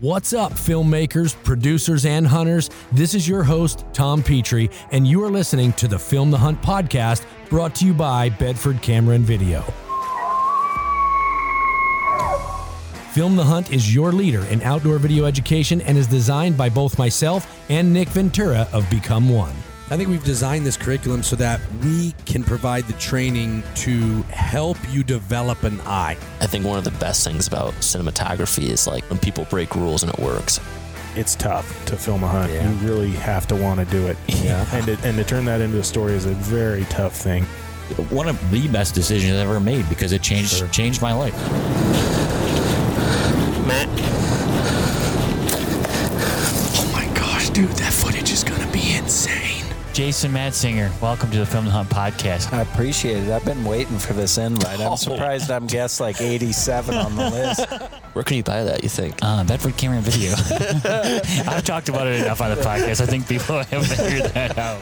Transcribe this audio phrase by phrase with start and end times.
[0.00, 2.70] What's up, filmmakers, producers, and hunters?
[2.92, 6.62] This is your host, Tom Petry, and you are listening to the Film the Hunt
[6.62, 9.62] podcast brought to you by Bedford Camera and Video.
[13.10, 16.96] Film the Hunt is your leader in outdoor video education and is designed by both
[16.96, 19.56] myself and Nick Ventura of Become One.
[19.90, 24.76] I think we've designed this curriculum so that we can provide the training to help
[24.90, 26.16] you develop an eye.
[26.40, 30.02] I think one of the best things about cinematography is like when people break rules
[30.02, 30.60] and it works.
[31.16, 32.52] It's tough to film a hunt.
[32.52, 32.70] Yeah.
[32.70, 34.16] You really have to want to do it.
[34.44, 34.66] Yeah.
[34.72, 37.44] And to, and to turn that into a story is a very tough thing.
[38.10, 41.34] one of the best decisions I've ever made because it changed changed my life.
[43.66, 43.88] Matt,
[46.80, 49.47] Oh my gosh, dude, that footage is going to be insane.
[49.98, 52.52] Jason Madsinger, welcome to the Film the Hunt podcast.
[52.52, 53.30] I appreciate it.
[53.32, 54.78] I've been waiting for this invite.
[54.78, 57.68] I'm surprised I'm guest like 87 on the list.
[58.12, 58.84] where can you buy that?
[58.84, 59.16] You think?
[59.22, 60.34] Uh, Bedford Camera and Video.
[61.50, 63.00] I've talked about it enough on the podcast.
[63.00, 64.80] I think people have figured that out.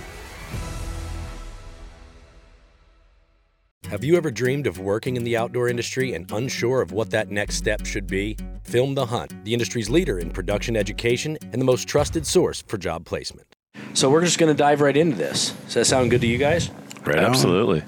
[3.89, 7.31] Have you ever dreamed of working in the outdoor industry and unsure of what that
[7.31, 8.37] next step should be?
[8.65, 12.77] Film the Hunt, the industry's leader in production education and the most trusted source for
[12.77, 13.56] job placement.
[13.95, 15.53] So we're just going to dive right into this.
[15.67, 16.71] Does that sound good to you guys?
[17.05, 17.83] Right, absolutely.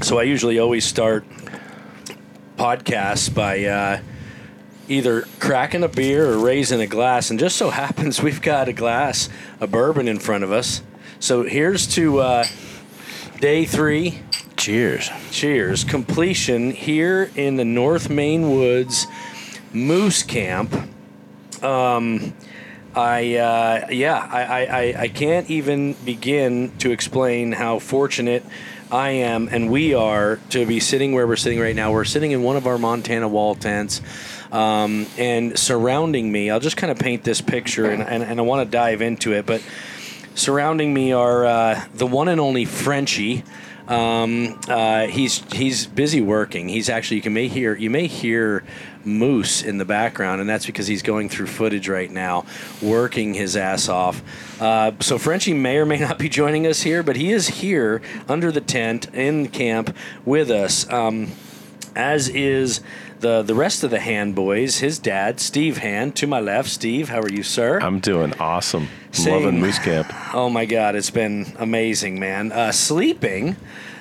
[0.00, 1.24] So I usually always start
[2.56, 4.00] podcasts by uh,
[4.88, 8.72] either cracking a beer or raising a glass, and just so happens we've got a
[8.72, 9.28] glass
[9.60, 10.82] of bourbon in front of us.
[11.20, 12.44] So here's to uh,
[13.40, 14.20] day three.
[14.56, 15.10] Cheers.
[15.30, 15.84] Cheers.
[15.84, 19.06] Completion here in the North Maine Woods
[19.72, 20.72] Moose Camp.
[21.62, 22.34] Um,
[22.94, 28.44] I uh, yeah, I, I, I- can't even begin to explain how fortunate
[28.90, 31.92] I am and we are to be sitting where we're sitting right now.
[31.92, 34.02] We're sitting in one of our Montana wall tents.
[34.52, 38.42] Um, and surrounding me, I'll just kind of paint this picture and, and, and I
[38.42, 39.46] want to dive into it.
[39.46, 39.62] But
[40.34, 43.44] surrounding me are uh, the one and only Frenchie.
[43.88, 46.68] Um, uh, he's he's busy working.
[46.68, 48.62] He's actually you can may hear you may hear
[49.04, 52.44] Moose in the background, and that's because he's going through footage right now,
[52.80, 54.22] working his ass off.
[54.60, 58.00] Uh, so Frenchie may or may not be joining us here, but he is here
[58.28, 60.90] under the tent in camp with us.
[60.90, 61.32] Um,
[61.94, 62.80] as is
[63.20, 64.78] the the rest of the Hand boys.
[64.78, 66.68] His dad, Steve Hand, to my left.
[66.68, 67.80] Steve, how are you, sir?
[67.80, 68.88] I'm doing awesome.
[69.12, 69.44] Same.
[69.44, 70.12] Loving Moose Camp.
[70.34, 72.52] Oh my God, it's been amazing, man.
[72.52, 73.56] Uh, sleeping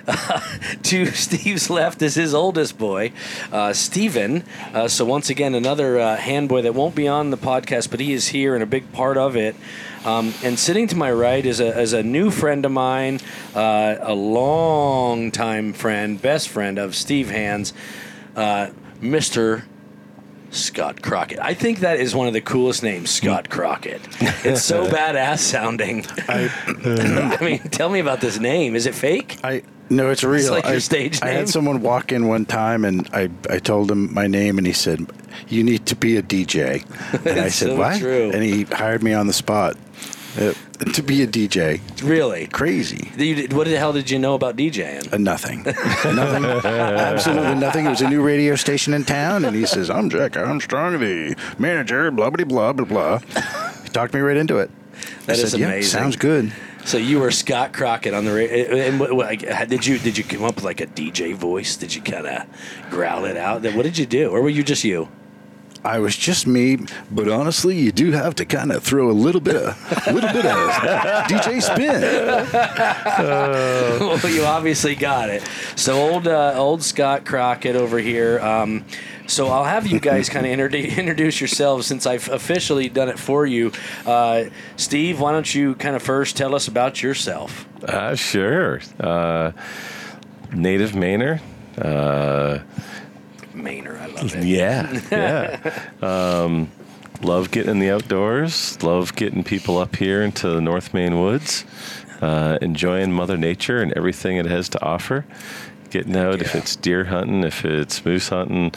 [0.84, 3.12] to Steve's left is his oldest boy,
[3.52, 4.44] uh, Steven.
[4.74, 8.00] Uh, so, once again, another uh, hand boy that won't be on the podcast, but
[8.00, 9.56] he is here and a big part of it.
[10.04, 13.20] Um, and sitting to my right is a, is a new friend of mine,
[13.54, 17.72] uh, a long time friend, best friend of Steve Hands,
[18.36, 19.64] uh, Mr.
[20.50, 21.40] Scott Crockett.
[21.40, 24.02] I think that is one of the coolest names, Scott Crockett.
[24.44, 26.06] It's so badass sounding.
[26.28, 28.76] I, mean, tell me about this name.
[28.76, 29.38] Is it fake?
[29.44, 30.52] I no, it's real.
[30.52, 31.36] like your I, stage I name?
[31.36, 34.74] had someone walk in one time, and I, I told him my name, and he
[34.74, 35.06] said,
[35.48, 36.84] "You need to be a DJ."
[37.26, 38.32] And I It's said, so "What?" true.
[38.34, 39.78] And he hired me on the spot
[40.40, 40.54] uh,
[40.94, 41.82] to be a DJ.
[42.04, 42.48] Really?
[42.48, 43.12] Crazy.
[43.54, 45.12] What the hell did you know about DJing?
[45.14, 45.64] Uh, nothing.
[46.16, 46.46] nothing.
[46.46, 47.86] Absolutely nothing.
[47.86, 51.36] It was a new radio station in town, and he says, "I'm Jack Armstrong, the
[51.60, 53.18] manager." Blah blah blah blah blah.
[53.84, 54.72] He talked me right into it.
[55.26, 56.00] That I is said, "Yeah, amazing.
[56.00, 56.52] sounds good.
[56.86, 58.76] So you were Scott Crockett on the radio.
[58.76, 61.78] And what, what, did you did you come up with like a DJ voice?
[61.78, 62.46] Did you kind of
[62.90, 63.64] growl it out?
[63.64, 65.10] What did you do, or were you just you?
[65.84, 66.78] I was just me,
[67.10, 70.46] but honestly, you do have to kind of throw a little bit of, little bit
[70.46, 70.70] of
[71.28, 72.02] DJ spin.
[74.00, 75.48] well, you obviously got it.
[75.76, 78.40] So old uh, old Scott Crockett over here.
[78.40, 78.86] Um,
[79.26, 83.46] so I'll have you guys kind of introduce yourselves since I've officially done it for
[83.46, 83.72] you.
[84.06, 87.66] Uh, Steve, why don't you kind of first tell us about yourself?
[87.84, 88.82] Uh, sure.
[89.00, 89.54] Uh,
[90.54, 91.40] native Mainer.
[93.54, 94.44] Maynard, I love it.
[94.46, 95.90] yeah, yeah.
[96.02, 96.72] Um,
[97.22, 98.82] love getting in the outdoors.
[98.84, 101.66] Love getting people up here into the North Maine woods.
[102.22, 105.26] Uh, enjoying Mother Nature and everything it has to offer.
[105.90, 108.74] Getting out, if it's deer hunting, if it's moose hunting,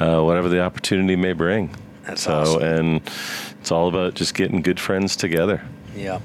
[0.00, 1.74] uh, whatever the opportunity may bring.
[2.04, 2.62] That's so, awesome.
[2.62, 3.10] and
[3.60, 5.62] it's all about just getting good friends together.
[5.96, 6.20] Yeah.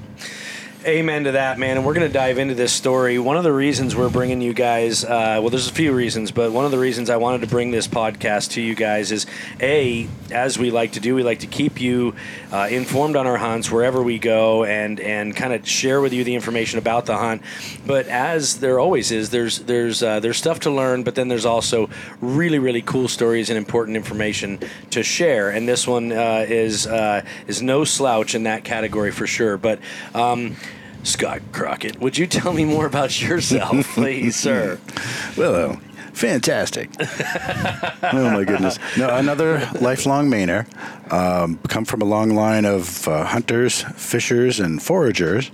[0.86, 1.78] Amen to that, man.
[1.78, 3.18] And we're going to dive into this story.
[3.18, 6.52] One of the reasons we're bringing you guys, uh, well, there's a few reasons, but
[6.52, 9.24] one of the reasons I wanted to bring this podcast to you guys is
[9.62, 12.14] A, as we like to do, we like to keep you
[12.52, 16.22] uh, informed on our hunts wherever we go and, and kind of share with you
[16.22, 17.40] the information about the hunt.
[17.86, 21.46] But as there always is, there's, there's, uh, there's stuff to learn, but then there's
[21.46, 21.88] also
[22.20, 24.58] really, really cool stories and important information
[24.90, 25.48] to share.
[25.48, 29.56] And this one uh, is, uh, is no slouch in that category for sure.
[29.56, 29.78] But,
[30.14, 30.56] um,
[31.04, 34.78] Scott Crockett, would you tell me more about yourself, please, sir?
[35.36, 35.80] Well,
[36.12, 36.90] fantastic.
[37.00, 38.78] oh my goodness.
[38.96, 40.64] No, another lifelong Mainer.
[41.12, 45.50] Um, come from a long line of uh, hunters, fishers, and foragers,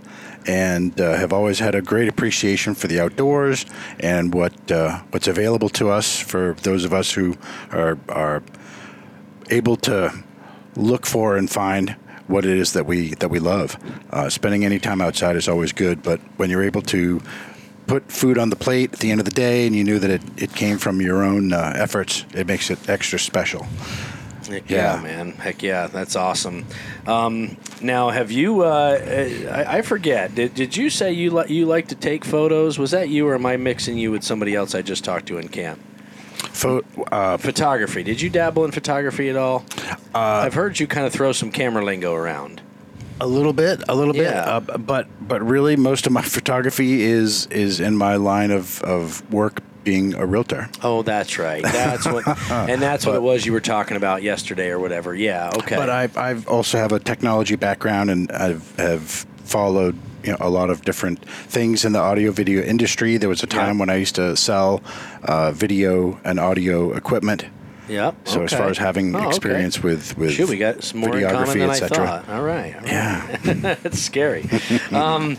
[0.46, 3.64] and uh, have always had a great appreciation for the outdoors
[4.00, 7.38] and what uh, what's available to us for those of us who
[7.72, 8.42] are are
[9.48, 10.12] able to
[10.76, 11.96] look for and find
[12.30, 13.76] what it is that we that we love.
[14.10, 17.20] Uh, spending any time outside is always good, but when you're able to
[17.86, 20.10] put food on the plate at the end of the day and you knew that
[20.10, 23.66] it, it came from your own uh, efforts, it makes it extra special.
[24.48, 25.02] Heck yeah, Yeah.
[25.02, 25.32] man.
[25.32, 26.66] Heck yeah, that's awesome.
[27.06, 28.62] Um, now, have you?
[28.62, 28.98] Uh,
[29.52, 30.34] I, I forget.
[30.34, 32.78] Did, did you say you li- you like to take photos?
[32.78, 35.38] Was that you, or am I mixing you with somebody else I just talked to
[35.38, 35.80] in camp?
[36.42, 38.02] Pho- uh, Photography.
[38.02, 39.64] Did you dabble in photography at all?
[40.14, 42.60] Uh, I've heard you kind of throw some camera lingo around.
[43.20, 44.56] a little bit, a little bit, Yeah.
[44.56, 49.22] uh, but but really, most of my photography is is in my line of, of
[49.32, 50.68] work being a realtor.
[50.82, 51.62] Oh, that's right.
[51.62, 55.14] That's what, and that's what it was you were talking about yesterday or whatever.
[55.14, 55.50] Yeah.
[55.56, 55.76] Okay.
[55.76, 59.02] But I I've also have a technology background and I've have
[59.44, 63.16] followed you know a lot of different things in the audio video industry.
[63.16, 63.80] There was a time Yeah.
[63.80, 64.80] when I used to sell
[65.22, 67.44] uh, video and audio equipment.
[67.88, 68.14] Yep.
[68.28, 69.28] So as far as having Oh, okay.
[69.28, 72.24] experience with with Shoot, we got some more videography, etc.
[72.28, 72.74] All right.
[72.74, 72.86] all right.
[72.86, 73.74] Yeah.
[73.82, 74.48] That's scary.
[74.92, 75.36] um,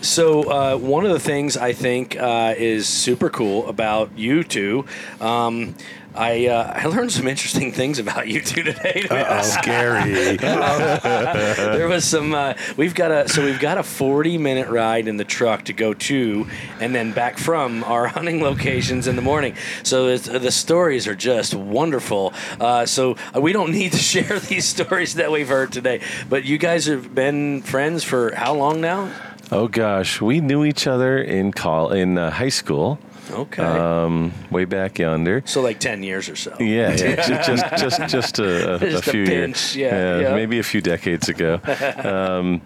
[0.00, 4.84] so uh, one of the things I think uh, is super cool about you two,
[5.20, 5.76] um,
[6.14, 9.02] I uh, I learned some interesting things about you two today.
[9.08, 9.42] to.
[9.42, 10.36] Scary.
[10.36, 12.34] there was some.
[12.34, 15.72] Uh, we've got a so we've got a forty minute ride in the truck to
[15.72, 16.46] go to,
[16.80, 19.54] and then back from our hunting locations in the morning.
[19.82, 22.34] So the stories are just wonderful.
[22.60, 26.00] Uh, so we don't need to share these stories that we've heard today.
[26.28, 29.10] But you guys have been friends for how long now?
[29.50, 32.98] Oh gosh, we knew each other in call in uh, high school,
[33.30, 33.62] Okay.
[33.62, 35.42] um, way back yonder.
[35.46, 36.56] so like ten years or so.
[36.58, 40.34] Yeah, yeah ju- just just just a, a, Just a few pinch, years, yeah, yeah.
[40.34, 41.60] maybe a few decades ago.
[42.04, 42.60] um,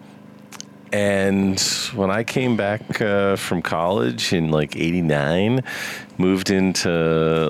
[0.92, 1.60] and
[1.94, 5.62] when I came back uh, from college in like '89,
[6.16, 6.88] moved into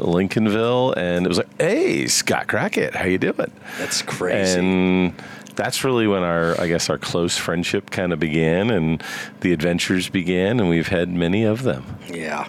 [0.02, 4.58] Lincolnville, and it was like, "Hey, Scott Crockett, how you doing?" That's crazy.
[4.58, 5.14] And
[5.56, 9.02] that's really when our, I guess, our close friendship kind of began, and
[9.40, 11.98] the adventures began, and we've had many of them.
[12.06, 12.48] Yeah.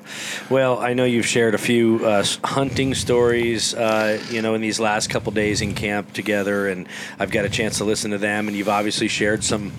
[0.50, 4.80] Well, I know you've shared a few uh, hunting stories, uh, you know, in these
[4.80, 6.88] last couple days in camp together, and
[7.18, 8.48] I've got a chance to listen to them.
[8.48, 9.72] And you've obviously shared some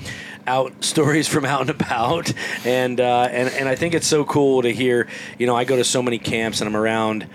[0.47, 2.33] out stories from out and about,
[2.65, 5.07] and uh, and and I think it's so cool to hear.
[5.39, 7.27] You know, I go to so many camps, and I'm around.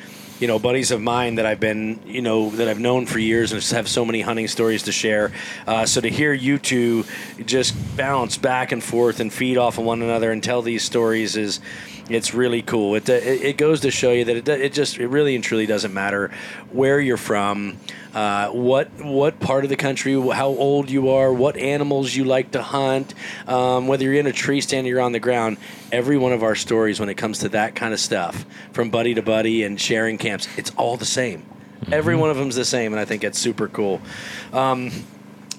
[0.44, 3.54] You know, buddies of mine that I've been, you know, that I've known for years
[3.54, 5.32] and have so many hunting stories to share.
[5.66, 7.06] Uh, so to hear you two
[7.46, 11.38] just bounce back and forth and feed off of one another and tell these stories
[11.38, 11.62] is,
[12.10, 12.96] it's really cool.
[12.96, 15.66] It, it, it goes to show you that it, it just it really and truly
[15.66, 16.32] doesn't matter
[16.72, 17.78] where you're from,
[18.14, 22.52] uh, what what part of the country, how old you are, what animals you like
[22.52, 23.14] to hunt,
[23.48, 25.58] um, whether you're in a tree stand or you're on the ground.
[25.92, 29.14] Every one of our stories, when it comes to that kind of stuff, from buddy
[29.14, 31.46] to buddy and sharing camps, it's all the same.
[31.92, 34.02] Every one of them's the same, and I think it's super cool.
[34.52, 34.92] Um,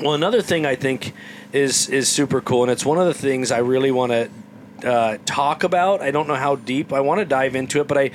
[0.01, 1.13] well, another thing I think
[1.53, 4.29] is is super cool, and it's one of the things I really want to
[4.85, 6.01] uh, talk about.
[6.01, 8.11] I don't know how deep I want to dive into it, but I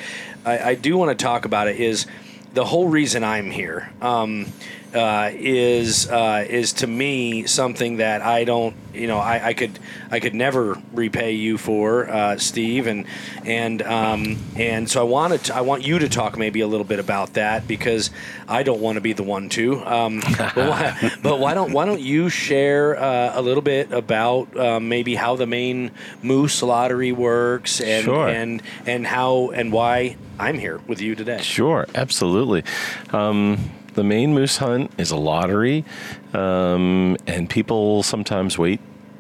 [0.45, 1.79] I, I do want to talk about it.
[1.79, 2.05] Is
[2.53, 4.47] the whole reason I'm here um,
[4.93, 9.77] uh, is uh, is to me something that I don't you know I, I could
[10.11, 13.05] I could never repay you for uh, Steve and
[13.45, 16.85] and um, and so I wanted to, I want you to talk maybe a little
[16.85, 18.09] bit about that because
[18.47, 21.85] I don't want to be the one to um, but, why, but why don't why
[21.85, 25.91] don't you share uh, a little bit about um, maybe how the Maine
[26.23, 28.27] moose lottery works and Sure.
[28.27, 31.41] and and how and why I'm here with you today.
[31.41, 32.63] Sure, absolutely.
[33.11, 35.85] Um, the Maine moose hunt is a lottery,
[36.33, 38.79] um, and people sometimes wait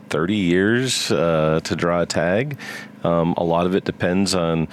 [0.09, 2.57] 30 years uh, to draw a tag.
[3.03, 4.67] Um, a lot of it depends on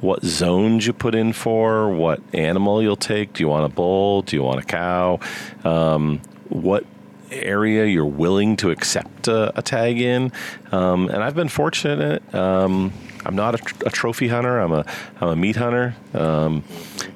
[0.00, 3.32] what zones you put in for, what animal you'll take.
[3.32, 4.22] Do you want a bull?
[4.22, 5.20] Do you want a cow?
[5.64, 6.84] Um, what
[7.30, 10.32] area you're willing to accept a, a tag in.
[10.72, 12.34] Um, and I've been fortunate.
[12.34, 12.92] Um,
[13.24, 14.58] I'm not a, tr- a trophy hunter.
[14.58, 14.84] I'm a
[15.20, 15.96] I'm a meat hunter.
[16.14, 16.62] Um,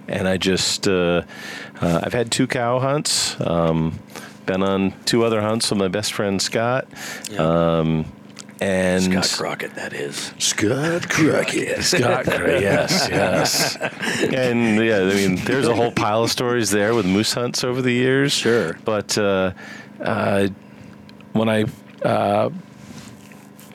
[0.09, 1.23] and I just uh,
[1.81, 3.41] uh, I've had two cow hunts.
[3.41, 3.99] Um,
[4.47, 6.87] been on two other hunts with my best friend Scott.
[7.39, 8.05] Um,
[8.61, 10.35] and Scott Crockett, that is.
[10.39, 11.83] Scott Crockett.
[11.83, 13.77] Scott, Cra- yes, yes.
[13.77, 17.81] And yeah, I mean, there's a whole pile of stories there with moose hunts over
[17.81, 18.33] the years.
[18.33, 18.75] Sure.
[18.85, 19.53] But uh,
[20.01, 20.49] uh,
[21.33, 21.65] when I,
[22.05, 22.51] uh,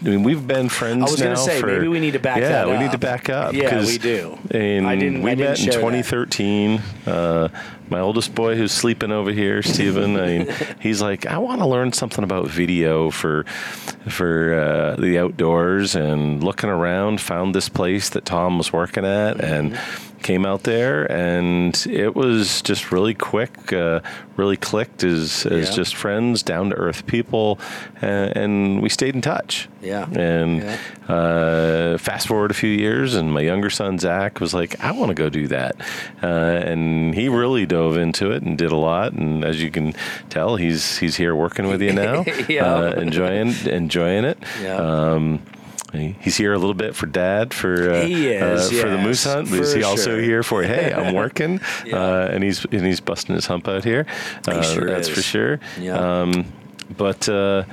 [0.02, 1.00] I mean, we've been friends.
[1.02, 2.42] I was going gonna to say, maybe we need to back up.
[2.44, 3.54] yeah, we need to back up.
[3.56, 4.38] Yeah, 'cause, we do.
[4.54, 6.82] I mean, I didn't- We I didn't met in 2013.
[7.08, 7.48] Uh,
[7.90, 11.68] my oldest boy, who's sleeping over here, Steven, I mean, he's like, I want to
[11.68, 13.44] learn something about video for
[14.08, 19.42] for uh, the outdoors, and looking around, found this place that Tom was working at,
[19.44, 19.80] and
[20.22, 24.00] came out there, and it was just really quick, uh,
[24.38, 25.76] really clicked as as Yeah.
[25.76, 27.60] just friends, down to earth people,
[28.02, 29.70] and, and we stayed in touch.
[29.82, 30.08] Yeah.
[30.14, 30.78] And Yeah.
[31.14, 35.10] uh, fast forward a few years, and my younger son Zach was like, "I want
[35.10, 35.76] to go do that,"
[36.24, 39.12] uh, and he really dove into it and did a lot.
[39.14, 39.94] And as you can
[40.30, 42.66] tell, he's he's here working with you now, Yeah.
[42.76, 44.38] uh, enjoying enjoying it.
[44.62, 44.78] Yeah.
[44.78, 45.42] Um,
[46.20, 49.24] He's here a little bit for Dad for uh, He is, uh, for the moose
[49.24, 49.50] hunt.
[49.50, 50.22] But is for he also sure.
[50.22, 51.96] here for hey, I'm working, Yeah.
[51.96, 54.06] uh, and he's and he's busting his hump out here.
[54.46, 55.16] Uh, sure that's is.
[55.16, 55.60] for sure.
[55.80, 55.96] Yeah.
[56.22, 56.52] Um,
[56.98, 57.64] but uh,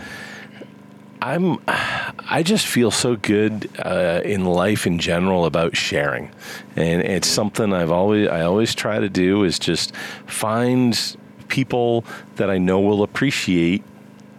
[1.23, 6.33] I'm I just feel so good uh, in life in general about sharing,
[6.75, 9.95] and it's something I've always I always try to do is just
[10.27, 12.05] find people
[12.37, 13.85] that I know will appreciate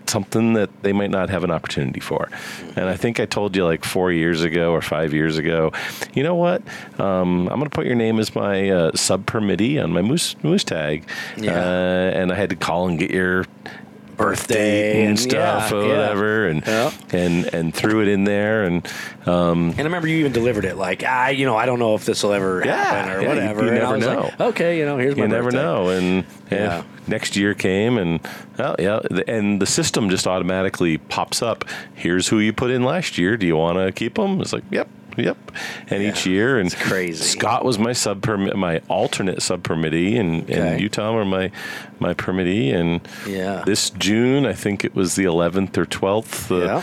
[0.08, 2.30] something that they might not have an opportunity for.
[2.76, 5.72] And I think I told you like four years ago or five years ago,
[6.14, 6.62] you know what?
[7.00, 10.36] Um, I'm going to put your name as my uh, sub permittee on my moose
[10.44, 11.08] moose tag.
[11.38, 11.54] Yeah.
[11.54, 13.46] Uh, and I had to call and get your
[14.18, 15.88] birthday and, and- stuff yeah, or yeah.
[15.90, 16.92] whatever and Yeah.
[17.12, 18.88] and and threw it in there and
[19.26, 21.96] um, And I remember you even delivered it like, ah, you know, I don't know
[21.96, 23.62] if this will ever Yeah, happen or yeah, you- whatever.
[23.64, 24.46] you and I never was like, know.
[24.48, 25.62] okay, you know, here's my you never birthday.
[25.62, 26.58] know and Yeah.
[26.58, 26.84] yeah.
[27.08, 28.20] next year came and
[28.58, 31.66] well yeah and the system just automatically pops up
[31.96, 34.64] here's who you put in last year do you want to keep them it's like
[34.72, 35.38] yep yep
[35.90, 37.24] and each year and it's crazy.
[37.24, 40.54] scott was my sub permit my alternate sub permittee and, Okay.
[40.74, 41.52] and you tom are my
[42.00, 43.64] my permittee and Yeah.
[43.66, 46.82] this june i think it was the 11th or 12th uh,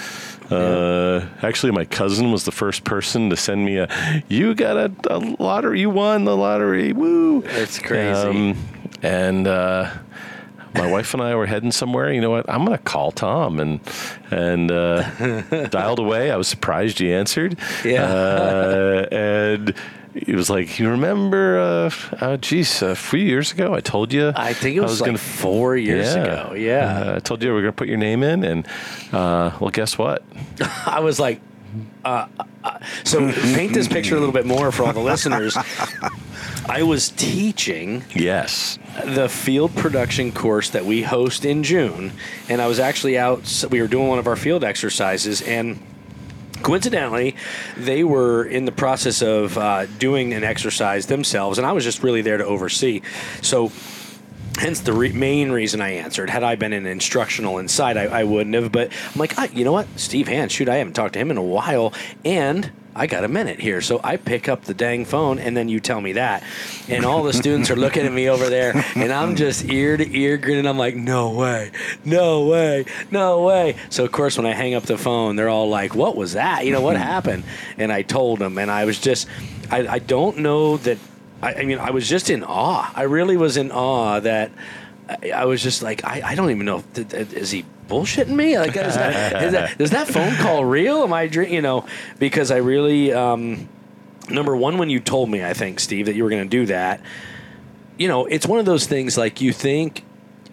[0.50, 0.56] Yeah.
[0.56, 3.88] uh, actually, my cousin was the first person to send me a.
[4.28, 5.78] You got a, a lottery.
[5.80, 6.92] You won the lottery.
[6.92, 7.44] Woo!
[7.46, 8.56] It's crazy.
[9.00, 9.90] and uh,
[10.75, 12.12] my wife and I were heading somewhere.
[12.12, 12.49] You know what?
[12.49, 13.81] I'm gonna call Tom and
[14.31, 16.31] and uh, dialed away.
[16.31, 17.59] I was surprised he answered.
[17.85, 18.05] Yeah.
[18.05, 19.75] Uh, and.
[20.12, 21.61] He was like, "You remember?
[21.61, 24.33] Uh, uh, geez, a few years ago, I told you.
[24.35, 26.53] I think it was, was like four years ago.
[26.57, 27.12] Yeah.
[27.12, 28.67] Uh, I told you we are gonna put your name in, and
[29.12, 30.25] uh, well, guess what?
[30.85, 31.41] I was like,
[32.05, 32.27] uh,
[32.65, 35.57] uh, so paint this picture a little bit more for all the listeners.
[36.69, 38.79] I was teaching Yes.
[39.05, 42.12] the field production course that we host in June,
[42.49, 43.64] and I was actually out.
[43.71, 45.81] We were doing one of our field exercises, and
[46.62, 47.35] coincidentally,
[47.76, 52.02] they were in the process of uh, doing an exercise themselves, and I was just
[52.02, 53.02] really there to oversee.
[53.43, 53.73] So.
[54.59, 56.28] Hence the re- main reason I answered.
[56.28, 58.73] Had I been an instructional inside, I, I wouldn't have.
[58.73, 61.30] But I'm like, ah, you know what, Steve Hand, shoot, I haven't talked to him
[61.30, 61.92] in a while,
[62.25, 63.80] and I got a minute here.
[63.80, 66.42] So I pick up the dang phone, and then you tell me that,
[66.88, 70.19] and all the students are looking at me over there, and I'm just ear to
[70.19, 70.66] ear grinning.
[70.66, 71.71] I'm like, no way,
[72.04, 73.76] no way, no way.
[73.90, 76.66] So of course, when I hang up the phone, they're all like, what was that?
[76.66, 77.45] You know, what happened?
[77.78, 79.28] And I told them, and I was just,
[79.71, 80.99] I, I don't know that
[81.42, 82.90] I, I mean, I was just in awe.
[82.94, 84.50] I really was in awe that
[85.09, 86.85] I, I was just like, I, I don't even know.
[86.94, 88.59] If, is he bullshitting me?
[88.59, 91.02] Like, is that, is that, is that phone call real?
[91.02, 91.87] Am I, you know,
[92.18, 93.68] because I really, um,
[94.28, 96.66] number one, when you told me, I think, Steve, that you were going to do
[96.66, 97.00] that,
[97.99, 100.04] you know, it's one of those things like you think,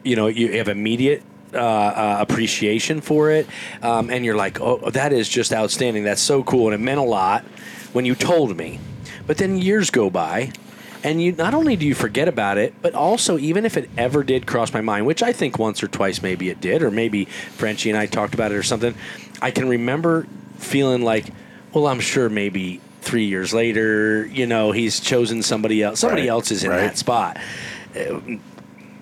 [0.03, 3.47] you know, you have immediate uh, uh, appreciation for it,
[3.81, 6.03] um, and you're like, oh, that is just outstanding.
[6.03, 7.43] That's so cool, and it meant a lot
[7.93, 8.79] when you told me.
[9.25, 10.51] But then years go by,
[11.07, 14.23] and you not only do you forget about it, but also even if it ever
[14.23, 17.25] did cross my mind, which I think once or twice maybe it did, or maybe
[17.25, 18.93] Frenchie and I talked about it or something,
[19.41, 21.25] I can remember feeling like,
[21.73, 26.01] well, I'm sure maybe three years later, you know, he's chosen somebody else.
[26.01, 26.77] Somebody Right, else is in right.
[26.79, 27.37] that spot.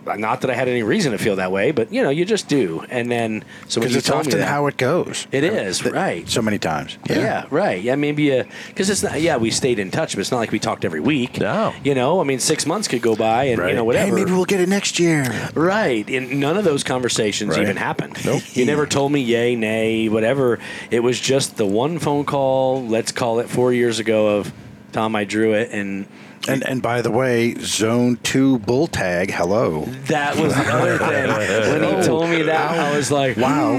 [0.07, 2.25] Uh, not that I had any reason to feel that way, but you know, you
[2.25, 2.85] just do.
[2.89, 5.27] And then so Because it's often that, how it goes.
[5.31, 6.27] It is, Th- right.
[6.29, 6.97] So many times.
[7.09, 7.45] yeah.
[7.49, 7.81] right.
[7.81, 9.19] Yeah, maybe because it's not.
[9.19, 11.39] Yeah, we stayed in touch, but it's not like we talked every week.
[11.39, 11.73] No.
[11.83, 14.15] you know, I mean, six months could go by, and you know, Hey, whatever.
[14.15, 15.25] maybe we'll get it next year.
[15.55, 16.07] Right.
[16.09, 17.61] And none of those conversations Right.
[17.61, 18.17] even happened.
[18.25, 18.43] Nope.
[18.55, 20.59] You never told me yay, nay, whatever.
[20.91, 24.51] It was just the one phone call, let's call it four years ago, of
[24.91, 25.69] Tom, I drew it.
[25.71, 26.05] And
[26.47, 29.31] And and by the way, Zone Two bull tag.
[29.31, 29.81] Hello.
[30.07, 31.81] that was the other thing.
[31.81, 33.77] When he told me that, I was like, Wow.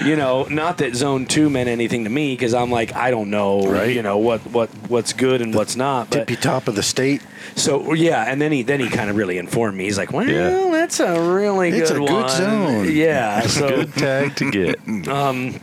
[0.04, 3.28] you know, not that zone two meant anything to me because I'm like, I don't
[3.30, 3.94] know, Right.
[3.94, 6.08] you know, what, what, what's good and what's not.
[6.10, 7.20] But Tippy top of the state.
[7.56, 9.84] so yeah, and then he then he kind of really informed me.
[9.84, 10.70] He's like, well, Yeah.
[10.72, 12.90] that's a really It's good a good zone.
[12.90, 13.42] Yeah.
[13.42, 14.78] So Good tag to get.
[15.08, 15.60] Um,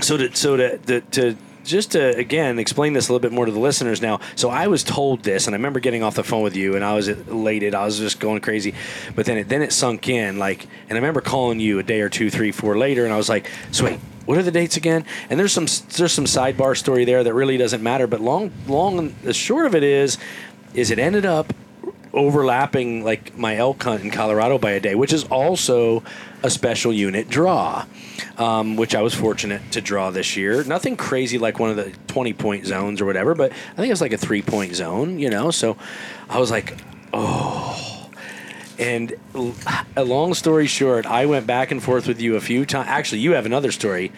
[0.00, 1.36] so to so to, to, to
[1.68, 4.20] just to again explain this a little bit more to the listeners now.
[4.34, 6.84] So i was told this and i remember getting off the phone with you and
[6.84, 7.74] i was elated.
[7.74, 8.74] I was just going crazy.
[9.14, 12.00] But then it then it sunk in like and i remember calling you a day
[12.00, 14.76] or two three four later and i was like so wait what are the dates
[14.76, 15.06] again?
[15.30, 15.64] And there's some
[15.96, 19.74] there's some sidebar story there that really doesn't matter but long long the short of
[19.74, 20.18] it is
[20.74, 21.54] is it ended up
[22.18, 26.02] overlapping like my elk hunt in Colorado by a day, which is also
[26.42, 27.86] a special unit draw,
[28.36, 30.64] um, which I was fortunate to draw this year.
[30.64, 33.92] Nothing crazy like one of the 20 point zones or whatever, but I think it
[33.92, 35.50] was like a three point zone, you know?
[35.50, 35.76] So
[36.28, 36.76] I was like,
[37.12, 38.10] oh.
[38.78, 39.14] And
[39.96, 42.86] a long story short, I went back and forth with you a few times.
[42.88, 44.12] Actually, you have another story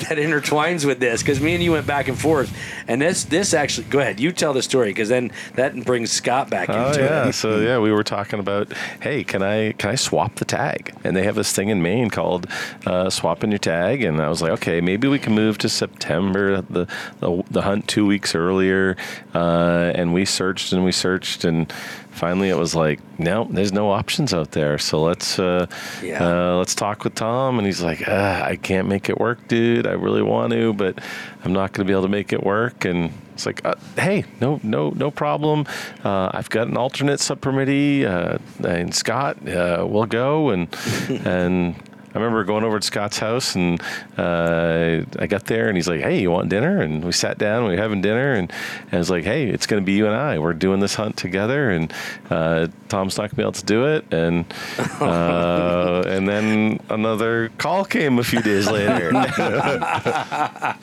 [0.00, 2.56] that intertwines with this because me and you went back and forth,
[2.88, 6.50] and this this actually go ahead, you tell the story because then that brings Scott
[6.50, 7.32] back Oh into yeah, it.
[7.34, 10.94] so yeah, we were talking about, hey, can I can I swap the tag?
[11.04, 12.46] And they have this thing in Maine called
[12.86, 16.60] uh, swapping your tag, and I was like, okay, maybe we can move to September,
[16.62, 16.86] the
[17.20, 18.96] the, the hunt two weeks earlier,
[19.34, 21.72] uh, and we searched and we searched, and
[22.14, 25.66] finally it was like, no, there's no options out there, so let's uh,
[26.02, 26.24] Yeah.
[26.52, 29.86] uh, let's talk with Tom, and he's like, uh, I can't make it work, dude.
[29.86, 30.98] I really want to, but
[31.44, 34.24] I'm not going to be able to make it work, and it's like, uh, hey,
[34.40, 35.66] no, no, no problem.
[36.04, 40.68] Uh, I've got an alternate subpermittee, uh, and Scott uh, will go, and
[41.26, 41.74] and
[42.14, 43.80] I remember going over to Scott's house, and
[44.16, 46.80] uh, I got there, and he's like, hey, you want dinner?
[46.80, 48.52] And we sat down, we were having dinner, and,
[48.82, 50.38] and I was like, hey, it's going to be you and I.
[50.38, 51.92] We're doing this hunt together, and
[52.30, 54.44] uh, Tom's not going to be able to do it, and
[55.00, 59.10] uh, and then another call came a few days later.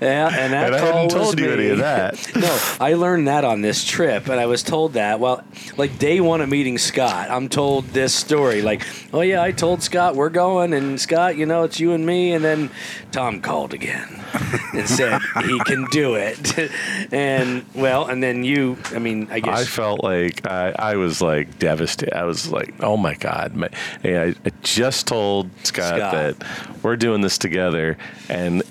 [0.00, 2.30] Yeah, and that And I hadn't told you any of that.
[2.36, 5.20] no, I learned that on this trip, and I was told that.
[5.20, 5.42] Well,
[5.76, 8.62] like day one of meeting Scott, I'm told this story.
[8.62, 12.04] Like, oh yeah, I told Scott we're going, and Scott, you know, it's you and
[12.04, 12.32] me.
[12.32, 12.70] And then
[13.12, 14.22] Tom called again
[14.72, 16.70] and said he can do it.
[17.12, 21.20] and well, and then you, I mean, I guess I felt like I, I was
[21.20, 22.16] like devastated.
[22.16, 23.54] I was like, oh my god!
[23.54, 23.68] My,
[24.04, 26.12] I, I just told Scott, Scott.
[26.12, 27.96] that we're doing this together,
[28.28, 28.62] and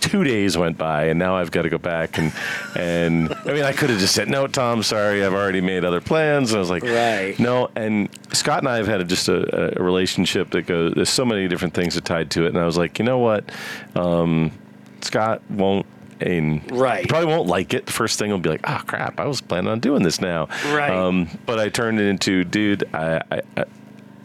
[0.00, 2.32] two days went by, and now I've got to go back and
[2.76, 6.00] and I mean, I could have just said, no, Tom, sorry, I've already made other
[6.00, 6.50] plans.
[6.52, 7.38] And I was like, Right.
[7.38, 7.70] no.
[7.76, 10.94] And Scott and I have had a, just a, a relationship that goes.
[10.94, 13.18] There's so many different things that tied to it, and I was like, you know
[13.18, 13.50] what,
[13.94, 14.50] um,
[15.02, 15.86] Scott won't.
[16.22, 17.08] And Right.
[17.08, 17.86] probably won't like it.
[17.86, 20.48] The first thing will be like, oh crap, I was planning on doing this now.
[20.66, 20.90] Right.
[20.90, 23.64] Um, but I turned it into, dude, I, I, I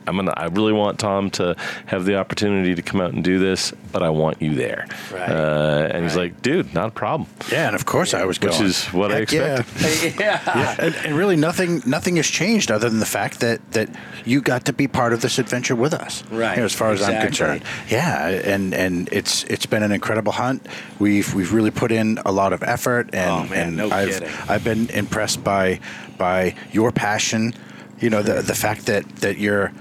[0.08, 0.34] I'm gonna.
[0.36, 1.56] I really want Tom to
[1.88, 4.88] have the opportunity to come out and do this, but I want you there.
[5.12, 5.30] Right.
[5.30, 7.30] Uh, and he's like, dude, not a problem.
[7.52, 8.54] Yeah, and of course I was going.
[8.54, 9.60] Which is what I Heck yeah.
[9.62, 10.16] expected.
[10.20, 10.76] yeah.
[10.80, 13.90] and, and really nothing nothing has changed other than the fact that that
[14.26, 16.92] you got to be part of this adventure with us Right, You know, as far
[16.92, 17.28] as i'm exactly.
[17.28, 20.66] concerned yeah and and it's it's been an incredible hunt
[21.00, 24.10] we've we've really put in a lot of effort and Oh, man, and no i've
[24.10, 24.30] kidding.
[24.50, 25.80] i've been impressed by
[26.18, 27.54] by your passion
[28.00, 29.72] you know the the fact that that you're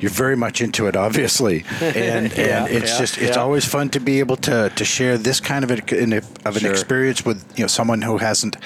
[0.00, 3.42] you're very much into it, obviously, and Yeah, and it's yeah, just it's yeah.
[3.42, 6.56] always fun to be able to to share this kind of a, in a- of
[6.56, 6.70] an Sure.
[6.70, 8.56] experience with you know someone who hasn't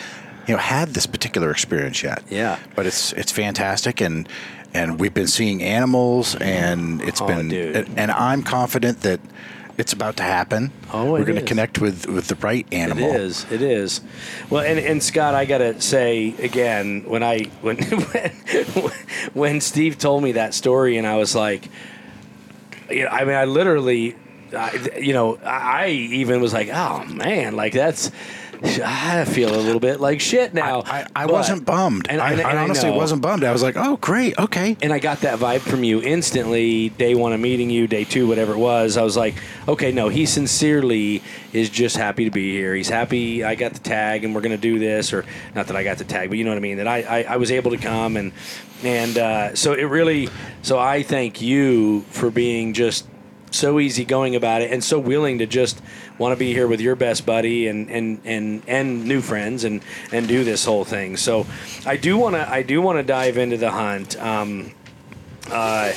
[0.47, 2.23] you know had this particular experience yet.
[2.31, 2.59] Yeah.
[2.77, 4.29] but it's it's fantastic, and
[4.75, 7.89] and we've been seeing animals, and it's Oh, been dude.
[7.97, 9.21] and I'm confident that
[9.77, 10.73] it's about to happen.
[10.93, 13.11] Oh, we're going to connect with with the right animal.
[13.11, 13.47] It is.
[13.51, 14.01] It is.
[14.51, 18.93] Well, and, and Scott, I gotta say again, when I when when
[19.33, 21.69] when Steve told me that story, and I was like,
[22.91, 24.17] you know, I mean, I literally,
[24.57, 28.11] I, you know, I even was like, oh man, like that's
[28.65, 30.83] I feel a little bit like shit now.
[30.87, 32.07] I, I But- wasn't bummed.
[32.09, 33.45] And, I, and- I honestly wasn't bummed.
[33.45, 34.39] I was like, oh, great.
[34.39, 34.77] Okay.
[34.83, 38.27] And I got that vibe from you instantly, day one of meeting you, day two,
[38.27, 38.97] whatever it was.
[38.97, 39.35] I was like,
[39.69, 41.23] okay, no, he sincerely
[41.53, 42.75] is just happy to be here.
[42.75, 45.25] He's happy I got the tag and we're going to do this, or
[45.55, 47.23] not that I got the tag, but you know what I mean, that I, I,
[47.35, 48.17] I was able to come.
[48.17, 48.33] And,
[48.83, 50.29] and uh, so it really,
[50.63, 53.07] so I thank you for being just
[53.51, 55.81] so easygoing about it and so willing to just
[56.19, 59.83] want to be here with your best buddy and and and and new friends and
[60.13, 61.17] and do this whole thing.
[61.17, 61.47] So
[61.87, 64.21] I do want to I do want to dive into the hunt.
[64.21, 64.73] Um,
[65.51, 65.93] uh,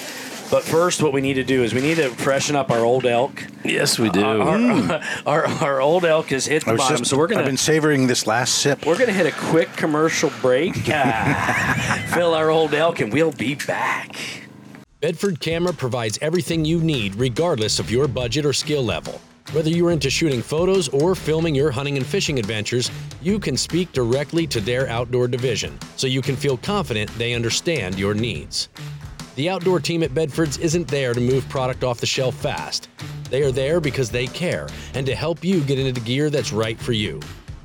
[0.50, 3.06] but first, what we need to do is we need to freshen up our old
[3.06, 3.46] elk.
[3.66, 4.24] Yes, we do.
[4.24, 7.42] Our, our, our old elk has hit the bottom, just, so we're gonna.
[7.42, 8.86] I've gonna been savoring this last sip.
[8.86, 13.56] we're gonna hit a quick commercial break, ah, fill our old elk, and we'll be
[13.56, 14.16] back.
[15.02, 19.22] Bedford Camera provides everything you need regardless of your budget or skill level.
[19.54, 23.92] Whether you're into shooting photos or filming your hunting and fishing adventures, you can speak
[23.94, 28.68] directly to their outdoor division so you can feel confident they understand your needs.
[29.36, 32.90] The outdoor team at Bedford's isn't there to move product off the shelf fast.
[33.30, 36.52] They are there because they care and to help you get into the gear that's
[36.52, 37.22] right for you.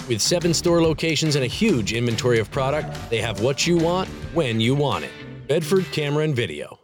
[0.08, 4.08] With seven store locations and a huge inventory of product, they have what you want
[4.34, 5.12] when you want it.
[5.48, 6.81] Bedford Camera and Video.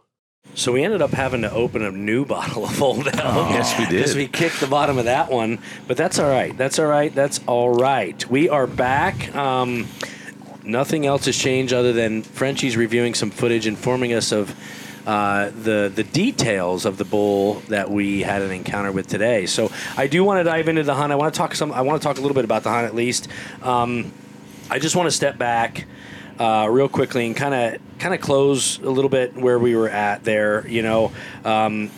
[0.55, 3.51] So we ended up having to open a new bottle of Old Elk.
[3.51, 3.97] Yes, we did.
[3.97, 6.55] Because we kicked the bottom of that one, but that's all right.
[6.57, 7.13] That's all right.
[7.13, 8.29] That's all right.
[8.29, 9.33] We are back.
[9.35, 9.87] Um,
[10.63, 14.55] nothing else has changed other than Frenchie's reviewing some footage, informing us of
[15.07, 19.45] uh, the the details of the bull that we had an encounter with today.
[19.45, 21.11] So I do want to dive into the hunt.
[21.11, 21.71] I want to talk some.
[21.71, 23.27] I want to talk a little bit about the hunt at least.
[23.63, 24.11] Um,
[24.69, 25.85] I just want to step back
[26.39, 29.89] uh, real quickly and kind of kind of close a little bit where we were
[29.89, 30.67] at there.
[30.67, 31.11] You know,
[31.43, 31.91] um,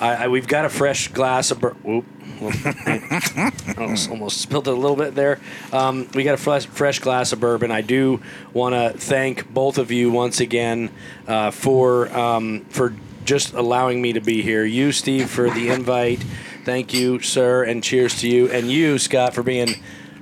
[0.00, 1.60] I, I, we've got a fresh glass of.
[1.60, 2.06] Bur- Whoop.
[4.08, 5.38] almost, spilled it a little bit there.
[5.74, 7.70] Um, we got a fresh, fresh glass of bourbon.
[7.70, 8.22] I do
[8.54, 10.90] want to thank both of you once again
[11.26, 12.94] uh, for um, for
[13.26, 14.64] just allowing me to be here.
[14.64, 16.24] You, Steve, for the invite.
[16.64, 18.50] Thank you, sir, and cheers to you.
[18.50, 19.74] And you, Scott, for being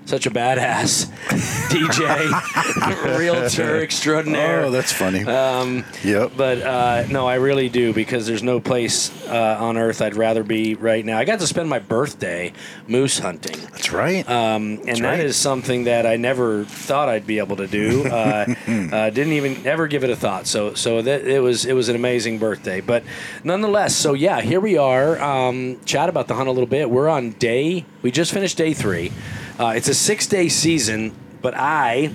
[0.08, 1.04] such a badass
[1.68, 4.62] DJ, realtor extraordinaire.
[4.62, 5.22] Oh, that's funny.
[5.22, 6.32] Um, yep.
[6.34, 10.42] but uh, no, I really do because there's no place uh, on earth I'd rather
[10.42, 11.18] be right now.
[11.18, 12.54] I got to spend my birthday
[12.86, 13.60] moose hunting.
[13.70, 14.26] That's right.
[14.26, 15.20] Um, and that right.
[15.20, 18.06] is something that I never thought I'd be able to do.
[18.18, 20.46] Uh, uh, didn't even ever give it a thought.
[20.46, 22.80] So so that it was it was an amazing birthday.
[22.80, 23.04] But
[23.44, 25.20] nonetheless, so yeah, here we are.
[25.20, 26.90] Um, chat about the hunt a little bit.
[26.90, 27.84] We're on day.
[28.02, 29.12] We just finished day three.
[29.58, 32.14] Uh, it's a six day season, but I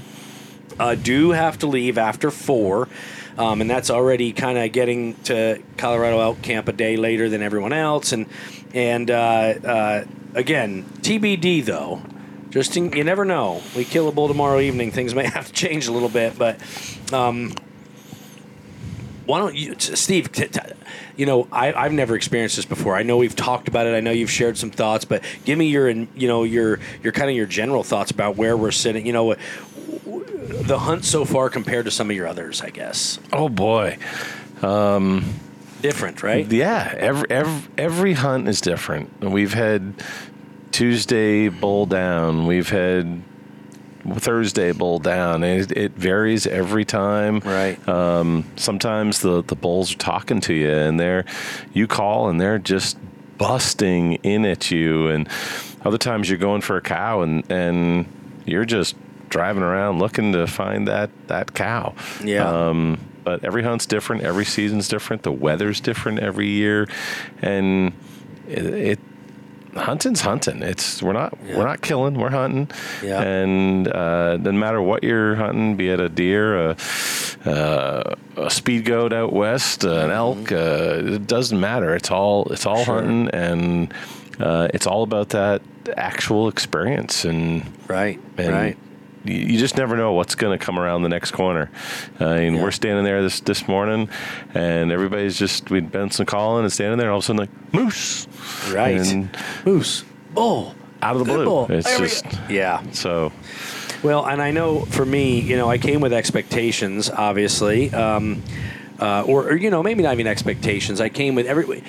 [0.80, 2.88] uh, do have to leave after four.
[3.38, 7.42] Um, and that's already kind of getting to Colorado Elk Camp a day later than
[7.42, 8.12] everyone else.
[8.12, 8.28] And
[8.74, 12.02] and uh, uh, again, TBD though.
[12.50, 13.64] Just in, you never know.
[13.76, 14.92] We kill a bull tomorrow evening.
[14.92, 16.60] Things may have to change a little bit, but
[17.12, 17.56] um,
[19.26, 20.32] why don't you, Steve?
[20.32, 20.60] T- t-
[21.16, 22.96] you know, I, I've never experienced this before.
[22.96, 23.96] I know we've talked about it.
[23.96, 27.30] I know you've shared some thoughts, but give me your, you know, your your kind
[27.30, 29.06] of your general thoughts about where we're sitting.
[29.06, 29.36] You know,
[30.06, 32.62] the hunt so far compared to some of your others.
[32.62, 33.98] I guess oh boy.
[34.62, 35.26] Um,
[35.82, 36.50] different, right?
[36.50, 39.20] Yeah, every, every every hunt is different.
[39.22, 39.94] We've had
[40.72, 42.48] Tuesday bull down.
[42.48, 43.22] We've had
[44.12, 45.44] Thursday bull down.
[45.44, 47.40] It, it varies every time.
[47.40, 47.88] Right.
[47.88, 51.26] Um, sometimes the the bulls are talking to you, and they're
[51.74, 52.98] you call, and they're just
[53.38, 55.08] busting in at you.
[55.08, 55.28] And
[55.84, 58.06] other times you're going for a cow, and and
[58.46, 58.96] you're just
[59.30, 61.96] driving around looking to find that that cow.
[62.24, 62.48] Yeah.
[62.48, 64.24] Um, but every hunt's different.
[64.24, 65.24] Every season's different.
[65.24, 66.88] The weather's different every year,
[67.42, 67.94] and
[68.48, 69.00] it, it
[69.76, 70.62] hunting's hunting.
[70.62, 72.16] It's we're not we're not killing.
[72.16, 72.70] We're hunting.
[73.04, 73.22] Yeah.
[73.22, 76.78] And uh, doesn't matter what you're hunting, be it a deer, a,
[77.46, 80.52] uh, a speed goat out west, an elk.
[80.52, 81.96] Uh, it doesn't matter.
[81.96, 82.84] It's all it's all Mm-hmm.
[82.86, 82.96] Sure.
[82.96, 83.94] hunting, and
[84.40, 85.62] uh, it's all about that
[85.96, 88.20] actual experience and right.
[88.38, 88.78] and right.
[89.26, 91.70] You just never know what's going to come around the next corner.
[92.20, 92.62] Uh, and Yeah.
[92.64, 94.10] we're standing there this this morning,
[94.54, 97.40] and everybody's just we'd been some calling and standing there, and all of a sudden
[97.40, 98.28] like moose,
[98.74, 99.00] Right.
[99.00, 99.30] and
[99.66, 100.04] Moose.
[100.34, 100.76] Bull.
[101.02, 101.46] out of the blue.
[101.46, 101.68] bull.
[101.70, 102.26] It's just.
[102.50, 102.82] Yeah.
[102.92, 103.32] so
[104.04, 108.42] Well, and I know for me, you know, I came with expectations, obviously, um,
[109.00, 111.00] uh, or, or you know, maybe not even expectations.
[111.00, 111.84] I came with every.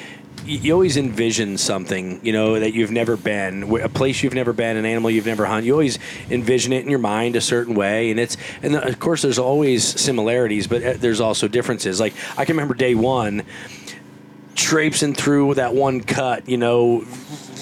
[0.44, 4.76] You always envision something, you know, that you've never been, a place you've never been,
[4.76, 5.66] an animal you've never hunted.
[5.66, 5.98] You always
[6.30, 9.83] envision it in your mind a certain way, and it's, and of course, there's always
[9.98, 11.98] similarities, but uh, there's also differences.
[11.98, 13.44] Like I can remember day one,
[14.64, 17.05] traipsing through that one cut, you know,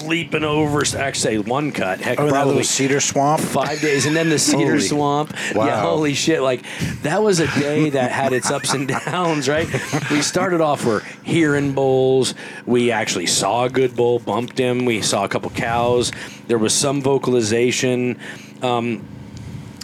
[0.05, 0.81] leaping over.
[0.97, 1.99] Actually, one cut.
[1.99, 3.41] Heck, Oh, that probably little cedar swamp.
[3.41, 5.33] five days, and then the cedar swamp.
[5.53, 6.41] Yeah, holy shit!
[6.41, 6.63] Like
[7.03, 9.47] that was a day that had its ups and downs.
[9.49, 9.67] Right?
[10.09, 12.33] We started off we're hearing bulls.
[12.65, 14.85] We actually saw a good bull, bumped him.
[14.85, 16.11] We saw a couple cows.
[16.47, 18.19] There was some vocalization,
[18.61, 19.05] um,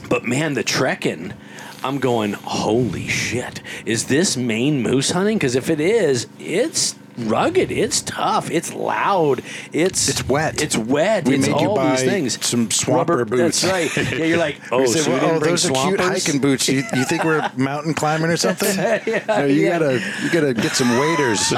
[0.09, 1.33] but man, the trekking.
[1.81, 3.61] I'm going, holy shit.
[3.85, 5.37] Is this Maine moose hunting?
[5.37, 6.93] Because if it is, it's
[7.27, 7.71] rugged.
[7.71, 8.49] It's tough.
[8.49, 9.41] It's loud.
[9.73, 10.61] It's It's wet.
[10.61, 11.27] It's wet.
[11.27, 12.45] We it's made you all buy these things.
[12.45, 13.61] some swamper Rubber, boots.
[13.61, 14.11] That's right.
[14.11, 16.41] Yeah, you're like, oh, We said, so well, didn't oh, bring those are cute hiking
[16.41, 16.67] boots.
[16.67, 18.75] You, you think we're mountain climbing or something?
[19.27, 19.79] no, you yeah.
[19.79, 21.53] gotta you gotta get some waders.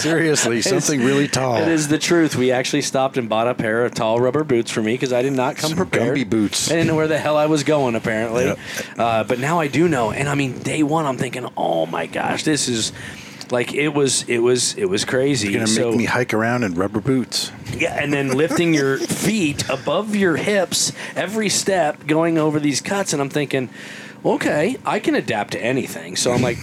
[0.00, 1.56] Seriously, something really tall.
[1.56, 2.36] It is the truth.
[2.36, 5.22] We actually stopped and bought a pair of tall rubber boots for me because I
[5.22, 6.16] did not come Some prepared.
[6.16, 6.70] Gumby boots.
[6.70, 8.46] I didn't know where the hell I was going, apparently.
[8.46, 8.58] Yep.
[8.98, 10.10] Uh, but now I do know.
[10.10, 12.92] And I mean, day one, I'm thinking, oh my gosh, this is
[13.52, 14.28] like it was.
[14.28, 14.74] It was.
[14.74, 15.48] It was crazy.
[15.48, 17.52] You're gonna so, make me hike around in rubber boots.
[17.76, 23.12] Yeah, and then lifting your feet above your hips every step, going over these cuts,
[23.12, 23.70] and I'm thinking,
[24.24, 26.16] okay, I can adapt to anything.
[26.16, 26.58] So I'm like,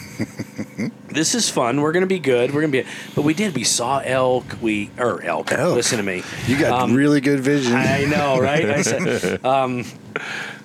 [1.08, 1.82] this is fun.
[1.82, 2.54] We're gonna be good.
[2.54, 2.86] We're gonna be.
[3.16, 3.56] But we did.
[3.56, 4.46] We saw elk.
[4.62, 5.52] We or elk.
[5.52, 5.76] Elk.
[5.76, 6.24] Listen to me.
[6.48, 7.74] You got Um, really good vision.
[7.76, 8.70] I know, right?
[8.70, 9.86] I said, um,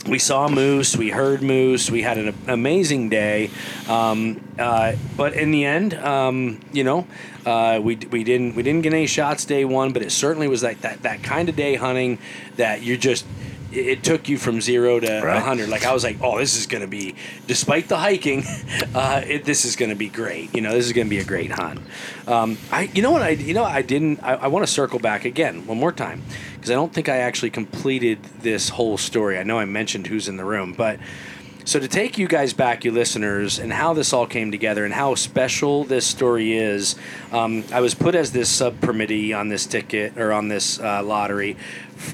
[0.06, 3.50] we saw moose, we heard moose, we had an amazing day.
[3.88, 7.06] Um, uh, but in the end, um, you know,
[7.46, 10.62] uh, we, we didn't we didn't get any shots day one, but it certainly was
[10.62, 12.18] like that that kind of day hunting
[12.56, 13.24] that you're just.
[13.72, 15.34] It took you from zero to Right.
[15.34, 15.68] 100.
[15.68, 17.14] Like, I was like, oh, this is going to be,
[17.46, 18.44] despite the hiking,
[18.94, 20.54] uh, it, this is going to be great.
[20.54, 21.80] You know, this is going to be a great hunt.
[22.26, 24.98] Um, I, you know what I, you know, I didn't, I, I want to circle
[24.98, 26.22] back again one more time
[26.54, 29.38] because I don't think I actually completed this whole story.
[29.38, 30.98] I know I mentioned who's in the room, but
[31.64, 34.92] so to take you guys back, you listeners, and how this all came together and
[34.92, 36.96] how special this story is,
[37.30, 41.02] um, I was put as this sub permittee on this ticket or on this uh,
[41.02, 41.56] lottery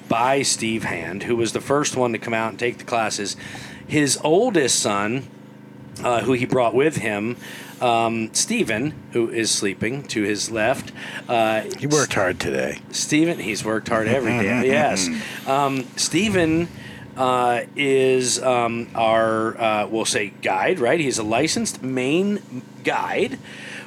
[0.08, 3.36] by Steve Hand, who was the first one to come out and take the classes.
[3.86, 5.26] His oldest son,
[6.02, 7.36] uh, who he brought with him,
[7.80, 10.92] um, Stephen, who is sleeping to his left.
[11.28, 12.80] Uh, he worked hard today.
[12.90, 14.66] Stephen, he's worked hard every day.
[14.66, 15.08] yes.
[15.48, 16.68] Um, Stephen
[17.18, 21.00] uh, is um, our, uh, we'll say, guide, right?
[21.00, 23.40] He's a licensed Maine guide,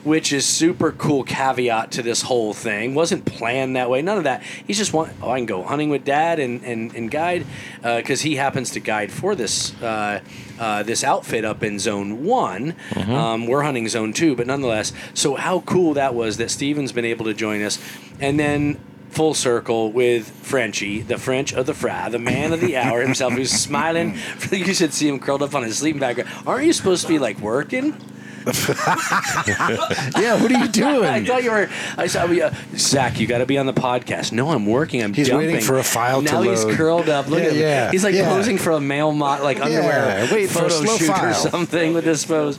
[0.03, 2.93] which is super cool caveat to this whole thing.
[2.93, 4.01] Wasn't planned that way.
[4.01, 4.43] None of that.
[4.43, 7.45] He's just want, oh, I can go hunting with dad and, and, and guide
[7.81, 9.79] because he happens to guide for this.
[9.81, 10.19] Uh,
[10.59, 12.75] uh, this outfit up in zone one.
[13.15, 14.93] Um, we're hunting zone two, but nonetheless.
[15.15, 17.79] So, how cool that was that Steven's been able to join us.
[18.19, 18.79] And then
[19.11, 23.33] full circle with Frenchie, the French of the Fra, the man of the hour himself,
[23.33, 24.17] who's smiling.
[24.51, 26.25] You should see him curled up on his sleeping bag.
[26.47, 27.95] Aren't you supposed to be like working?
[28.45, 31.05] Yeah, what are you doing?
[31.05, 31.69] I thought you were.
[31.97, 33.19] I saw uh, Zach.
[33.19, 34.31] You got to be on the podcast.
[34.31, 35.03] No, I'm working.
[35.03, 35.47] I'm He's jumping.
[35.47, 36.75] waiting for a file to now he's load.
[36.75, 37.27] curled up.
[37.27, 37.59] Look Yeah, at him.
[37.61, 38.27] yeah, He's like yeah.
[38.29, 41.33] posing for a male mod, like underwear for a photo shoot or file.
[41.33, 42.57] something with this pose.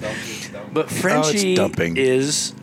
[0.72, 1.96] But Frenchie dumping.
[1.96, 2.54] is,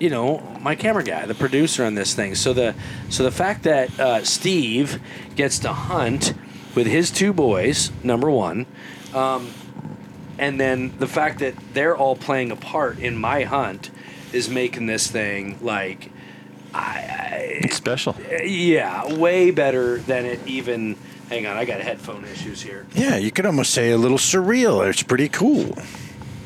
[0.00, 2.34] you know, my camera guy, the producer on this thing.
[2.34, 2.74] So the
[3.10, 5.00] so the fact that uh, Steve
[5.36, 6.32] gets to hunt
[6.74, 8.66] with his two boys, number one.
[9.14, 9.52] Um,
[10.38, 13.90] and then the fact that they're all playing a part in my hunt
[14.32, 16.10] is making this thing like
[16.72, 18.16] I, It's special.
[18.44, 20.96] Yeah way better than it even
[21.28, 24.88] hang on i got headphone issues here Yeah, you could almost say a little surreal.
[24.88, 25.76] It's pretty cool,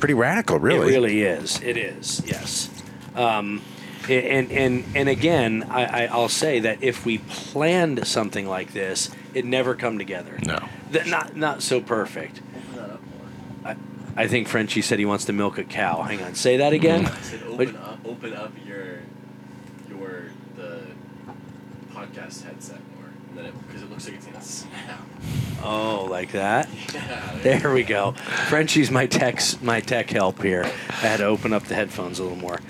[0.00, 0.88] pretty radical, really.
[0.88, 2.70] it really is it is yes
[3.14, 3.62] um,
[4.08, 9.10] and and and again I, I i'll say that if we planned something like this
[9.32, 10.58] it never come together No.
[10.90, 12.40] That not not so perfect
[13.64, 13.76] I,
[14.16, 16.02] I think Frenchie said he wants to milk a cow.
[16.02, 17.06] Hang on, say that again.
[17.06, 18.98] I said open up, open up your,
[19.88, 20.24] your
[20.56, 20.82] the
[21.92, 22.80] podcast headset
[23.34, 25.00] because it, looks like it's gonna snap.
[25.62, 26.68] Oh, like that.
[26.94, 28.12] Yeah, There we go.
[28.48, 30.64] Frenchie's my tech my tech help here.
[30.88, 32.60] I had to open up the headphones a little more.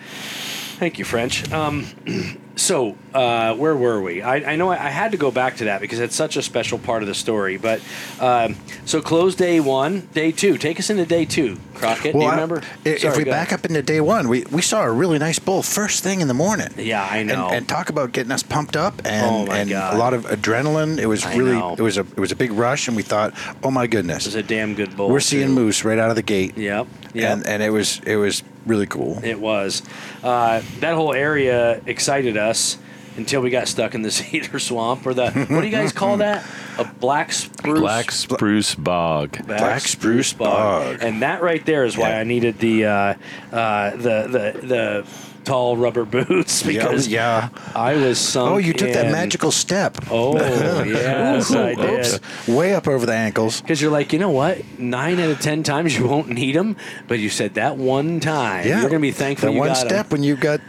[0.79, 1.51] Thank you, French.
[1.53, 1.87] Um,
[2.57, 4.23] so uh, where were we?
[4.23, 6.43] I, I know I, I had to go back to that because it's such a
[6.43, 7.57] special part of the story.
[7.57, 7.81] But
[8.21, 10.59] um, so close day one, day two.
[10.59, 12.13] Take us into day two, Crockett.
[12.13, 12.63] do you I- remember?
[12.85, 13.61] if Sorry, we back ahead.
[13.61, 16.35] up into day one, we, we saw a really nice bull first thing in the
[16.35, 16.69] morning.
[16.77, 17.49] Yeah, I And, know.
[17.49, 20.99] and talk about getting us pumped up and, Oh, and a lot of adrenaline.
[20.99, 23.33] It was really it was a it was a big rush, and we thought,
[23.63, 25.09] oh my goodness, it was a damn good bull.
[25.09, 25.55] we're seeing too.
[25.55, 26.57] moose right out of the gate.
[26.57, 26.87] Yep.
[27.15, 27.33] Yep.
[27.33, 29.21] And and it was it was really cool.
[29.25, 29.83] It was.
[30.23, 32.79] Uh, that whole area excited us
[33.17, 36.17] until we got stuck in the cedar swamp or the what do you guys call
[36.17, 36.45] that?
[36.79, 37.79] A black spruce.
[37.79, 39.47] Black spruce bog.
[39.47, 40.99] Black spruce bog.
[41.01, 42.19] And that right there is why Yeah.
[42.19, 43.15] I needed the uh,
[43.53, 45.07] uh, the the the
[45.45, 47.49] tall rubber boots because yeah.
[47.75, 48.51] I was sunk.
[48.51, 49.97] Oh, you took that magical step.
[50.11, 50.37] Oh,
[50.85, 52.49] yes, I Oops.
[52.49, 53.61] Way up over the ankles.
[53.61, 54.63] Because you're like, you know what?
[54.79, 56.77] Nine out of ten times you won't need them,
[57.09, 58.67] but you said that one time.
[58.67, 58.81] Yeah.
[58.81, 59.75] You're gonna be thankful That you one 'em.
[59.77, 60.61] step when you got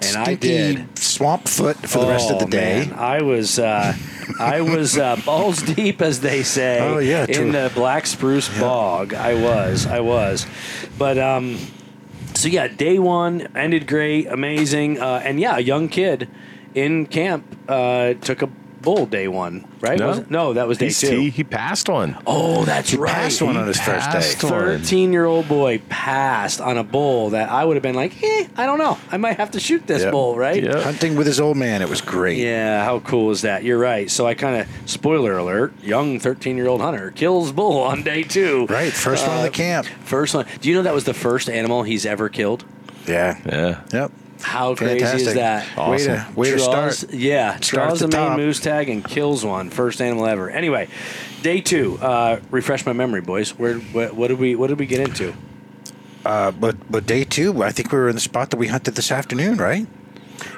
[0.00, 0.98] And I did.
[0.98, 2.86] swamp foot for the rest of the Oh, day.
[2.88, 2.98] man.
[2.98, 3.94] I was uh,
[4.40, 6.80] I was uh, balls deep, as they say.
[6.80, 7.44] Oh, yeah, true.
[7.46, 9.14] in the black spruce bog.
[9.14, 10.46] I was, I was,
[10.98, 11.58] but um,
[12.42, 16.28] so yeah, day one ended great, amazing, uh, and yeah, a young kid
[16.74, 18.48] in camp uh, took a
[18.82, 19.98] bull day one, right?
[19.98, 20.08] No.
[20.08, 21.18] Was no, that was day He's- two.
[21.18, 22.16] He, he passed one.
[22.26, 22.96] Oh, that's right.
[22.98, 23.12] He right.
[23.12, 24.12] passed one on his first day.
[24.18, 24.52] passed one.
[24.52, 28.78] Thirteen-year-old boy passed on a bull that I would have been like, eh, I don't
[28.78, 28.98] know.
[29.10, 30.12] I might have to shoot this Yep.
[30.12, 30.62] bull, right?
[30.62, 30.82] Yep.
[30.82, 32.38] Hunting with his old man, it was great.
[32.38, 33.62] Yeah, how cool is that?
[33.64, 34.10] You're right.
[34.10, 38.66] So I kind of spoiler alert: young 13-year-old hunter kills bull on day two.
[38.68, 39.86] Right, first one in the Uh, camp.
[40.04, 40.46] First one.
[40.60, 42.64] Do you know that was the first animal he's ever killed?
[43.06, 43.38] Yeah.
[43.46, 43.80] Yeah.
[43.92, 44.12] Yep.
[44.42, 45.34] How crazy is Fantastic.
[45.34, 45.90] that?
[45.90, 47.12] Way to way to start.
[47.12, 49.70] Yeah, Start draws the the Maine moose tag and kills one.
[49.70, 50.50] First animal ever.
[50.50, 50.88] Anyway,
[51.42, 51.98] day two.
[52.00, 53.58] Uh, refresh my memory, boys.
[53.58, 55.34] Where what, what did we what did we get into?
[56.24, 58.94] Uh, but but day two, I think we were in the spot that we hunted
[58.94, 59.86] this afternoon, right?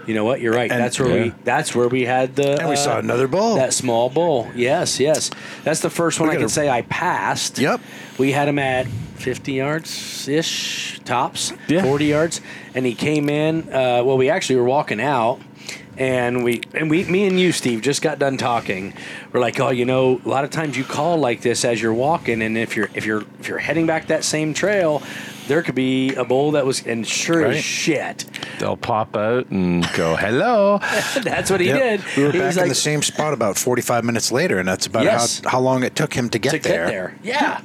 [0.06, 0.40] You know what?
[0.40, 0.70] You're right.
[0.70, 3.56] And- that's where we that's where we had the And we uh, saw another bull.
[3.56, 4.50] That small bull.
[4.54, 5.30] Yes, yes.
[5.64, 7.58] That's the first one I can gotta- say I passed.
[7.58, 7.80] Yep.
[8.18, 11.82] We had him at 50 yards ish tops, Yeah.
[11.82, 12.40] 40 yards,
[12.74, 13.62] and he came in.
[13.72, 15.40] Uh, well, we actually were walking out.
[15.96, 18.94] And we and we, me and you, Steve, just got done talking.
[19.32, 21.94] We're like, oh, you know, a lot of times you call like this as you're
[21.94, 25.04] walking, and if you're if you're if you're heading back that same trail,
[25.48, 28.24] there could be a bull that was, and sure as shit,
[28.58, 30.78] They'll pop out and go, hello.
[31.22, 31.78] that's what he Yep.
[31.78, 32.16] did.
[32.16, 34.68] We were He back was in like, the same spot about 45 minutes later, and
[34.68, 35.40] that's about Yes.
[35.44, 36.84] how, how long it took him to get to there.
[36.86, 37.14] get there.
[37.22, 37.60] Yeah.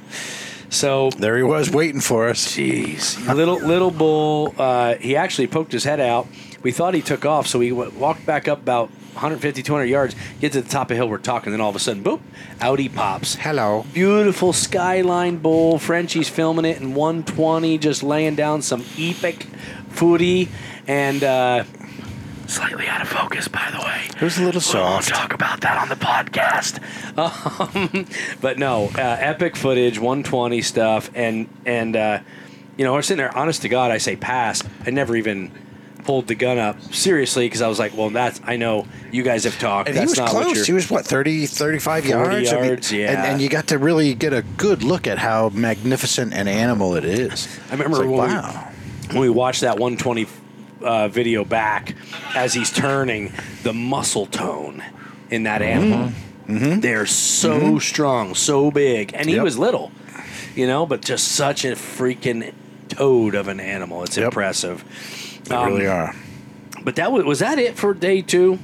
[0.68, 2.46] So There he was waiting for us.
[2.56, 4.54] Jeez, little little bull.
[4.56, 6.26] Uh, he actually poked his head out.
[6.62, 10.14] We thought he took off, so we w- walked back up about 150, 200 yards.
[10.40, 12.20] Get to the top of the hill, we're talking, then all of a sudden, boop,
[12.60, 13.34] out he pops.
[13.36, 13.84] Hello.
[13.92, 15.78] Beautiful skyline bull.
[15.78, 19.46] Frenchie's filming it in 120, just laying down some epic
[19.90, 20.48] footy,
[20.86, 21.64] and uh,
[22.46, 24.06] slightly out of focus, by the way.
[24.16, 25.08] It was a little We won't soft.
[25.08, 26.80] talk about that on the podcast.
[27.20, 28.06] Um,
[28.40, 32.20] but no, uh, epic footage, 120 stuff, and and uh,
[32.78, 33.36] you know, we're sitting there.
[33.36, 34.62] Honest to God, I say pass.
[34.86, 35.50] I never even
[36.10, 39.44] pulled the gun up seriously because I was like, well, that's I know you guys
[39.44, 39.88] have talked.
[39.88, 40.66] And he was close.
[40.66, 42.52] He was what 30, 35 40 yards.
[42.52, 43.10] I mean, yards, yeah.
[43.10, 46.96] And, and you got to really get a good look at how magnificent an animal
[46.96, 47.46] it is.
[47.68, 48.70] I remember like, when we-
[49.10, 50.26] when we watched that 120
[50.82, 51.94] uh, video back
[52.34, 54.82] as he's turning the muscle tone
[55.30, 55.82] in that mm-hmm.
[55.82, 56.12] animal
[56.48, 56.80] mm-hmm.
[56.80, 57.78] they're so mm-hmm.
[57.78, 59.44] strong so big and he Yep.
[59.44, 59.90] was little
[60.54, 62.54] you know but just such a freaking
[62.88, 64.26] toad of an animal it's Yep.
[64.26, 64.84] impressive
[65.50, 66.14] They Um, really are.
[66.84, 68.58] but that was, was that it for day two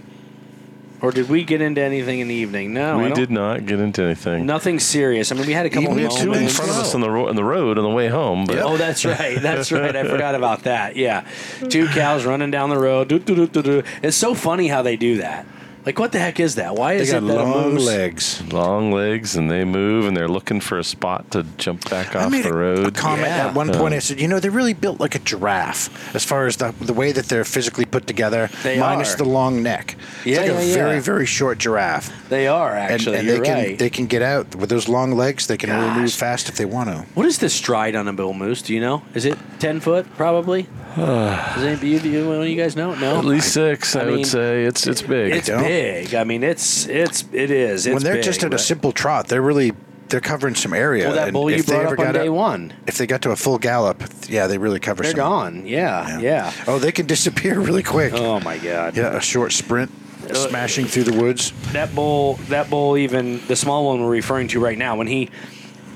[1.03, 4.03] or did we get into anything in the evening no we did not get into
[4.03, 4.47] anything.
[4.47, 6.71] nothing serious i mean we had a couple Even We of had two in front
[6.71, 8.47] of us on the, ro- on the road on the way home.
[8.47, 9.39] But Oh, that's right.
[9.41, 9.95] That's right.
[9.95, 10.97] I forgot about that.
[10.97, 11.27] Yeah,
[11.69, 13.13] two cows running down the road.
[13.13, 15.45] It's so funny how they do that.
[15.87, 16.75] Like, what the heck is that?
[16.75, 17.87] Why They is got it that a long moose?
[17.87, 18.43] legs.
[18.53, 22.25] long legs and they move and they're looking for a spot to jump back I
[22.25, 22.87] off made the a, road.
[22.89, 23.47] a comment Yeah.
[23.47, 23.95] at one point.
[23.95, 26.93] I said, you know, they're really built like a giraffe as far as the the
[26.93, 29.19] way that they're physically put together, They minus are.
[29.19, 29.97] the long neck.
[30.25, 31.01] Yeah, it's like a yeah, very yeah.
[31.01, 32.11] very short giraffe.
[32.31, 33.19] They are actually.
[33.19, 33.79] and you're they can right.
[33.79, 35.47] they can get out with those long legs.
[35.47, 36.17] They can really move Gosh.
[36.17, 37.07] fast if they want to.
[37.15, 38.61] what is the stride on a bull moose?
[38.61, 39.03] Do you know?
[39.15, 40.05] Is it ten foot?
[40.17, 40.67] Probably.
[40.97, 42.95] Does any you, you, one of you guys know?
[42.95, 43.19] No.
[43.19, 44.65] At least six, I, I mean, would say.
[44.65, 45.33] It's it's big.
[45.35, 45.63] It's don't.
[45.77, 46.15] Big.
[46.15, 47.87] I mean, it's it's it is.
[47.87, 49.73] It's when they're big, just at a simple trot, they're really
[50.09, 51.07] they're covering some area.
[51.07, 53.31] Well, that and bull you brought up on day up- one, If they got to
[53.33, 55.19] a full gallop, yeah, they really cover they're some.
[55.19, 55.67] gone.
[55.67, 56.53] Yeah, yeah.
[56.69, 58.13] Oh, they can disappear really quick.
[58.15, 58.97] Oh my god.
[58.97, 59.91] Yeah, a short sprint,
[60.31, 61.53] Uh, smashing through the woods.
[61.73, 65.29] that bull that bull even the small one we're referring to right now when he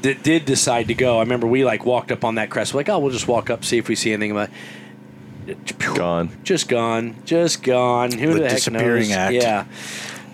[0.02, 2.78] d- did decide to go i remember we like walked up on that crest we're
[2.80, 4.48] like oh we'll just walk up see if we see anything about
[5.78, 6.30] Gone.
[6.44, 9.34] just gone just gone who The the heck disappearing knows act.
[9.34, 9.64] yeah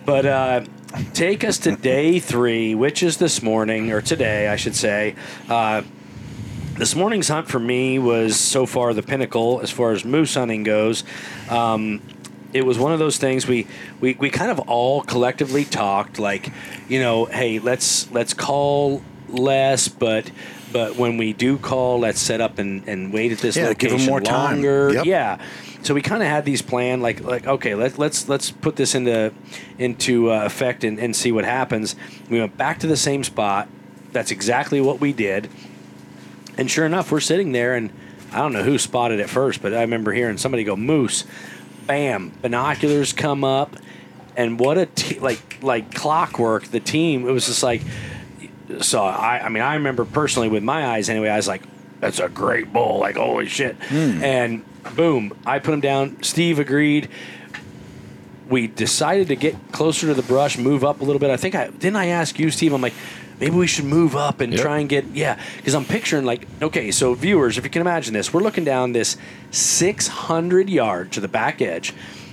[0.05, 0.65] but uh
[1.15, 5.15] take us to day three which is this morning or today i should say
[5.49, 5.83] uh
[6.79, 10.63] this morning's hunt for me was so far the pinnacle as far as moose hunting
[10.63, 11.05] goes.
[11.49, 12.03] Um,
[12.53, 13.67] it was one of those things we,
[14.03, 16.53] we, we kind of all collectively talked like,
[16.87, 19.01] you know, hey, let's let's call
[19.31, 20.31] less, but
[20.77, 23.93] but when we do call, let's set up and, and wait at this Yeah, give
[23.93, 24.57] 'em location more time.
[24.57, 24.93] longer.
[24.93, 25.07] Yep.
[25.07, 25.39] Yeah.
[25.81, 28.95] So we kind of had these planned, like like okay, let, let's let's put this
[28.95, 29.33] into
[29.79, 31.97] into uh, effect and, and see what happens.
[32.29, 33.69] We went back to the same spot.
[34.13, 35.49] That's exactly what we did.
[36.59, 37.91] And sure enough, we're sitting there, and
[38.31, 41.25] I don't know who spotted it first, but I remember hearing somebody go moose.
[41.87, 42.33] Bam!
[42.43, 43.77] Binoculars come up,
[44.37, 44.89] and what a
[45.21, 46.65] like like clockwork.
[46.65, 47.27] The team.
[47.27, 47.81] It was just like.
[48.81, 51.29] So I, I mean, I remember personally with my eyes anyway.
[51.29, 51.63] I was like,
[52.01, 53.77] "That's a great bull!" Like, holy shit!
[53.91, 54.65] And
[54.97, 56.23] boom, I put him down.
[56.23, 57.09] Steve agreed
[58.49, 61.31] we decided to get closer to the brush, move up a little bit.
[61.31, 62.73] I think I didn't I ask you, Steve.
[62.73, 62.95] I'm like,
[63.41, 64.63] maybe we should move up and Yep.
[64.63, 68.15] try and get yeah, because I'm picturing like okay, so viewers, if you can imagine
[68.15, 69.17] this, we're looking down this
[69.51, 71.93] 600 yard to the back edge,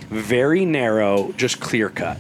[0.10, 2.18] very narrow, just clear cut.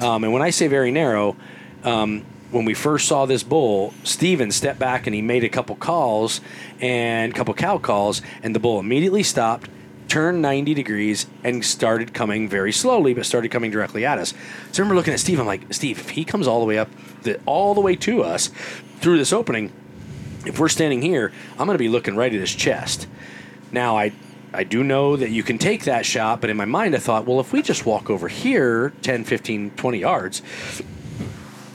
[0.00, 1.36] Um, and when I say very narrow,
[1.84, 5.76] um, when we first saw this bull, Steven stepped back and he made a couple
[5.76, 6.40] calls
[6.80, 9.68] and a couple cow calls, and the bull immediately stopped,
[10.08, 14.30] turned 90 degrees, and started coming very slowly, but started coming directly at us.
[14.72, 16.78] So I remember looking at Steve, I'm like, Steve, if he comes all the way
[16.78, 16.88] up,
[17.22, 18.48] the, all the way to us
[19.00, 19.72] through this opening,
[20.46, 23.08] if we're standing here, I'm going to be looking right at his chest.
[23.72, 24.12] Now, I
[24.54, 27.26] I do know that you can take that shot, but in my mind, I thought,
[27.26, 30.40] well, if we just walk over here 10, 15, 20 yards,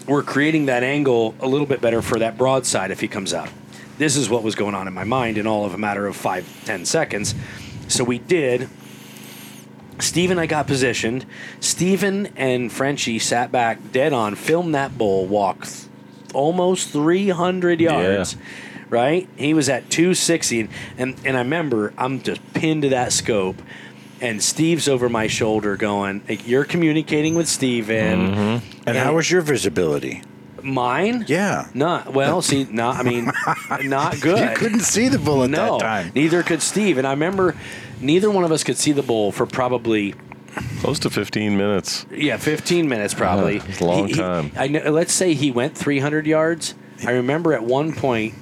[0.07, 3.49] we're creating that angle a little bit better for that broadside if he comes out.
[3.97, 6.15] This is what was going on in my mind in all of a matter of
[6.15, 7.35] five, ten seconds.
[7.87, 8.69] So we did.
[9.99, 11.25] Steve and I got positioned.
[11.59, 15.85] Steven and Frenchie sat back dead on, filmed that bull walk th-
[16.33, 18.35] almost 300 yards.
[18.89, 19.29] Right?
[19.37, 20.67] He was at 260.
[20.97, 23.61] And, and I remember I'm just pinned to that scope.
[24.21, 28.33] And Steve's over my shoulder going, like, You're communicating with Steven.
[28.33, 28.81] Mm-hmm.
[28.87, 30.21] And how was your visibility?
[30.61, 31.25] Mine?
[31.27, 31.67] Yeah.
[31.73, 32.41] Not well.
[32.43, 32.97] See, not.
[32.97, 33.31] I mean,
[33.89, 34.37] not good.
[34.51, 36.11] You couldn't see the bull at no, that time.
[36.13, 36.99] neither could Steve.
[36.99, 37.55] And I remember,
[37.99, 40.13] neither one of us could see the bull for probably
[40.81, 42.05] Close to 15 minutes.
[42.11, 43.55] yeah, fifteen minutes probably.
[43.57, 44.51] Yeah, it's a long He- he- time.
[44.57, 44.91] I know.
[44.91, 46.75] Let's say he went three hundred yards.
[47.05, 48.33] I remember at one point,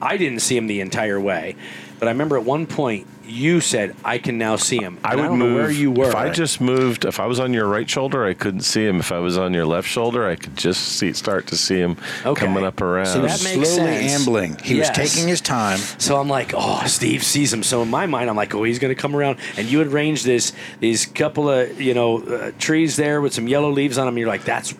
[0.00, 1.56] I didn't see him the entire way,
[1.98, 5.20] but I remember at one point you said, "I can now see him." I And
[5.20, 6.08] would don't move know where you were.
[6.10, 9.00] If I just moved, if I was on your right shoulder, I couldn't see him.
[9.00, 11.96] If I was on your left shoulder, I could just see start to see him
[12.24, 12.44] Okay.
[12.46, 13.06] coming up around.
[13.06, 14.12] So that makes Slowly sense.
[14.20, 14.58] ambling.
[14.62, 14.96] He Yes.
[14.96, 15.78] was taking his time.
[15.98, 17.62] So I'm like, oh, Steve sees him.
[17.62, 19.38] So in my mind, I'm like, oh, he's going to come around.
[19.56, 23.48] And you had arranged this these couple of you know uh, trees there with some
[23.48, 24.18] yellow leaves on them.
[24.18, 24.72] You're like, that's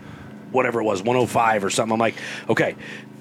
[0.50, 1.94] whatever it was, 105 or something.
[1.94, 2.14] I'm like,
[2.50, 2.76] okay,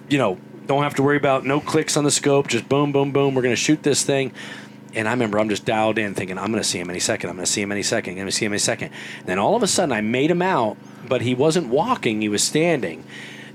[0.09, 2.47] you know, don't have to worry about no clicks on the scope.
[2.47, 3.33] Just boom, boom, boom.
[3.35, 4.31] We're going to shoot this thing.
[4.93, 7.29] And I remember I'm just dialed in thinking, I'm going to see him any second.
[7.29, 8.11] I'm going to see him any second.
[8.11, 8.91] I'm going to see him any second.
[9.19, 10.77] And then all of a sudden, I made him out,
[11.07, 12.21] but he wasn't walking.
[12.21, 13.05] He was standing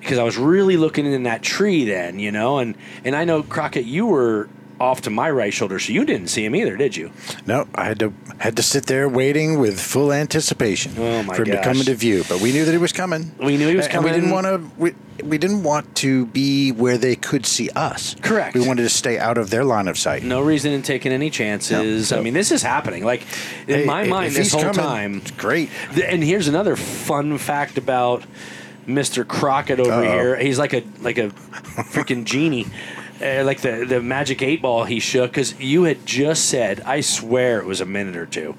[0.01, 2.59] because I was really looking in that tree then, you know.
[2.59, 4.49] And and I know Crockett, you were
[4.79, 7.11] off to my right shoulder, so you didn't see him either, did you?
[7.47, 11.53] No, I had to had to sit there waiting with full anticipation Oh, for him
[11.53, 12.22] to come into view.
[12.29, 13.33] But we knew that he was coming.
[13.39, 14.70] We knew he was And we didn't want to.
[14.77, 18.14] We, we didn't want to be where they could see us.
[18.20, 18.55] Correct.
[18.55, 20.22] We wanted to stay out of their line of sight.
[20.22, 22.11] No reason in taking any chances.
[22.11, 22.18] No.
[22.18, 23.03] I mean, this is happening.
[23.05, 23.22] Like
[23.66, 25.14] in Hey, my if mind, this whole coming, time.
[25.18, 25.70] it's great.
[25.95, 28.24] Th- And here's another fun fact about
[28.87, 29.27] Mr.
[29.27, 30.03] Crockett over Uh-oh.
[30.03, 30.37] here.
[30.37, 32.66] He's like a like a freaking genie.
[33.20, 37.00] Uh, like the, the magic eight ball he shook because you had just said i
[37.00, 38.54] swear it was a minute or two.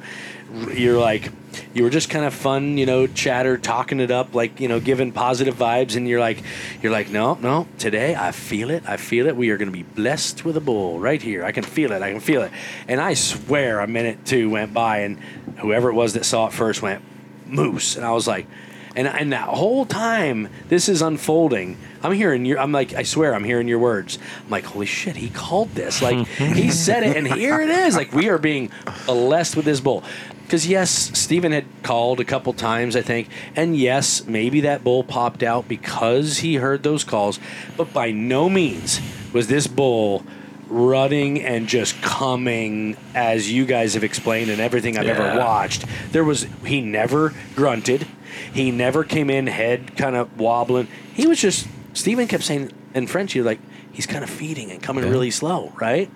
[0.73, 1.31] You're like
[1.73, 4.79] you were just kind of fun you know chatter talking it up like you know
[4.79, 6.41] giving positive vibes and you're like
[6.81, 9.35] you're like no no today i feel it i feel it.
[9.35, 11.43] We are going to be blessed with a bull right here.
[11.43, 12.51] I can feel it i can feel it.
[12.87, 15.19] And i swear a minute two went by and
[15.59, 17.03] whoever it was that saw it first went
[17.45, 17.95] moose.
[17.95, 18.47] And i was like
[18.95, 23.33] and, and that whole time this is unfolding i'm hearing your i'm like i swear
[23.33, 27.17] i'm hearing your words i'm like holy shit he called this like he said it
[27.17, 28.71] and here it is like we are being
[29.05, 30.03] blessed with this bull
[30.43, 35.03] because yes Stephen had called a couple times i think and yes maybe that bull
[35.03, 37.39] popped out because he heard those calls
[37.75, 39.01] but by no means
[39.33, 40.23] was this bull
[40.69, 45.85] rutting and just coming as you guys have explained and everything I've ever watched.
[46.11, 48.07] There was he never grunted.
[48.53, 50.87] He never came in head kind of wobbling.
[51.13, 51.67] He was just
[51.97, 53.59] Steven kept saying in French he like
[53.91, 56.09] he's kind of feeding and coming really slow, right?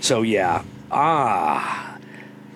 [0.00, 0.64] So yeah.
[0.90, 1.96] Ah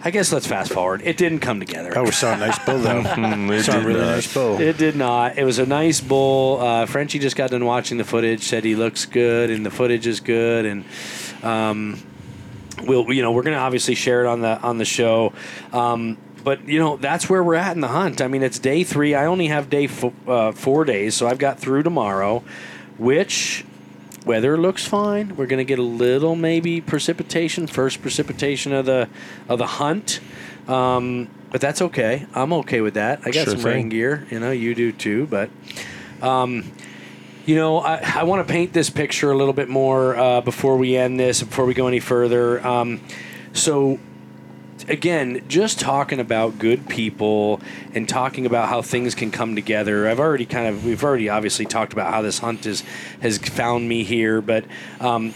[0.02, 1.02] I guess let's fast forward.
[1.04, 1.92] It didn't come together.
[1.96, 3.02] Oh, we saw a nice bull though.
[3.20, 4.06] Mm, it saw a did really not.
[4.06, 4.60] nice bull.
[4.60, 5.36] It did not.
[5.36, 6.58] It was a nice bull.
[6.60, 8.42] Uh, Frenchie just got done watching the footage.
[8.42, 10.64] Said he looks good and the footage is good.
[10.64, 10.84] And
[11.42, 12.02] um,
[12.82, 15.34] we'll you know we're gonna obviously share it on the on the show.
[15.72, 18.20] Um, but you know that's where we're at in the hunt.
[18.20, 19.14] I mean it's day three.
[19.14, 22.42] I only have day fo- uh, four days, so I've got through tomorrow,
[22.98, 23.64] which.
[24.26, 25.34] Weather looks fine.
[25.34, 29.08] We're gonna get a little maybe precipitation, first precipitation of the
[29.48, 30.20] of the hunt,
[30.68, 32.26] um, but that's okay.
[32.34, 33.20] I'm okay with that.
[33.24, 34.26] I got Sure some rain gear.
[34.30, 35.26] You know, you do too.
[35.26, 35.50] But,
[36.22, 36.70] um,
[37.46, 40.76] you know, I, I want to paint this picture a little bit more uh, before
[40.76, 42.64] we end this, before we go any further.
[42.64, 43.00] Um,
[43.52, 43.98] so,
[44.90, 47.60] again, just talking about good people
[47.94, 50.08] and talking about how things can come together.
[50.08, 52.82] I've already kind of, we've already obviously talked about how this hunt is,
[53.20, 54.64] has found me here, but
[54.98, 55.32] um,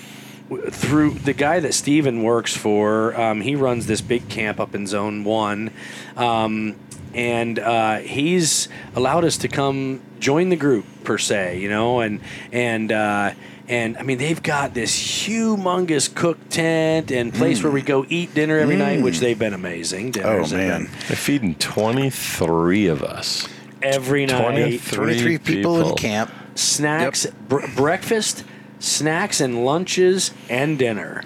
[0.70, 4.86] through the guy that Steven works for, um, he runs this big camp up in
[4.86, 5.70] Zone 1.
[6.16, 6.76] Um,
[7.14, 12.20] and uh, he's allowed us to come join the group per se, you know, and
[12.50, 13.34] and uh,
[13.68, 18.34] and I mean they've got this humongous cook tent and place where we go eat
[18.34, 20.10] dinner every night, which they've been amazing.
[20.12, 20.68] Dinners have Mm.
[20.68, 20.82] man.
[20.84, 23.48] been They're feeding 23 of us.
[23.82, 24.40] every night.
[24.42, 26.30] 23 23 people, in camp.
[26.54, 28.44] Snacks, br- breakfast,
[28.78, 31.22] snacks, and lunches and dinner.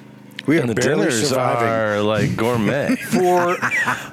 [0.49, 1.69] We are And the barely dinners surviving.
[1.69, 2.97] are like gourmet.
[2.97, 3.55] For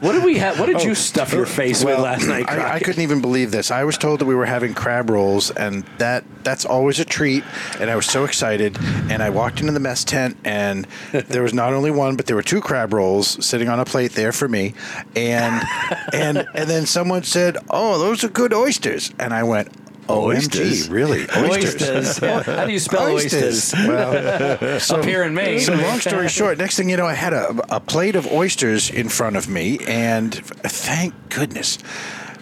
[0.01, 0.59] what did we have?
[0.59, 2.49] What did oh, you stuff your uh, face with Oh, last night?
[2.49, 3.71] I, I couldn't even believe this.
[3.71, 7.45] I was told that we were having crab rolls, and that that's always a treat.
[7.79, 8.77] And I was so excited.
[9.09, 12.35] And I walked into the mess tent, and there was not only one, but there
[12.35, 14.73] were two crab rolls sitting on a plate there for me.
[15.15, 15.63] And
[16.11, 19.69] and and then someone said, "Oh, those are good oysters," and I went.
[20.09, 20.87] Oysters?
[20.87, 21.21] OMG, really?
[21.37, 22.19] Oysters.
[22.21, 22.43] Yeah.
[22.43, 23.73] How do you spell oysters?
[23.73, 25.59] Well, so, Up here in Maine.
[25.59, 28.89] So long story short, next thing you know, I had a, a plate of oysters
[28.89, 31.77] in front of me, and thank goodness.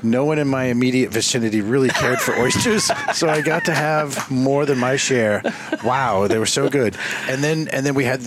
[0.04, 4.30] No one in my immediate vicinity really cared for oysters, so I got to have
[4.30, 5.42] more than my share.
[5.84, 6.98] Wow, they were so good.
[7.30, 8.22] And then and then we had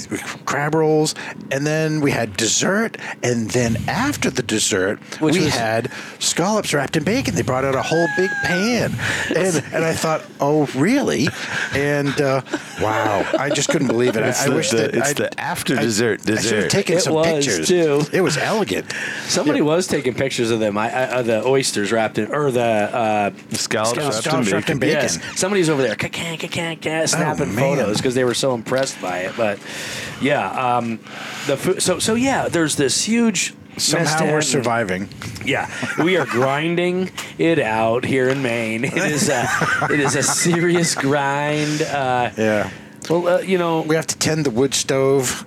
[0.46, 1.14] crab rolls,
[1.50, 6.72] and then we had dessert, and then after the dessert, Which we was- had scallops
[6.72, 7.34] wrapped in bacon.
[7.34, 8.94] They brought out a whole big pan,
[9.36, 11.28] and and I thought, oh really?
[11.74, 12.40] And uh,
[12.80, 14.22] wow, I just couldn't believe it.
[14.22, 16.34] I, It's I the- wish the- that it's I- the after I- dessert I should
[16.36, 16.70] have dessert.
[16.70, 18.02] taken It some was, pictures too.
[18.12, 18.86] It was elegant.
[19.26, 20.78] Somebody was taking pictures of them.
[20.78, 24.70] I, I, uh, the oysters wrapped in, or the uh, Scallops, Scallops wrapped in wrapped
[24.70, 25.02] in bacon.
[25.02, 25.38] yes.
[25.38, 29.20] Somebody's over there, ka-can, ka-can, ka, snapping Oh, photos because they were so impressed by
[29.20, 29.34] it.
[29.36, 29.58] But
[30.20, 30.98] yeah, um,
[31.46, 31.82] the food.
[31.82, 33.54] So so yeah, there's this huge.
[33.78, 35.08] Somehow we're surviving.
[35.44, 35.70] Yeah,
[36.02, 38.84] we are grinding it out here in Maine.
[38.84, 39.46] It is a,
[39.90, 41.82] it is a serious grind.
[41.82, 42.70] Uh, Yeah.
[43.10, 45.44] well, uh, you know, We have to tend the wood stove.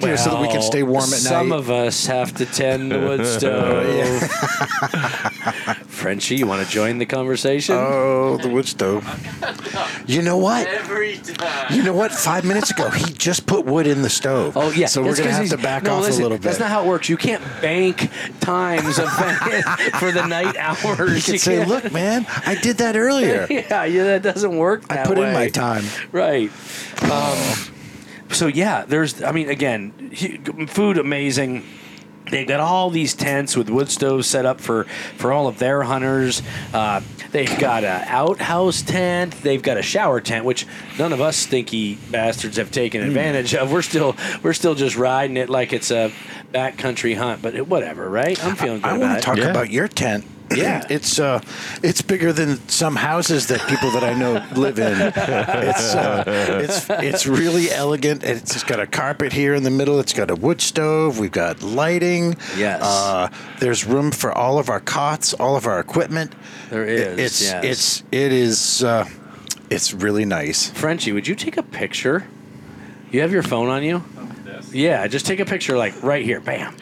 [0.00, 1.18] You know, so that we can stay warm at night.
[1.18, 4.20] Some of us have to tend the wood stove.
[5.86, 7.76] Frenchie, you want to join the conversation?
[7.78, 9.06] Oh, the wood stove.
[10.06, 10.66] You know what?
[10.66, 11.72] Every time.
[11.72, 12.10] You know what?
[12.12, 14.56] Five minutes ago, he just put wood in the stove.
[14.56, 16.42] Oh yeah, So we're That's gonna have to back no, off listen, a little bit.
[16.44, 17.08] That's not how it works.
[17.08, 18.10] You can't bank
[18.40, 19.08] times of
[20.00, 21.16] for the night hours.
[21.16, 23.46] you can say, can't- "Look, man, I did that earlier.
[23.48, 24.82] yeah, yeah, that doesn't work.
[24.90, 26.50] I that put in my time." Right.
[27.02, 27.38] Um,
[28.34, 29.22] so yeah, there's.
[29.22, 31.64] I mean, again, hu- food amazing.
[32.30, 34.84] They've got all these tents with wood stoves set up for
[35.16, 36.40] for all of their hunters.
[36.72, 37.00] Uh,
[37.32, 39.32] they've got a outhouse tent.
[39.42, 40.66] They've got a shower tent, which
[40.98, 43.72] none of us stinky bastards have taken advantage of.
[43.72, 46.12] We're still we're still just riding it like it's a
[46.54, 47.42] backcountry hunt.
[47.42, 48.42] But it, whatever, right?
[48.44, 49.50] I'm feeling good I about want to talk Yeah.
[49.50, 50.24] about your tent.
[50.56, 50.86] Yeah.
[50.90, 51.40] it's uh,
[51.82, 54.92] it's bigger than some houses that people that I know live in.
[55.00, 56.24] It's uh,
[56.62, 58.22] it's it's really elegant.
[58.24, 60.00] and It's got a carpet here in the middle.
[60.00, 61.18] It's got a wood stove.
[61.18, 62.36] We've got lighting.
[62.56, 62.80] Yes.
[62.82, 63.28] Uh,
[63.60, 66.34] there's room for all of our cots, all of our equipment.
[66.70, 67.64] There It- is, It's yes.
[67.64, 69.08] it's it is uh,
[69.70, 70.70] it's really nice.
[70.70, 72.24] Frenchie, would you take a picture?
[73.10, 74.02] You have your phone on you?
[74.72, 76.74] Yeah, just take a picture like right here, bam,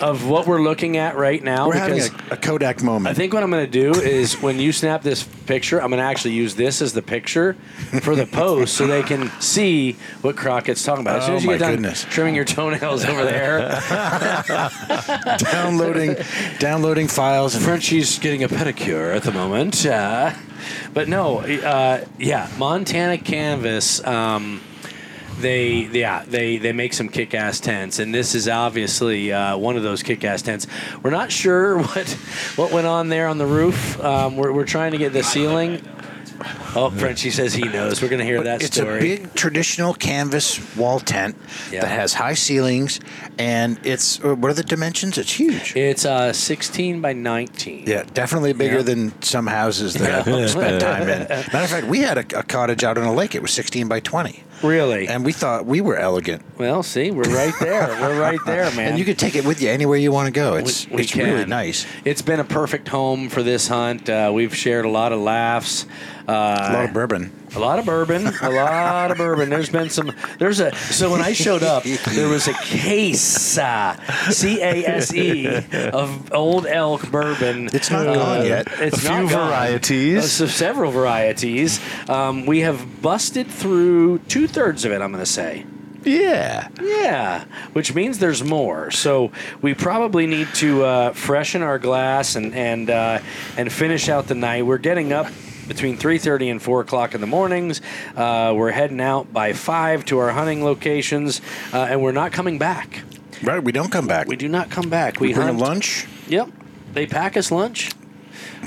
[0.00, 1.68] of what we're looking at right now.
[1.68, 3.14] We're having a, a Kodak moment.
[3.14, 5.98] I think what I'm going to do is when you snap this picture, I'm going
[6.00, 7.54] to actually use this as the picture
[8.02, 11.20] for the post so they can see what Crockett's talking about.
[11.20, 12.04] As soon Oh, as you my get done goodness.
[12.04, 13.80] trimming your toenails over there,
[15.38, 16.16] downloading
[16.58, 19.84] downloading files and Frenchie's getting a pedicure at the moment.
[19.86, 20.32] Uh,
[20.92, 24.04] but no, uh, yeah, Montana Canvas.
[24.06, 24.60] Um,
[25.40, 29.82] they yeah they they make some kick-ass tents and this is obviously uh, one of
[29.82, 30.66] those kick-ass tents
[31.02, 32.08] we're not sure what
[32.56, 35.80] what went on there on the roof um, we're, we're trying to get the ceiling
[36.74, 39.92] oh frenchie says he knows we're gonna hear that it's story It's a big traditional
[39.92, 41.36] canvas wall tent
[41.70, 41.82] Yeah.
[41.82, 43.00] that has high ceilings,
[43.38, 45.18] and it's uh, what are the dimensions?
[45.18, 45.76] It's huge.
[45.76, 48.82] it's uh, 16 by 19 yeah, definitely bigger Yeah.
[48.82, 51.28] than some houses that I've spent time in.
[51.28, 53.34] Matter of fact, we had a, a cottage out on a lake.
[53.34, 54.42] It was 16 by 20.
[54.62, 55.08] Really?
[55.08, 56.42] And we thought we were elegant.
[56.58, 57.88] Well, see, we're right there.
[58.00, 58.90] we're right there, man.
[58.90, 60.54] And you can take it with you anywhere you want to go.
[60.56, 61.86] It's, We- we it's really nice.
[62.04, 64.08] It's been a perfect home for this hunt.
[64.08, 65.86] Uh, we've shared a lot of laughs.
[66.28, 67.32] Uh, A lot of bourbon.
[67.54, 69.50] A lot of bourbon, a lot of bourbon.
[69.50, 70.12] There's been some.
[70.38, 70.74] There's a.
[70.74, 73.96] So when I showed up, there was a case, uh,
[74.30, 75.46] C A S E,
[75.92, 77.68] of Old Elk bourbon.
[77.72, 78.68] It's not gone yet.
[78.78, 80.18] It's A not few varieties.
[80.18, 81.80] Uh, so several varieties.
[82.08, 85.02] Um, we have busted through two thirds of it.
[85.02, 85.66] I'm going to say.
[86.04, 86.68] Yeah.
[86.80, 88.90] Yeah, which means there's more.
[88.90, 93.18] So we probably need to uh, freshen our glass and and uh,
[93.56, 94.64] and finish out the night.
[94.64, 95.26] We're getting up
[95.70, 97.80] between 3:30 and 4 o'clock in the mornings.
[98.16, 101.40] Uh, we're heading out by five to our hunting locations,
[101.72, 103.02] uh, and we're not coming back.
[103.40, 104.26] Right, we don't come back.
[104.26, 105.20] We do not come back.
[105.20, 106.06] We We, bring lunch.
[106.26, 106.48] Yep.
[106.92, 107.92] They pack us lunch.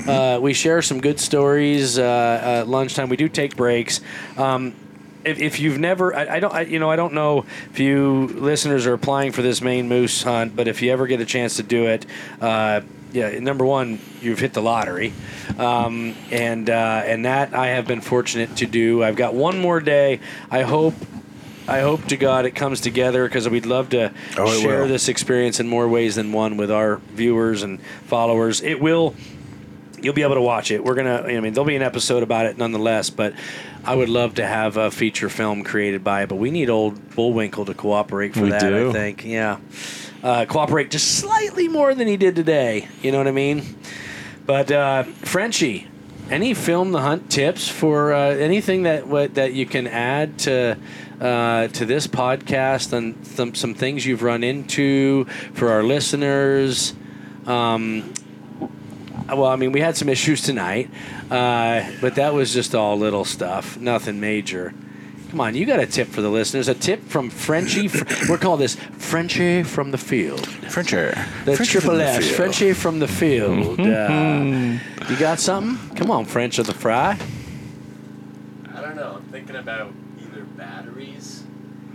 [0.08, 3.10] Uh, we share some good stories uh, at lunchtime.
[3.10, 4.00] We do take breaks.
[4.38, 4.74] Um,
[5.24, 8.28] if, if you've never, I, I don't, I, you know, I don't know if you
[8.28, 11.56] listeners are applying for this Maine moose hunt, but if you ever get a chance
[11.56, 12.06] to do it,
[12.40, 12.80] uh,
[13.14, 15.12] yeah, number one, you've hit the lottery,
[15.56, 19.02] um, and uh, and that I have been fortunate to do.
[19.04, 20.18] I've got one more day.
[20.50, 20.94] I hope
[21.68, 24.88] I hope to God it comes together because we'd love to Oh, share will.
[24.88, 28.60] this experience in more ways than one with our viewers and followers.
[28.60, 29.14] It will.
[30.04, 30.84] You'll be able to watch it.
[30.84, 31.22] We're gonna.
[31.22, 33.10] I mean, there'll be an episode about it nonetheless.
[33.10, 33.34] But
[33.84, 36.28] I would love to have a feature film created by it.
[36.28, 38.60] But we need old Bullwinkle to cooperate for We that.
[38.60, 38.90] do.
[38.90, 39.24] I think.
[39.24, 39.58] Yeah,
[40.22, 42.88] uh, cooperate just slightly more than he did today.
[43.02, 43.62] You know what I mean?
[44.46, 45.88] But uh, Frenchie,
[46.30, 50.76] any film the hunt tips for uh, anything that what, that you can add to
[51.20, 55.24] uh, to this podcast and some some things you've run into
[55.54, 56.94] for our listeners.
[57.46, 58.12] Um,
[59.28, 60.90] well, I mean, we had some issues tonight,
[61.30, 64.74] uh, but that was just all little stuff, nothing major.
[65.30, 66.68] Come on, you got a tip for the listeners.
[66.68, 67.88] A tip from Frenchie.
[67.88, 70.46] Fr- We're calling this Frenchie from the field.
[70.46, 71.10] Frencher.
[71.44, 72.36] The Frencher from triple the S, field.
[72.36, 73.80] Frenchie from the field.
[73.80, 75.96] Uh, you got something?
[75.96, 77.18] Come on, French of the fry.
[78.74, 79.14] I don't know.
[79.16, 81.42] I'm thinking about either batteries.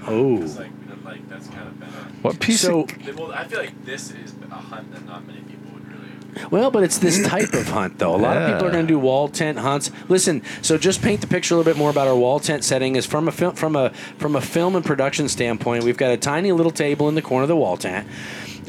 [0.06, 0.72] Oh, like,
[1.06, 1.90] like that's kind of bad.
[2.22, 5.40] What piece so of Well, I feel like this is a hunt that not many
[5.42, 5.59] people would really.
[6.52, 8.16] Well, but it's this type of hunt though.
[8.16, 9.92] A lot of people are going to do wall tent hunts.
[10.08, 12.96] Listen, so just paint the picture a little bit more about our wall tent setting.
[12.96, 16.18] Is from a film from a from a film and production standpoint, we've got a
[16.18, 18.08] tiny little table in the corner of the wall tent.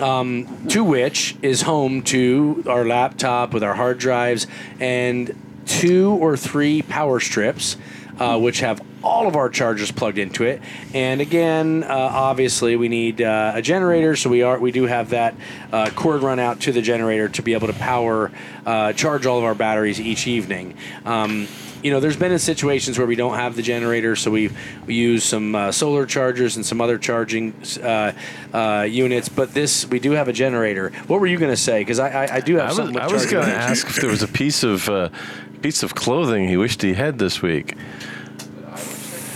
[0.00, 4.46] um, to which is home to our laptop with our hard drives
[4.78, 5.34] and
[5.66, 7.76] two or three power strips,
[8.18, 10.60] uh, which have all of our chargers plugged into it.
[10.94, 15.10] And again, uh, obviously, we need uh, a generator, so we are we do have
[15.10, 15.34] that
[15.72, 18.30] uh, cord run out to the generator to be able to power
[18.66, 20.74] uh, charge all of our batteries each evening.
[21.04, 21.48] Um,
[21.82, 24.50] you know, there's been in situations where we don't have the generator, so we
[24.86, 28.12] we use some uh, solar chargers and some other charging uh,
[28.52, 29.28] uh, units.
[29.28, 30.90] But this, we do have a generator.
[31.06, 31.80] What were you going to say?
[31.80, 34.10] Because I, I, I do have I was, I was going to ask if there
[34.10, 35.08] was a piece of uh,
[35.62, 37.76] piece of clothing he wished he had this week.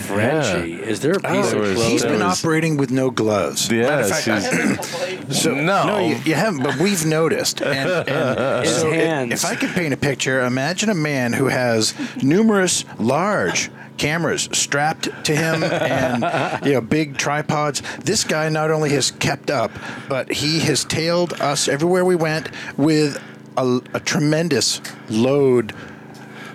[0.07, 0.74] Frenchie.
[0.82, 3.70] Is there a piece Oh, of there He's been operating with no gloves.
[3.70, 5.86] Matter of Yes, fact, he's- So, No.
[5.86, 7.62] no, you, you haven't, but we've noticed.
[7.62, 9.32] And, and His so i- hands.
[9.32, 15.09] if I could paint a picture, imagine a man who has numerous large cameras strapped
[15.24, 17.80] to him and you know big tripods.
[18.05, 19.70] This guy not only has kept up,
[20.09, 23.22] but he has tailed us everywhere we went with
[23.57, 25.72] a, a tremendous load.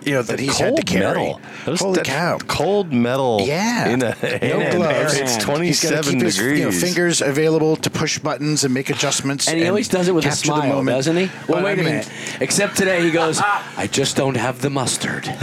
[0.05, 1.17] You know that he's had to cold carry.
[1.17, 1.41] metal.
[1.65, 2.37] Those- Holy cow!
[2.47, 3.41] Cold metal.
[3.43, 3.89] Yeah.
[3.89, 4.27] In a, no
[4.59, 5.17] in a- gloves.
[5.17, 5.63] It's hand.
[5.63, 6.59] He's got to 27 keep his degrees.
[6.59, 9.47] you know, fingers available to push buttons and make adjustments.
[9.47, 10.95] And he always does it with a capture the smile, moment.
[10.97, 11.25] doesn't he?
[11.47, 12.09] Well, But, wait I a mean, minute.
[12.39, 15.33] Except today, he goes, "I just don't have the mustard." I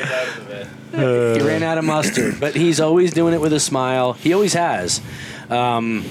[0.00, 0.66] was out of it.
[1.42, 4.14] he ran out of mustard, but he's always doing it with a smile.
[4.14, 5.00] He always has.
[5.50, 6.04] Um,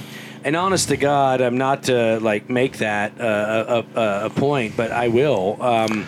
[0.45, 4.77] and honest to God, I'm not to like make that uh, a, a, a point,
[4.77, 6.07] but I will um,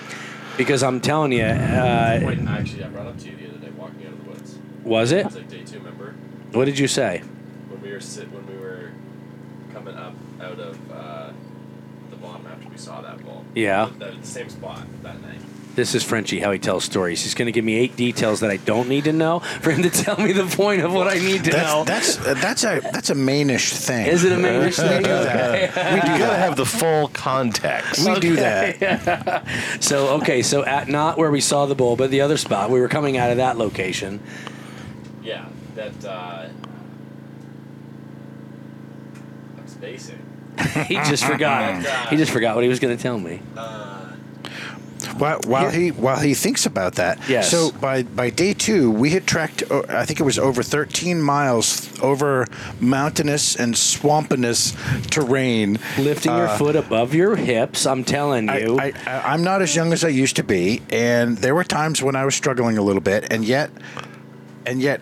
[0.55, 1.43] because I'm telling you.
[1.43, 4.29] Uh, Wait, actually, I brought up to you the other day walking out of the
[4.29, 4.57] woods.
[4.83, 5.25] was it?
[5.25, 6.13] It's like day two, remember?
[6.51, 7.23] What did you say?
[7.67, 8.91] When we were sit, when we were
[9.73, 11.31] coming up out of uh,
[12.11, 13.43] the bottom after we saw that bull.
[13.55, 13.89] Yeah.
[13.97, 15.41] That, the same spot that night.
[15.77, 17.21] This is Frenchie, how he tells stories.
[17.21, 19.83] He's going to give me eight details that I don't need to know for him
[19.83, 21.83] to tell me the point of what I need to know.
[21.85, 24.07] That's that's uh, that's a that's a Mainish thing.
[24.07, 25.05] Is it a Mainish thing?
[25.27, 25.69] Okay.
[25.93, 28.07] we do gotta have the full context.
[28.07, 29.45] We do that.
[29.79, 32.79] So okay, so at not where we saw the bull, but the other spot, we
[32.79, 34.19] were coming out of that location.
[35.21, 36.03] Yeah, that.
[36.03, 36.47] Uh,
[39.59, 40.23] I'm spacing.
[40.87, 41.85] He just forgot.
[42.09, 43.41] He just forgot what he was going to tell me.
[43.55, 44.06] Uh,
[45.17, 47.49] While, while he while he thinks about that, Yes.
[47.51, 49.63] So by by day two, we had trekked.
[49.71, 52.45] uh, I think it was over 13 miles over
[52.79, 54.73] mountainous and swampinous
[55.09, 55.79] terrain.
[55.97, 58.77] Lifting your Uh, foot above your hips, I'm telling you.
[58.79, 62.01] I, I, I'm not as young as I used to be, and there were times
[62.03, 63.69] when I was struggling a little bit, and yet,
[64.65, 65.01] and yet,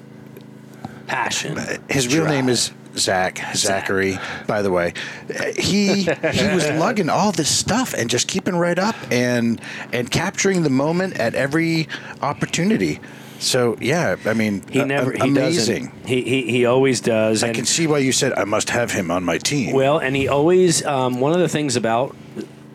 [1.07, 1.57] passion.
[1.89, 4.17] his real name is Zach Zachary.
[4.47, 4.93] By the way,
[5.29, 9.59] Uh, he he was lugging all this stuff and just keeping right up and
[9.93, 11.87] and capturing the moment at every
[12.21, 12.99] opportunity.
[13.39, 15.11] So yeah, I mean, He never.
[15.11, 15.85] a- He amazing.
[15.87, 16.07] doesn't.
[16.07, 17.43] He, he he always does.
[17.43, 19.73] I and- can see why you said I must have him on my team.
[19.75, 22.15] Well, and he always um, one of the things about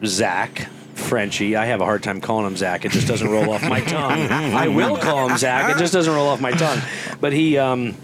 [0.05, 2.85] Zach Frenchie, I have a hard time calling him Zach.
[2.85, 4.29] It just doesn't roll off my tongue.
[4.31, 5.75] I will call him Zach.
[5.75, 6.81] It just doesn't roll off my tongue.
[7.23, 7.97] But he um,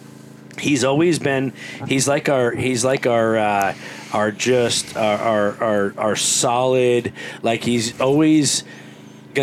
[0.59, 1.53] he's always been
[1.87, 3.75] he's like our he's like our uh,
[4.13, 8.65] our just our, our our our solid like he's always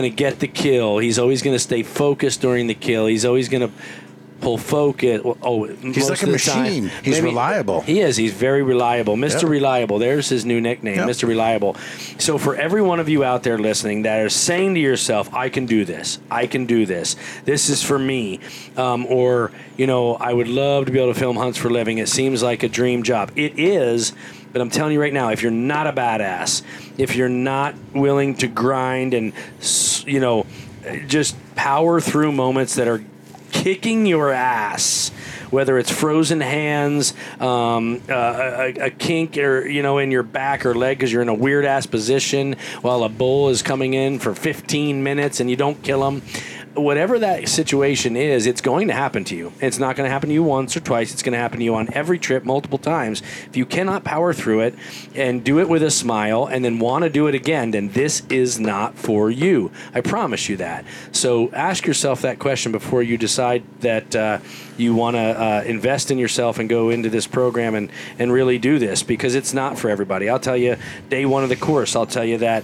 [0.04, 0.98] to get the kill.
[0.98, 3.06] He's always to stay focused during the kill.
[3.06, 3.72] He's always to
[4.44, 5.22] pull focus.
[5.24, 6.92] Oh, he's like a machine.
[7.02, 7.82] He's reliable.
[7.82, 8.18] He is.
[8.18, 9.16] He's very reliable.
[9.16, 9.44] Mr.
[9.44, 9.52] Yep.
[9.52, 10.00] Reliable.
[10.00, 11.08] There's his new nickname, Yep.
[11.08, 11.28] Mr.
[11.28, 11.76] Reliable.
[12.20, 15.50] So for every one of you out there listening that are saying to yourself, I
[15.50, 16.20] can do this.
[16.30, 17.16] I can do this.
[17.46, 18.42] This is for me.
[18.76, 21.72] Um, or, you know, I would love to be able to film hunts for a
[21.72, 22.00] living.
[22.00, 23.32] It seems like a dream job.
[23.36, 24.14] It is.
[24.52, 26.62] But I'm telling you right now, if you're not a badass,
[26.98, 29.34] if you're not willing to grind and,
[30.06, 30.46] you know,
[31.08, 33.02] just power through moments that are
[33.54, 35.10] kicking your ass,
[35.52, 40.66] whether it's frozen hands, um, uh, a, a kink, or you know, in your back
[40.66, 44.20] or leg because you're in a weird ass position while a bull is coming in
[44.20, 46.22] for 15 minutes and you don't kill him.
[46.76, 49.54] Whatever that situation is, it's going to happen to you.
[49.62, 51.14] It's not going to happen to you once or twice.
[51.14, 53.22] It's going to happen to you on every trip, multiple times.
[53.46, 54.76] If you cannot power through it
[55.14, 58.24] and do it with a smile and then want to do it again, then this
[58.30, 59.72] is not for you.
[59.94, 60.84] I promise you that.
[61.12, 64.40] So ask yourself that question before you decide that uh,
[64.76, 68.58] you want to uh, invest in yourself and go into this program and, and really
[68.58, 70.28] do this because it's not for everybody.
[70.28, 70.78] I'll tell you,
[71.10, 72.64] day one of the course, I'll tell you that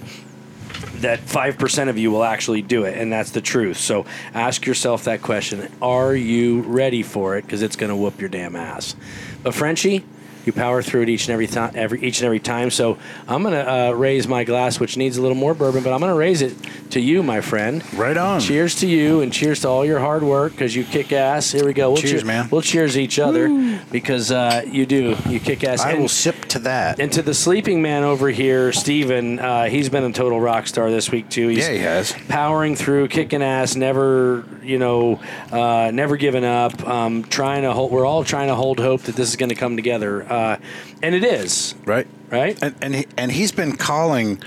[1.00, 3.76] that 5% of you will actually do it and that's the truth.
[3.76, 5.70] So ask yourself that question.
[5.80, 7.42] Are you ready for it?
[7.42, 8.96] Because it's going to whoop your damn ass.
[9.42, 10.04] But frenchie
[10.46, 12.96] you power through it each and every time every each and every time so
[13.28, 16.00] i'm going to uh, raise my glass which needs a little more bourbon but i'm
[16.00, 16.54] going to raise it
[16.90, 18.40] to you my friend right on.
[18.40, 21.64] cheers to you and cheers to all your hard work because you kick ass here
[21.64, 22.48] we go we'll Cheers, cheer- man.
[22.50, 23.48] we'll cheers each other
[23.92, 26.98] because uh, you do you kick ass I And- will sip to that.
[27.00, 30.90] and to the sleeping man over here, Steven, uh, he's been a total rock star
[30.90, 31.48] this week too.
[31.48, 32.12] He's Yeah, he has.
[32.28, 35.20] powering through, kicking ass, never, you know,
[35.52, 36.86] uh, never giving up.
[36.86, 37.90] Um, trying to hold.
[37.92, 40.56] We're all trying to hold hope that this is going to come together, uh,
[41.02, 41.74] and it is.
[41.84, 42.06] right?
[42.30, 42.56] Right?
[42.62, 44.42] And and he, and he's been calling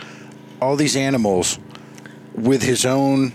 [0.62, 1.60] all these animals
[2.34, 3.34] with his own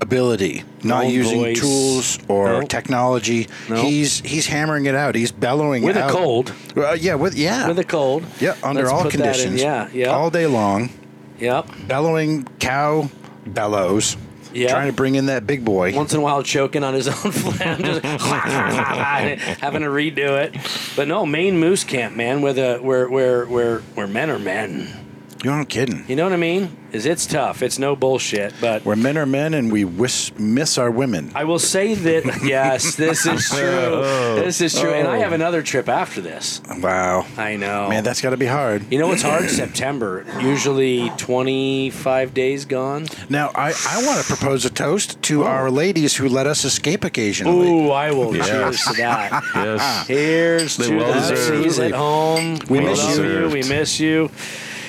[0.00, 1.60] ability, not Own using voice.
[1.60, 3.46] tools or technology.
[3.68, 3.84] Nope.
[3.84, 5.14] He's he's hammering it out.
[5.14, 5.86] He's bellowing it.
[5.86, 6.10] With a out.
[6.10, 6.52] cold.
[6.76, 8.24] Well, yeah, with yeah, With a cold.
[8.40, 9.20] yeah, under Let's all that in.
[9.20, 9.60] conditions.
[9.62, 10.08] Yeah, yeah.
[10.08, 10.90] all day long,
[11.38, 11.68] Yep.
[11.86, 13.08] bellowing cow
[13.46, 14.16] bellows.
[14.52, 14.70] Yeah.
[14.70, 15.94] trying to bring in that big boy.
[15.94, 18.02] Once in a while, choking on his own phlegm, just
[19.60, 20.56] having to redo it.
[20.96, 24.88] But no, Maine Moose Camp, man, with a where where where where men are men.
[25.44, 26.04] You're not kidding.
[26.08, 26.76] You know what I mean?
[26.90, 27.62] Is it's tough.
[27.62, 31.30] It's no bullshit, but Where men are men and we whis- miss our women.
[31.34, 33.58] I will say that yes, this is true.
[33.68, 34.36] Oh.
[34.36, 35.20] this is true, and I oh.
[35.20, 36.60] have another trip after this.
[36.80, 38.90] Wow, I know, man, that's got to be hard.
[38.90, 39.48] you know what's hard?
[39.50, 43.06] September, usually twenty five days gone.
[43.28, 45.46] Now, I, I want to propose a toast to oh.
[45.46, 47.68] our ladies who let us escape occasionally.
[47.68, 48.48] Ooh, I will Yes.
[48.48, 49.42] cheers to that.
[49.54, 50.06] Yes.
[50.08, 51.50] Here's They to well the deserved.
[51.58, 52.58] ladies at home.
[52.70, 53.38] We We miss love you.
[53.40, 53.48] you.
[53.50, 54.30] We miss you.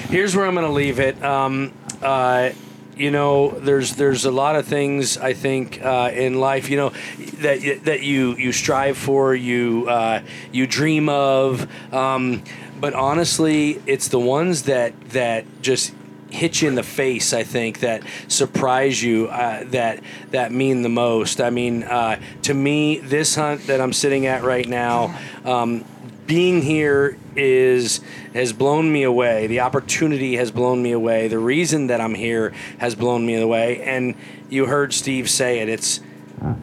[0.10, 1.24] Here's where I'm going to leave it.
[1.24, 2.50] Um, uh,
[2.98, 6.94] you know, there's there's a lot of things I think uh, in life, you know,
[7.42, 12.42] that that you you strive for, you uh, you dream of, um,
[12.82, 15.94] but honestly, it's the ones that that just
[16.32, 17.32] hit you in the face.
[17.32, 20.02] I think that surprise you uh, that
[20.32, 21.40] that mean the most.
[21.40, 25.16] I mean, uh, to me, this hunt that I'm sitting at right now.
[25.46, 25.86] Um,
[26.30, 28.02] being here is
[28.36, 29.48] has blown me away.
[29.48, 31.28] The opportunity has blown me away.
[31.28, 33.82] The reason that I'm here has blown me away.
[33.82, 34.14] And
[34.48, 35.70] you heard Steve say it.
[35.70, 36.00] It's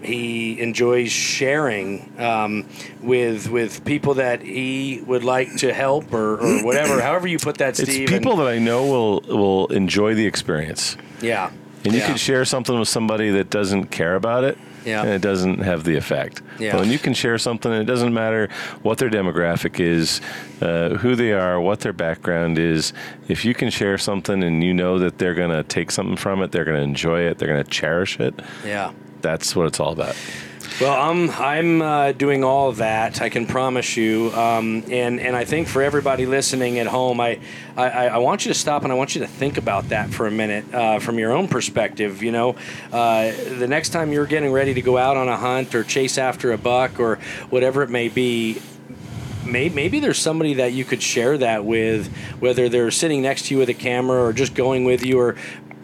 [0.03, 2.67] he enjoys sharing um,
[3.03, 7.01] with with people that he would like to help or, or whatever.
[7.03, 8.03] However you put that, Steve.
[8.03, 10.97] It's people and- that I know will will enjoy the experience.
[11.21, 11.51] yeah.
[11.85, 12.09] And you yeah.
[12.09, 15.03] could share something with somebody that doesn't care about it, Yeah.
[15.03, 16.43] and it doesn't have the effect.
[16.59, 16.73] Yeah.
[16.73, 18.49] But when you can share something, it doesn't matter
[18.83, 20.21] what their demographic is,
[20.61, 22.93] uh, who they are, what their background is.
[23.29, 26.43] If you can share something and you know that they're going to take something from
[26.43, 28.35] it, they're going to enjoy it, they're going to cherish it.
[28.65, 28.93] Yeah.
[29.23, 30.15] That's what it's all about.
[30.79, 33.23] Well, I'm I'm uh, doing all that.
[33.23, 34.31] I can promise you.
[34.35, 37.41] Um, and and I think for everybody listening at home, I,
[37.79, 40.27] I I want you to stop and I want you to think about that for
[40.27, 42.23] a minute uh, from your own perspective.
[42.23, 42.57] You know,
[42.93, 46.19] uh, the next time you're getting ready to go out on a hunt or chase
[46.19, 47.17] after a buck or
[47.49, 48.61] whatever it may be,
[49.47, 53.59] maybe there's somebody that you could share that with, whether they're sitting next to you
[53.61, 55.37] with a camera or just going with you, or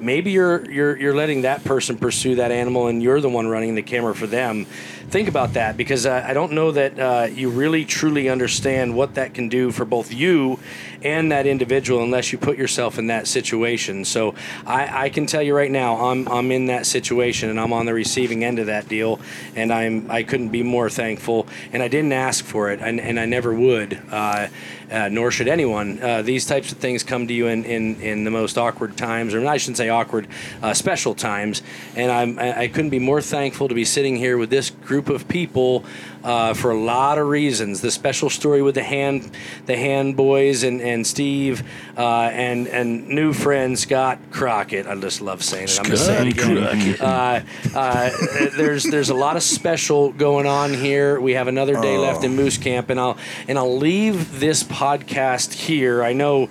[0.03, 3.75] maybe you're you're you're letting that person pursue that animal and you're the one running
[3.75, 4.67] the camera for them.
[5.09, 9.15] Think about that because uh, I don't know that uh, you really truly understand what
[9.15, 10.59] that can do for both you
[11.03, 14.05] and that individual unless you put yourself in that situation.
[14.05, 14.35] So
[14.67, 17.87] I, I can tell you right now, I'm I'm in that situation and I'm on
[17.87, 19.21] the receiving end of that deal,
[19.55, 21.47] and I'm I couldn't be more thankful.
[21.73, 24.01] And I didn't ask for it, and, and I never would.
[24.11, 24.49] Uh,
[24.93, 26.01] uh, nor should anyone.
[26.03, 29.35] Uh, these types of things come to you in, in, in the most awkward times,
[29.35, 30.29] or I shouldn't say awkward,
[30.63, 31.63] uh, special times.
[31.97, 35.09] And I'm, I I couldn't be more thankful to be sitting here with this group
[35.09, 35.85] of people
[36.25, 37.81] uh, for a lot of reasons.
[37.81, 39.31] The special story with the hand,
[39.67, 41.63] the hand boys and, and Steve,
[41.97, 44.87] uh, and and new friend Scott Crockett.
[44.87, 45.79] I just love saying it.
[45.79, 46.97] I'm gonna say it again.
[47.01, 47.45] Uh,
[47.75, 48.11] uh,
[48.57, 51.21] there's there's a lot of special going on here.
[51.21, 53.19] We have another day left in Moose Camp, and I'll
[53.49, 56.03] and I'll leave this podcast here.
[56.03, 56.49] I know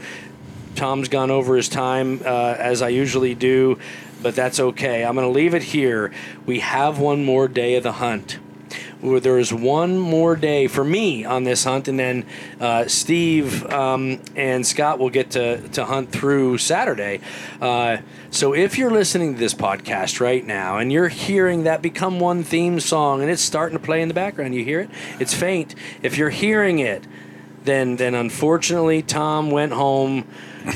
[0.75, 3.79] Tom's gone over his time uh, as I usually do,
[4.21, 5.03] but that's okay.
[5.03, 6.11] I'm going to leave it here.
[6.45, 8.39] We have one more day of the hunt.
[9.01, 12.25] There is one more day for me on this hunt, and then
[12.59, 17.19] uh, Steve um, and Scott will get to, to hunt through Saturday.
[17.59, 17.97] Uh,
[18.29, 22.43] so if you're listening to this podcast right now and you're hearing that Become One
[22.43, 24.89] theme song and it's starting to play in the background, you hear it?
[25.19, 25.73] It's faint.
[26.03, 27.03] If you're hearing it,
[27.63, 30.27] then then unfortunately Tom went home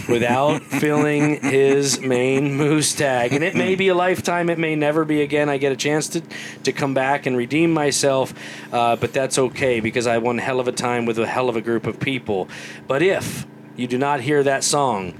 [0.09, 3.33] without filling his Maine moose tag.
[3.33, 5.49] And it may be a lifetime, it may never be again.
[5.49, 6.21] I get a chance to,
[6.63, 8.33] to come back and redeem myself,
[8.71, 11.49] uh, but that's okay because I had one hell of a time with a hell
[11.49, 12.47] of a group of people.
[12.87, 15.13] But if you do not hear that song,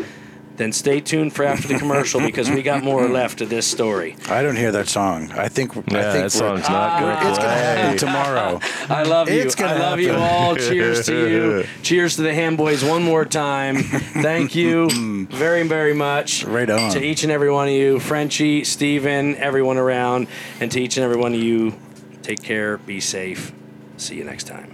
[0.58, 4.16] then stay tuned for after the commercial because we got more left of this story.
[4.30, 5.32] I don't hear that song.
[5.34, 7.30] I think I Yeah, think that song's not we're- good.
[7.30, 8.60] It's gonna happen tomorrow.
[8.90, 9.42] I love you.
[9.42, 10.56] It's gonna I love you all.
[10.56, 11.66] Cheers to you.
[11.84, 13.78] Cheers to the Hand Boys one more time.
[13.84, 14.90] Thank you
[15.32, 16.44] very, very much.
[16.46, 16.92] Right on.
[16.92, 20.28] To each and every one of you, Frenchie, Steven, everyone around,
[20.60, 21.74] and to each and every one of you,
[22.24, 23.52] take care, be safe.
[23.98, 24.72] See you next time.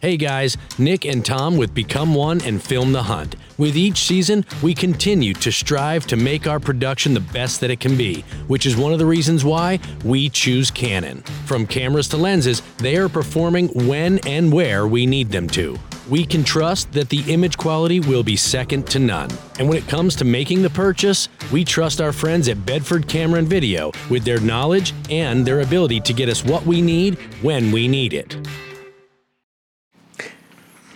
[0.00, 3.34] Hey guys, Nick and Tom with Become One and Film the Hunt.
[3.58, 7.80] With each season, we continue to strive to make our production the best that it
[7.80, 11.22] can be, which is one of the reasons why we choose Canon.
[11.46, 15.78] From cameras to lenses, they are performing when and where we need them to.
[16.10, 19.30] We can trust that the image quality will be second to none.
[19.58, 23.38] And when it comes to making the purchase, we trust our friends at Bedford Camera
[23.38, 27.72] and Video with their knowledge and their ability to get us what we need when
[27.72, 28.36] we need it.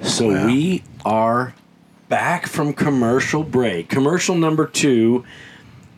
[0.02, 1.54] So we are
[2.10, 3.88] back from commercial break.
[3.88, 5.24] Commercial number two.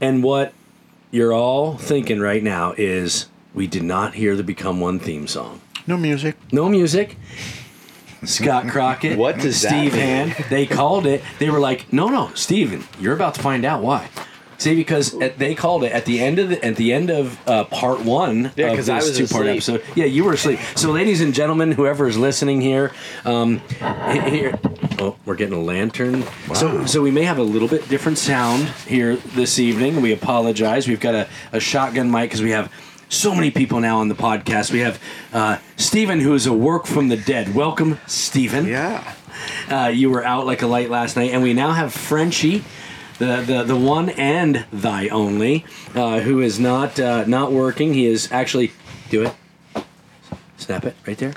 [0.01, 0.53] And what
[1.11, 5.61] you're all thinking right now is we did not hear the Become One theme song.
[5.89, 6.37] No music.
[6.53, 7.17] No music.
[8.25, 10.01] Scott Crockett, What does that Steve mean?
[10.29, 10.45] Hand.
[10.49, 11.25] They called it.
[11.41, 14.11] They were like, "No, no, Steven, you're about to find out why."
[14.63, 17.37] See, because at, they called it at the end of the at the end of
[17.49, 19.83] uh, part one Yeah, of this two-part episode.
[19.97, 20.61] Yeah, you were asleep.
[20.77, 22.93] So, ladies and gentlemen, whoever is listening here,
[23.25, 23.59] um,
[24.25, 24.57] here.
[25.01, 26.21] Oh, we're getting a lantern.
[26.47, 26.55] Wow.
[26.55, 30.01] So, so we may have a little bit different sound here this evening.
[30.01, 30.87] We apologize.
[30.87, 32.73] We've got a, a shotgun mic because we have
[33.09, 34.71] so many people now on the podcast.
[34.71, 35.03] We have
[35.33, 37.53] uh, Stephen, who is a work from the dead.
[37.53, 38.67] Welcome, Stephen.
[38.67, 39.13] Yeah.
[39.69, 42.63] Uh, you were out like a light last night, and we now have Frenchie,
[43.23, 45.65] the the, the one and thy only,
[45.95, 47.95] uh, who is not uh, not working.
[47.95, 48.73] He is actually
[49.11, 49.35] do it.
[50.57, 51.35] Snap it right there.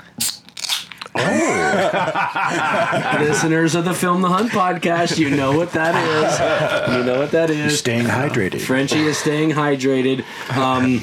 [1.18, 6.96] Oh, listeners of the Film the Hunt podcast, you know what that is.
[6.96, 7.78] You know what that is.
[7.78, 8.60] Staying hydrated.
[8.60, 10.24] Frenchie is staying hydrated.
[10.56, 11.00] Um,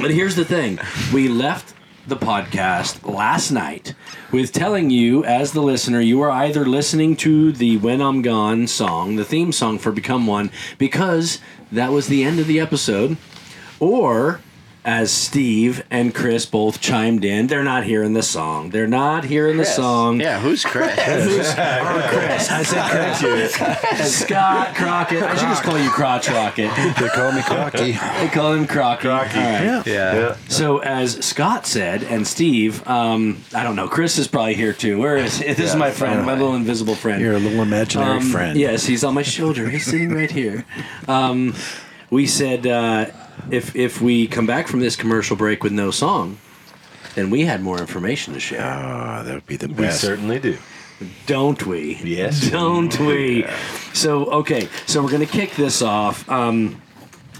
[0.00, 0.78] but here's the thing:
[1.12, 1.74] we left
[2.06, 3.94] the podcast last night
[4.30, 8.66] with telling you, as the listener, you are either listening to the "When I'm Gone"
[8.66, 11.38] song, the theme song for Become One, because
[11.72, 13.16] that was the end of the episode,
[13.80, 14.40] or
[14.84, 17.46] as Steve and Chris both chimed in.
[17.46, 18.70] They're not hearing the song.
[18.70, 20.20] They're not hearing the song.
[20.20, 20.92] Yeah, who's Chris?
[21.24, 22.50] Who's, oh, Chris.
[22.50, 23.54] I said Chris.
[24.14, 25.22] Scott Crockett.
[25.22, 26.70] I should just call you Crotch Rocket.
[26.98, 27.92] They call me Crocky.
[27.92, 29.02] They call him Crocky.
[29.02, 29.38] Crocky.
[29.38, 29.86] All right.
[29.86, 30.36] yeah.
[30.48, 33.88] So as Scott said, and Steve, um, I don't know.
[33.88, 34.98] Chris is probably here too.
[34.98, 35.58] Where is this?
[35.58, 37.20] Is my friend, my little invisible friend.
[37.22, 38.58] You're a little imaginary Um, friend.
[38.58, 39.68] Yes, he's on my shoulder.
[39.70, 40.64] He's sitting right here.
[41.08, 41.54] Um,
[42.10, 43.06] we said uh,
[43.50, 46.38] if if we come back from this commercial break with no song,
[47.14, 50.02] then we had more information to share, Ah, that would be the best.
[50.02, 50.58] We certainly do.
[51.26, 51.96] don't we?
[52.04, 52.50] Yes.
[52.50, 53.46] don't we?
[53.92, 56.28] So okay, so we're gonna kick this off.
[56.28, 56.80] Um,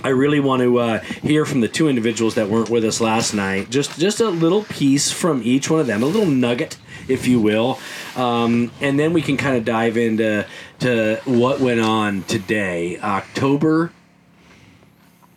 [0.02, 3.32] I really want to uh, hear from the two individuals that weren't with us last
[3.32, 3.70] night.
[3.70, 6.76] Just just a little piece from each one of them, a little nugget,
[7.08, 7.78] if you will,
[8.14, 10.46] um, and then we can kind of dive into
[10.80, 13.92] to what went on today, October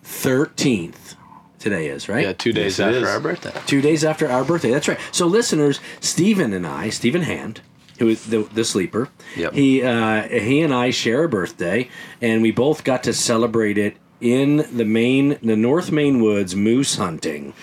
[0.08, 1.16] thirteenth.
[1.60, 2.24] Today is right.
[2.24, 3.04] Yeah, two days Yes, after is.
[3.10, 3.62] our birthday.
[3.66, 4.70] Two days after our birthday.
[4.72, 5.00] That's right.
[5.12, 7.62] So, listeners, Stephen and I, Stephen Hand,
[8.00, 9.54] who is the, the sleeper, Yep.
[9.54, 11.90] he uh, he and I share a birthday,
[12.22, 16.96] and we both got to celebrate it in the Maine, the North Maine woods, moose
[16.96, 17.54] hunting.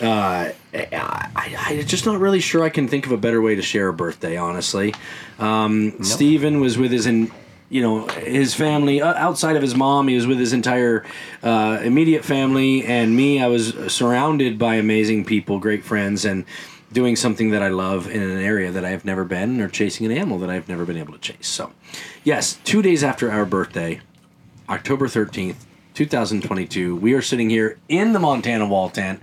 [0.00, 0.88] Uh, I,
[1.34, 3.88] I, I'm just not really sure I can think of a better way to share
[3.88, 4.36] a birthday.
[4.36, 4.94] Honestly,
[5.38, 7.32] um, Stephen was with his in
[7.70, 10.08] you know his family uh, outside of his mom.
[10.08, 11.04] He was with his entire
[11.42, 13.42] uh, immediate family, and me.
[13.42, 16.44] I was surrounded by amazing people, great friends, and
[16.92, 20.06] doing something that I love in an area that I have never been, or chasing
[20.06, 21.46] an animal that I've never been able to chase.
[21.46, 21.72] So,
[22.24, 24.00] yes, two days after our birthday,
[24.68, 25.56] October 13th,
[25.94, 26.94] 2022.
[26.94, 29.20] We are sitting here in the Montana Wall Tent,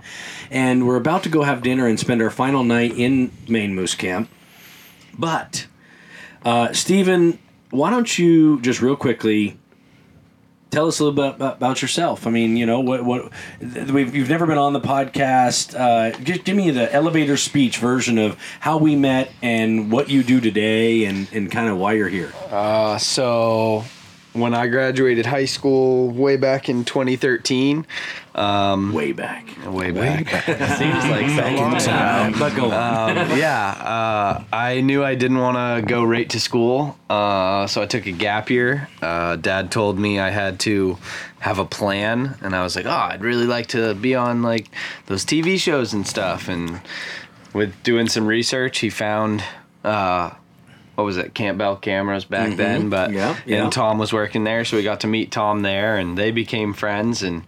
[0.50, 3.94] and we're about to go have dinner and spend our final night in Maine Moose
[3.94, 4.28] Camp.
[5.18, 5.66] But,
[6.44, 7.38] uh, Stephen,
[7.70, 9.58] why don't you just real quickly
[10.70, 12.26] tell us a little bit about, yourself?
[12.26, 15.78] I mean, you know, what what we've, you've never been on the podcast.
[15.78, 20.22] Uh, just give me the elevator speech version of how we met and what you
[20.22, 22.32] do today, and and kind of why you're here.
[22.50, 23.84] Uh, so
[24.36, 27.86] when I graduated high school way back in 2013,
[28.34, 29.46] um, Way back.
[29.66, 30.28] way back,
[30.78, 32.38] Seems like so long now.
[32.38, 33.16] But go on.
[33.18, 37.80] um, yeah, uh, I knew I didn't want to go right to school, uh, so
[37.82, 38.88] I took a gap year.
[39.00, 40.98] Uh, Dad told me I had to
[41.40, 44.66] have a plan, and I was like, "Oh, I'd really like to be on like
[45.06, 46.80] those TV shows and stuff." And
[47.54, 49.42] with doing some research, he found.
[50.96, 52.90] What was it, Campbell Cameras back then?
[52.90, 53.18] But Mm-hmm.
[53.18, 53.62] Yeah, yeah.
[53.64, 56.72] and Tom was working there, so we got to meet Tom there, and they became
[56.72, 57.22] friends.
[57.22, 57.42] And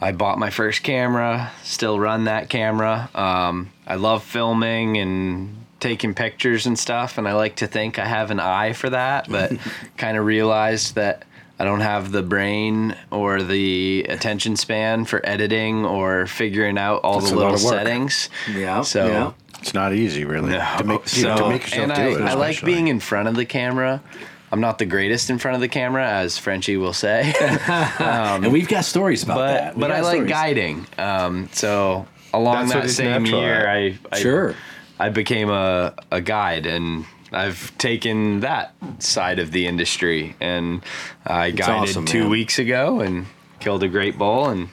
[0.00, 3.08] I bought my first camera, still run that camera.
[3.14, 8.04] Um, I love filming and taking pictures and stuff, and I like to think I
[8.04, 9.52] have an eye for that, but
[9.96, 11.24] kind of realized that
[11.58, 17.20] I don't have the brain or the attention span for editing or figuring out all
[17.20, 18.30] That's the little settings.
[18.52, 19.32] Yeah, So yeah.
[19.62, 20.74] It's not easy, really, No.
[20.78, 22.20] to make you know, So- to make yourself and do I, it.
[22.30, 22.72] I like especially.
[22.74, 24.02] being in front of the camera.
[24.50, 27.32] I'm not the greatest in front of the camera, as Frenchie will say.
[27.98, 29.74] and we've got stories about but that.
[29.76, 30.30] We but got I like stories.
[30.30, 30.86] guiding.
[30.98, 33.68] Um, so along That's that same natural year, at.
[33.68, 34.54] I, I Sure.
[34.98, 40.82] I became a a guide, and I've taken that side of the industry, and
[41.26, 42.30] I guided awesome, two man.
[42.30, 43.26] weeks ago and
[43.58, 44.68] killed a great bull and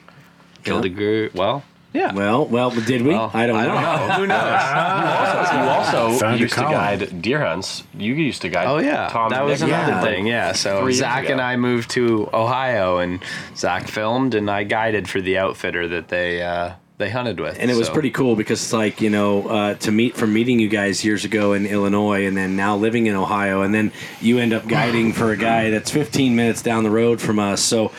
[0.62, 0.90] killed Yeah.
[0.90, 1.62] a great well.
[1.92, 2.12] Yeah.
[2.12, 3.08] Well, well, did we?
[3.10, 3.74] Well, I don't I know.
[3.74, 4.14] don't know.
[4.14, 5.52] Who knows?
[5.52, 7.82] You also Found your used to guide deer hunts.
[7.96, 8.66] You used to guide.
[8.68, 9.70] Oh yeah, Tom that was Nick.
[9.70, 10.00] another Yeah.
[10.02, 10.26] thing.
[10.26, 13.20] Yeah, so Three Zach and I moved to Ohio, and
[13.56, 17.58] Zach filmed, and I guided for the outfitter that they uh, they hunted with.
[17.58, 20.60] And it was pretty cool because it's like you know uh, to meet from meeting
[20.60, 24.38] you guys years ago in Illinois and then now living in Ohio and then you
[24.38, 27.60] end up guiding for a guy that's 15 minutes down the road from us.
[27.62, 27.90] So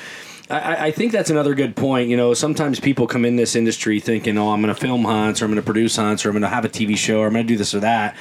[0.51, 2.09] I- I, think that's another good point.
[2.09, 5.41] You know, sometimes people come in this industry thinking, "Oh, I'm going to film hunts,
[5.41, 7.27] or I'm going to produce hunts, or I'm going to have a TV show, or
[7.27, 8.15] I'm going to do this or that."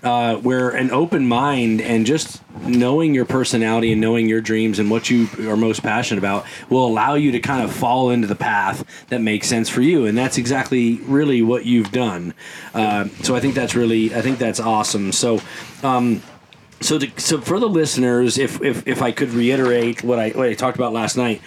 [0.00, 4.88] Uh, where an open mind and just knowing your personality and knowing your dreams and
[4.92, 8.36] what you are most passionate about will allow you to kind of fall into the
[8.36, 12.32] path that makes sense for you, and that's exactly really what you've done.
[12.74, 15.10] Uh, so I think that's really, I think that's awesome.
[15.10, 15.40] So.
[15.82, 16.22] Um,
[16.80, 20.46] so, to, so for the listeners, if, if if I could reiterate what I what
[20.48, 21.42] I talked about last night,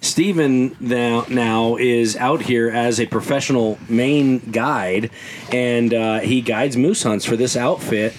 [0.00, 5.10] Stephen now now is out here as a professional Maine guide,
[5.52, 8.14] and uh, he guides moose hunts for this outfit.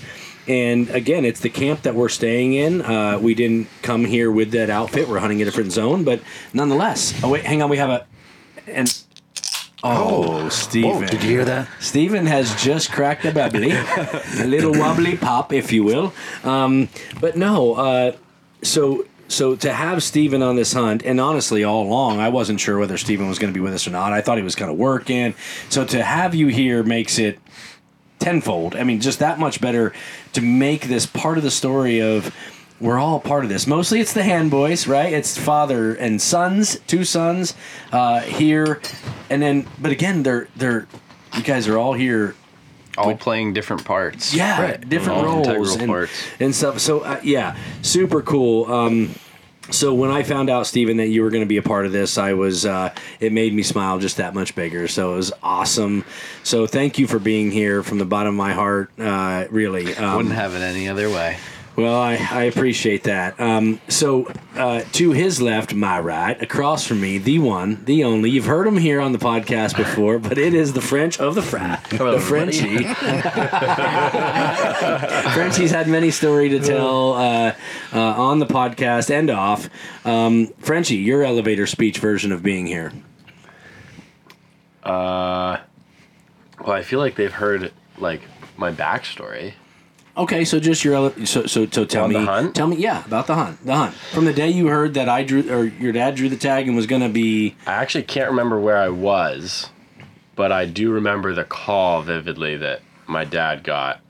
[0.47, 2.81] And again, it's the camp that we're staying in.
[2.81, 5.07] Uh, we didn't come here with that outfit.
[5.07, 6.21] We're hunting a different zone, but
[6.53, 7.19] nonetheless.
[7.23, 7.69] Oh wait, hang on.
[7.69, 8.05] We have a
[8.67, 9.03] and.
[9.83, 10.89] Oh, Stephen.
[10.89, 11.67] Whoa, did you hear that?
[11.79, 13.71] Stephen has just cracked a bubbly,
[14.39, 16.13] a little wobbly pop, if you will.
[16.43, 16.89] Um,
[17.21, 18.15] but no, uh,
[18.63, 22.77] so so to have Steven on this hunt, and honestly, all along, I wasn't sure
[22.77, 24.13] whether Steven was going to be with us or not.
[24.13, 25.35] I thought he was kind of working.
[25.69, 27.39] So to have you here makes it
[28.19, 28.75] tenfold.
[28.75, 29.93] I mean, just that much better
[30.33, 32.35] to make this part of the story of
[32.79, 33.65] we're all part of this.
[33.65, 35.11] Mostly it's the Hand boys, right?
[35.11, 37.55] It's father and sons, two sons
[37.91, 38.81] uh, here,
[39.29, 40.87] and then but again, they're they're
[41.35, 42.35] you guys are all here
[42.97, 44.33] all playing different parts.
[44.33, 46.11] yeah, different All roles and, parts.
[46.39, 46.79] and stuff.
[46.79, 48.71] So uh, yeah, super cool.
[48.71, 49.13] Um,
[49.69, 51.91] so when I found out, Stephen, that you were going to be a part of
[51.91, 54.87] this, I was uh, it made me smile just that much bigger.
[54.87, 56.05] So it was awesome.
[56.43, 58.91] So thank you for being here from the bottom of my heart.
[58.97, 61.37] Uh, really, um, Wouldn't have it any other way.
[61.77, 63.39] Well, I, I appreciate that.
[63.39, 64.25] Um, so,
[64.55, 68.31] uh, to his left, my right, across from me, the one, the only.
[68.31, 71.43] You've heard him here on the podcast before, but it is the French of the
[71.43, 72.77] frat, the Frenchie.
[75.35, 77.53] Frenchie's had many story to tell uh,
[77.93, 79.69] uh, on the podcast and off.
[80.03, 82.91] Um, Frenchie, your elevator speech version of being here.
[84.81, 85.59] Uh,
[86.59, 88.23] well, I feel like they've heard like
[88.57, 89.53] my backstory.
[90.17, 92.55] Okay, so just your ele- so so so tell On me the hunt?
[92.55, 95.23] tell me yeah about the hunt the hunt from the day you heard that I
[95.23, 98.59] drew or your dad drew the tag and was gonna be I actually can't remember
[98.59, 99.69] where I was,
[100.35, 104.01] but I do remember the call vividly that my dad got,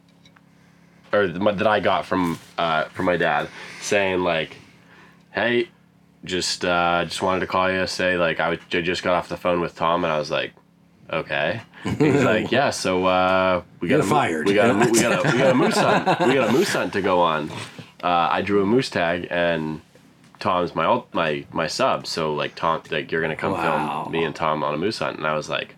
[1.11, 3.49] or th- that I got from uh, from my dad,
[3.81, 4.55] saying like,
[5.31, 5.67] "Hey,
[6.23, 9.27] just uh, just wanted to call you, say like I, was, I just got off
[9.29, 10.53] the phone with Tom, and I was like."
[11.11, 11.61] Okay.
[11.83, 12.69] He's like, yeah.
[12.71, 14.45] So uh, we got a, fired.
[14.47, 16.27] We got a, we got a, we got a moose hunt.
[16.27, 17.49] We got a moose hunt to go on.
[18.03, 19.81] Uh, I drew a moose tag, and
[20.39, 22.05] Tom's my ult- my my sub.
[22.05, 24.03] So like Tom, like you're gonna come Wow.
[24.03, 25.75] film me and Tom on a moose hunt, and I was like,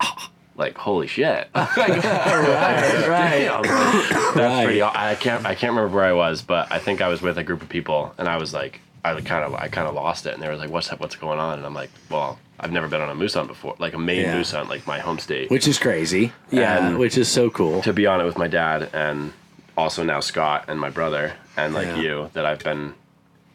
[0.56, 1.48] like holy shit.
[1.54, 1.70] Right
[2.04, 4.64] I That's Right.
[4.64, 4.82] pretty.
[4.82, 7.42] I can't I can't remember where I was, but I think I was with a
[7.44, 8.80] group of people, and I was like,
[9.14, 11.38] I kind of I kind of lost it, and they were like, what's what's going
[11.38, 11.58] on?
[11.58, 14.22] And I'm like, well, I've never been on a moose hunt before, like a Maine
[14.22, 14.36] Yeah.
[14.36, 15.50] moose hunt, like my home state.
[15.50, 18.48] which is crazy yeah And- which is so cool to be on it with my
[18.48, 19.32] dad and
[19.76, 21.96] also now Scott and my brother and like Yeah.
[21.96, 22.94] you that I've been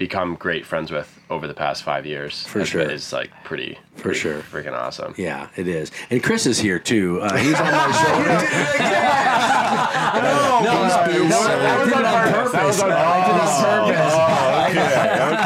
[0.01, 2.43] become great friends with over the past five years.
[2.47, 2.81] For sure.
[2.81, 4.39] been- is like pretty For pretty sure.
[4.39, 5.13] freaking awesome.
[5.15, 5.91] yeah it is.
[6.09, 7.21] And Chris is here too.
[7.21, 8.29] Uh, he's on my shoulder
[10.17, 10.31] no,
[10.65, 12.81] no, no, I did it on purpose.
[12.81, 13.21] I did it on
[13.85, 14.15] purpose.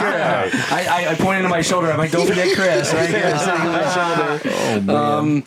[0.06, 1.92] Okay, I, I, I pointed to my shoulder.
[1.92, 3.10] I'm like don't forget Chris right?
[3.10, 4.92] Here sitting on my shoulder.
[4.92, 5.44] Um,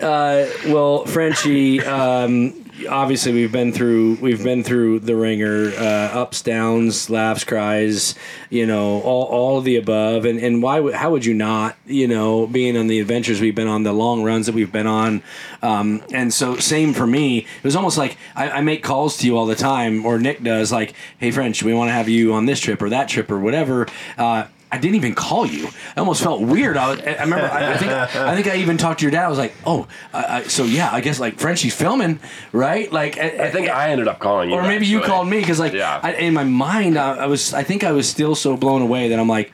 [0.00, 6.42] uh, well, Frenchie, um, obviously we've been through we've been through the ringer, uh, ups,
[6.42, 8.14] downs, laughs, cries,
[8.50, 10.24] you know, all, all of the above.
[10.24, 13.68] And and why how would you not, you know, being on the adventures we've been
[13.68, 15.22] on, the long runs that we've been on,
[15.62, 17.38] um, and so same for me.
[17.38, 20.42] It was almost like I, I make calls to you all the time, or Nick
[20.42, 23.30] does, like, hey French, we want to have you on this trip or that trip
[23.30, 23.86] or whatever.
[24.16, 25.68] Uh, I didn't even call you.
[25.96, 26.76] I almost felt weird.
[26.76, 27.46] I, was, I remember.
[27.46, 27.90] I, I think.
[27.92, 29.24] I think I even talked to your dad.
[29.24, 30.90] I was like, "Oh, I, I, so yeah.
[30.92, 32.20] I guess like Frenchie's filming,
[32.52, 32.92] right?
[32.92, 34.56] Like, I think I ended up calling you.
[34.56, 36.00] or maybe you called me because like Yeah.
[36.02, 39.08] I, in my mind I, I was I think I was still so blown away
[39.08, 39.52] that I'm like,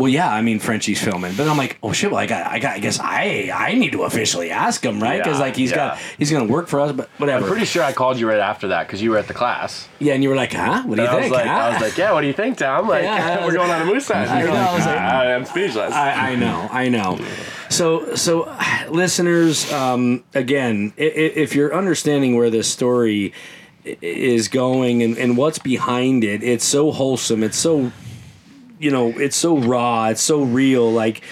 [0.00, 2.58] well yeah I mean Frenchie's filming, but I'm like oh shit well I got I
[2.58, 5.72] got I guess I I need to officially ask him right because Yeah, like he's
[5.72, 8.40] got he's gonna work for us but whatever I'm pretty sure I called you right
[8.40, 9.88] after that because you were at the class.
[10.00, 11.52] yeah and you were like huh what do you And I was think like, huh?
[11.52, 12.12] I was like, yeah.
[12.12, 12.88] What do you think, Tom?
[12.88, 14.30] Like, Yeah, I we're going on a moose hunt.
[14.30, 15.92] I know, I like, was like- "Ah, I'm speechless.
[15.94, 17.18] I, I know, I know.
[17.68, 18.52] So, so
[18.90, 23.32] listeners, um, again, i- i- if you're understanding where this story
[23.84, 27.42] is going and, and what's behind it, it's so wholesome.
[27.42, 27.92] It's so,
[28.80, 30.06] you know, it's so raw.
[30.06, 30.90] It's so real.
[30.90, 31.22] Like,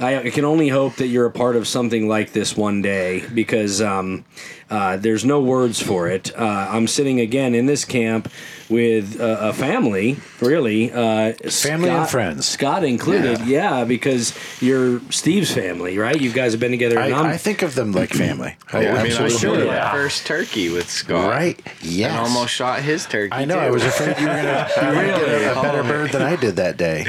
[0.00, 3.24] I, I can only hope that you're a part of something like this one day
[3.32, 4.24] because um,
[4.70, 6.36] uh, there's no words for it.
[6.36, 8.30] Uh, I'm sitting again in this camp
[8.70, 10.90] with uh, a family, really.
[10.90, 12.46] Uh, Family and friends.
[12.46, 13.84] Scott included, yeah.
[13.84, 16.18] because you're Steve's family, right?
[16.18, 16.98] You guys have been together.
[16.98, 18.56] I, and I'm- I think of them like family.
[18.72, 19.66] I, I mean, I absolutely showed do.
[19.66, 21.28] my first turkey with Scott.
[21.30, 21.60] Right.
[21.82, 22.10] Yes.
[22.12, 23.32] And almost shot his turkey.
[23.32, 23.54] I know.
[23.56, 23.60] too.
[23.60, 26.76] I was afraid you were going to get a better bird than I did that
[26.76, 27.04] day.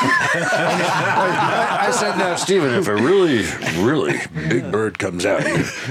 [0.00, 3.44] I, I said, now, Stephen, if a really,
[3.82, 5.44] really big bird comes out,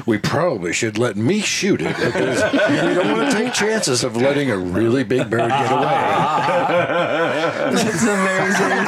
[0.06, 0.18] we we
[0.58, 4.50] probably should let me shoot it because you don't want to take chances of letting
[4.50, 5.82] a really big bird get away.
[7.74, 8.88] That's amazing.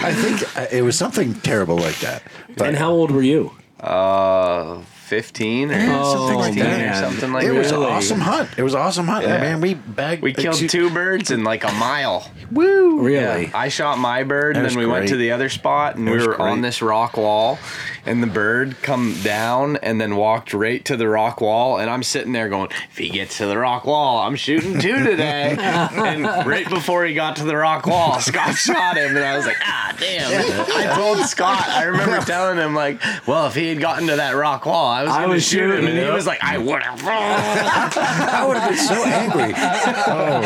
[0.00, 2.24] I think uh, it was something terrible like that.
[2.56, 3.52] But and how old were you?
[3.78, 6.90] Uh, 15 or Yeah, something like 16 that.
[7.04, 7.54] or something like it that.
[7.54, 8.50] was an awesome hunt.
[8.56, 9.24] It was an awesome hunt.
[9.26, 9.38] Yeah.
[9.40, 10.22] Man, we bagged.
[10.22, 12.30] We killed two birds in like a mile.
[12.50, 13.00] Woo!
[13.00, 13.44] Really?
[13.46, 13.50] Yeah.
[13.54, 16.06] I shot my bird, That and was then we went to the other spot, and
[16.06, 16.68] That we was were on great.
[16.68, 17.58] this rock wall,
[18.06, 22.02] and the bird come down and then walked right to the rock wall, and I'm
[22.02, 25.56] sitting there going, if he gets to the rock wall, I'm shooting two today.
[25.58, 29.46] and right before he got to the rock wall, Scott shot him, and I was
[29.46, 30.30] like, ah, damn.
[30.90, 34.34] I told Scott, I remember telling him like, well, if he had gotten to that
[34.36, 36.82] rock wall, I was I was shoot him, shooting, and he was like, I would
[36.82, 37.02] have.
[37.06, 39.52] I would have been so angry.
[39.56, 40.40] Oh,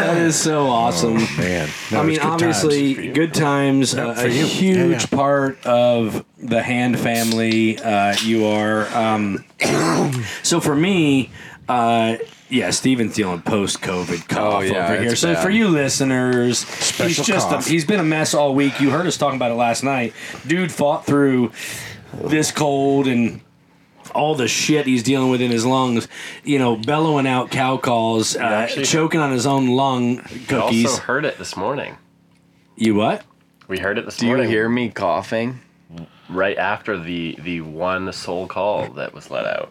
[0.00, 1.14] That is so awesome.
[1.38, 1.68] man.
[1.92, 3.94] I mean, obviously, good times.
[3.94, 4.44] uh, a you.
[4.44, 7.78] huge Yeah, part of the Hand family.
[7.78, 8.86] Uh, you are.
[8.94, 9.44] Um,
[10.42, 11.30] so for me,
[11.68, 12.16] uh,
[12.50, 15.16] yeah, Steven's dealing post-COVID cough Oh, yeah, over here.
[15.16, 15.42] So bad.
[15.42, 18.80] for you listeners, Special he's just a, he's been a mess all week.
[18.80, 20.14] You heard us talking about it last night.
[20.46, 21.52] Dude fought through
[22.14, 23.42] this cold and
[24.10, 26.08] all the shit he's dealing with in his lungs,
[26.44, 30.86] you know, bellowing out cow calls, uh, actually- choking on his own lung We cookies.
[30.86, 31.96] also heard it this morning.
[32.76, 33.22] you what?
[33.66, 34.46] We heard it this morning.
[34.46, 35.60] Do you hear me coughing?
[36.30, 39.70] right after the the one soul call that was let out.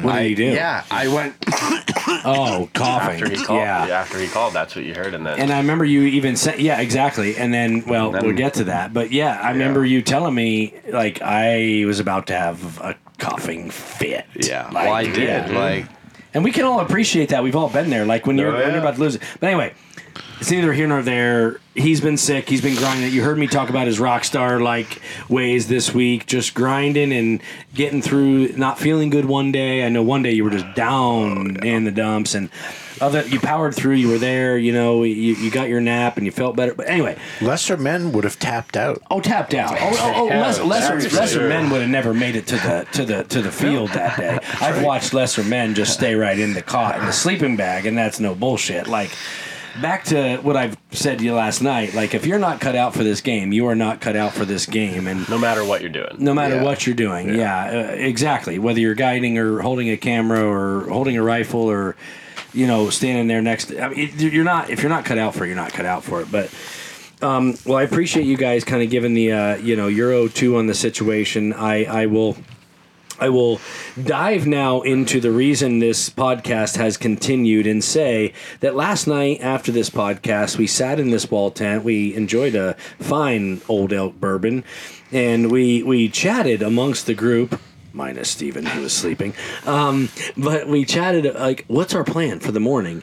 [0.00, 0.44] What did he do?
[0.44, 1.34] Yeah, I went.
[2.24, 3.22] Oh, coughing.
[3.22, 3.84] After he called, yeah.
[4.00, 6.58] after he called, that's what you heard, and then And I remember you even said,
[6.58, 7.36] yeah, exactly.
[7.36, 8.92] And then, well, Then- we'll get to that.
[8.92, 13.70] But yeah, I remember you telling me, like, I was about to have a coughing
[13.70, 14.26] fit.
[14.34, 15.18] Yeah, Like, well, I did.
[15.18, 15.58] yeah.
[15.58, 15.86] Like,
[16.34, 17.42] And we can all appreciate that.
[17.42, 18.04] We've all been there.
[18.04, 19.22] Like, when you're, Oh, when you're about to lose it.
[19.38, 19.72] But anyway,
[20.40, 21.60] it's neither here nor there.
[21.74, 22.48] He's been sick.
[22.48, 23.12] He's been grinding.
[23.12, 27.40] You heard me talk about his rock star like ways this week, just grinding and
[27.74, 28.48] getting through.
[28.56, 29.86] Not feeling good one day.
[29.86, 32.50] I know one day you were just down oh, in the dumps, and
[33.02, 33.96] other you powered through.
[33.96, 34.56] You were there.
[34.56, 36.74] You know, you, you got your nap and you felt better.
[36.74, 39.02] But anyway, lesser men would have tapped out.
[39.10, 39.76] oh, tapped out.
[39.78, 42.86] Oh, oh, oh Yeah, lesser, lesser, lesser men would have never made it to the
[42.92, 44.38] to the to the field that day.
[44.60, 47.96] I've watched lesser men just stay right in the cot in the sleeping bag, and
[47.98, 48.86] that's no bullshit.
[48.86, 49.10] Like
[49.80, 51.94] back to what I've said to you last night.
[51.94, 54.44] Like if you're not cut out for this game, you are not cut out for
[54.44, 56.62] this game, and no matter what you're doing, no matter Yeah.
[56.62, 57.34] what you're doing.
[57.34, 58.58] Yeah, uh, exactly.
[58.58, 61.96] Whether you're guiding or holding a camera or holding a rifle or
[62.52, 63.72] you know standing there next.
[63.72, 66.04] I mean, you're not if you're not cut out for it, you're not cut out
[66.04, 66.30] for it.
[66.30, 66.52] But
[67.22, 70.56] um, well, I appreciate you guys kind of giving the uh, you know Euro two
[70.56, 71.52] on the situation.
[71.52, 72.36] I I will.
[73.20, 73.60] I will
[74.02, 79.70] dive now into the reason this podcast has continued and say that last night after
[79.70, 81.84] this podcast, we sat in this wall tent.
[81.84, 84.64] We enjoyed a fine Old Elk bourbon,
[85.12, 87.60] and we we chatted amongst the group.
[87.92, 89.34] Minus Steven, who was sleeping.
[89.66, 93.02] Um, but we chatted like, what's our plan for the morning?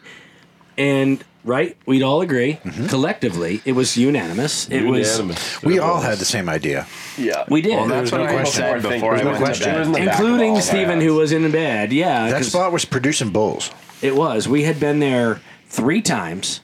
[0.78, 3.62] And right, we'd all agree collectively.
[3.66, 4.70] It was unanimous.
[4.70, 5.62] It was Unanimous.
[5.64, 6.88] We all had the same idea.
[7.18, 7.44] yeah.
[7.50, 8.54] we did, well, that's what no I question.
[8.62, 9.66] said I think before I no went to question.
[9.72, 9.78] bed.
[9.80, 11.92] Was in the including all Steven, who was in bed.
[11.92, 13.72] Yeah, that spot was producing bulls.
[14.02, 14.48] It was.
[14.48, 16.62] We had been there three times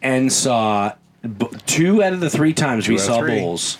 [0.00, 3.40] and saw b- two out of the three times we saw three.
[3.40, 3.78] bulls.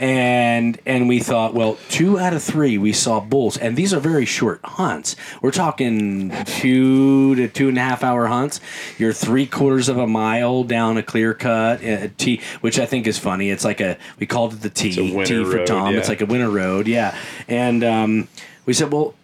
[0.00, 4.00] And and we thought, well, two out of three we saw bulls, and these are
[4.00, 5.16] very short hunts.
[5.42, 8.60] We're talking two to two and a half hour hunts.
[8.98, 13.06] You're three quarters of a mile down a clear cut, a T, which I think
[13.06, 13.50] is funny.
[13.50, 15.92] It's like a we called it the T, a winter T for road, Tom.
[15.92, 15.98] yeah.
[15.98, 17.16] It's like a winter road, yeah.
[17.48, 18.28] And um,
[18.66, 19.14] we said, well,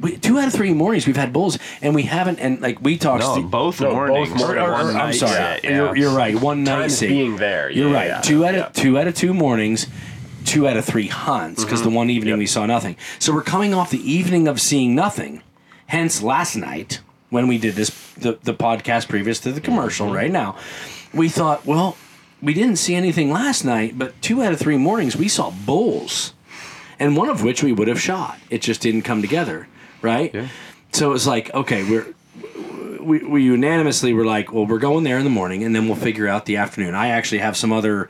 [0.00, 2.38] we, two out of three mornings we've had bulls, and we haven't.
[2.40, 4.28] And like we talked, No, Steve- both No, both mornings.
[4.30, 4.42] mornings.
[4.42, 5.32] or or- or- I'm sorry.
[5.34, 5.76] Yeah, yeah.
[5.76, 6.34] You're, you're right.
[6.34, 7.70] One night being there.
[7.70, 8.06] You're yeah, right.
[8.08, 8.66] yeah, two out yeah.
[8.66, 9.86] of two out of two mornings,
[10.44, 11.96] two out of three hunts because the mm-hmm.
[11.96, 12.38] one evening Yep.
[12.38, 12.96] we saw nothing.
[13.18, 15.42] So we're coming off the evening of seeing nothing.
[15.86, 17.00] Hence, last night
[17.30, 20.16] when we did this the the podcast previous to the commercial, mm-hmm.
[20.16, 20.56] right now,
[21.12, 21.96] we thought, well,
[22.42, 26.34] we didn't see anything last night, but two out of three mornings we saw bulls,
[26.98, 28.38] and one of which we would have shot.
[28.50, 29.68] It just didn't come together,
[30.02, 30.32] right?
[30.34, 30.48] Yeah.
[30.92, 32.14] So it was like, okay, we're
[33.04, 35.96] we, we unanimously were like, well, we're going there in the morning, and then we'll
[35.96, 36.94] figure out the afternoon.
[36.94, 38.08] I actually have some other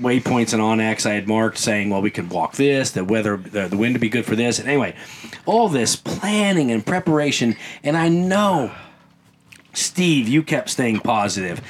[0.00, 3.68] waypoints and onX I had marked saying, well, we could walk this, the weather, the,
[3.68, 4.58] the wind would be good for this.
[4.58, 4.94] And anyway,
[5.46, 8.72] all this planning and preparation, and I know,
[9.72, 11.60] Steve, you kept staying positive.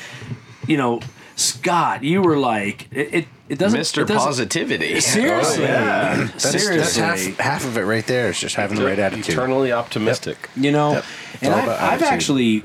[0.66, 1.00] You know,
[1.36, 3.78] Scott, you were like, it, it, it doesn't.
[3.80, 4.02] Mr.
[4.02, 5.00] it doesn't- Positivity.
[5.00, 7.02] Seriously, oh, That's, that's seriously.
[7.02, 8.28] half, half of it right there.
[8.30, 9.28] Is just having the right attitude.
[9.34, 10.48] Eternally optimistic.
[10.56, 11.04] you know Yep.
[11.42, 12.64] and I've, I've actually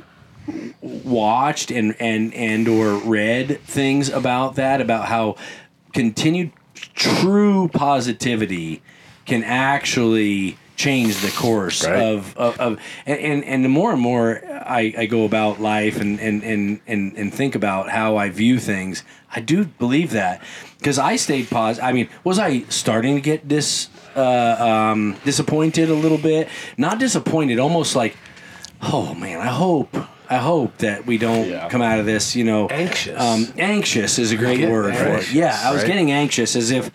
[0.81, 5.35] watched and and and or read things about that about how
[5.93, 6.51] continued
[6.95, 8.81] true positivity
[9.25, 12.01] can actually change the course Right.
[12.01, 15.99] of, of, of and, and and the more and more I, I go about life
[15.99, 19.03] and, and, and, and, and think about how I view things,
[19.35, 20.41] I do believe that
[20.77, 21.83] because I stayed positive.
[21.83, 26.47] I mean, was I starting to get dis uh, um, disappointed a little bit.
[26.77, 28.15] Not disappointed, almost like,
[28.81, 29.95] oh man, I hope.
[30.29, 33.19] I hope that we don't come out of this, you know, Anxious.
[33.19, 35.33] Um, anxious is a great getting word for it.
[35.33, 35.87] Yeah, I was right?
[35.87, 36.91] getting anxious as if,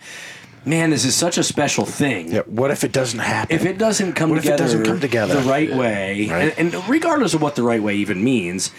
[0.65, 2.31] man, this is such a special thing.
[2.31, 3.53] Yeah, what if it doesn't happen?
[3.53, 5.41] If it doesn't come What if it together, doesn't come together?
[5.41, 6.53] the right way, Right.
[6.57, 8.71] And, and regardless of what the right way even means,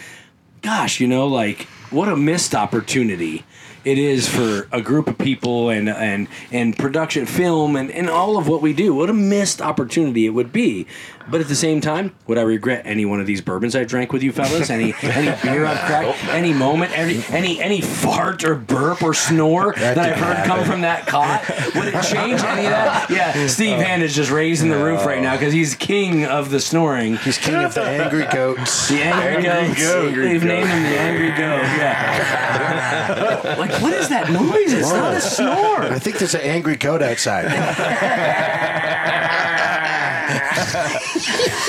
[0.63, 3.45] gosh, you know, like what a missed opportunity
[3.85, 8.37] it is for a group of people and and and production film and, and all
[8.37, 8.93] of what we do.
[8.93, 10.87] What a missed opportunity it would be.
[11.29, 14.13] But at the same time, would I regret any one of these bourbons I drank
[14.13, 14.69] with you fellas?
[14.69, 16.23] Any any beer I've cracked?
[16.29, 16.97] Any moment?
[16.97, 21.05] Any any any fart or burp or snore that, I've didn't heard come from that
[21.05, 21.43] cot?
[21.75, 23.09] Would it change any of that?
[23.17, 26.59] Yeah, Steve Hand is just raising the roof right now because he's king of the
[26.59, 27.15] snoring.
[27.17, 28.89] He's king of the angry goats.
[28.89, 29.81] The angry, Angry goats.
[29.81, 30.15] goat.
[30.15, 31.61] They've named him the angry goat.
[31.77, 33.55] Yeah.
[33.57, 34.73] like, what is that noise?
[34.73, 35.83] It's not a snore.
[35.83, 37.47] I think there's an angry goat outside.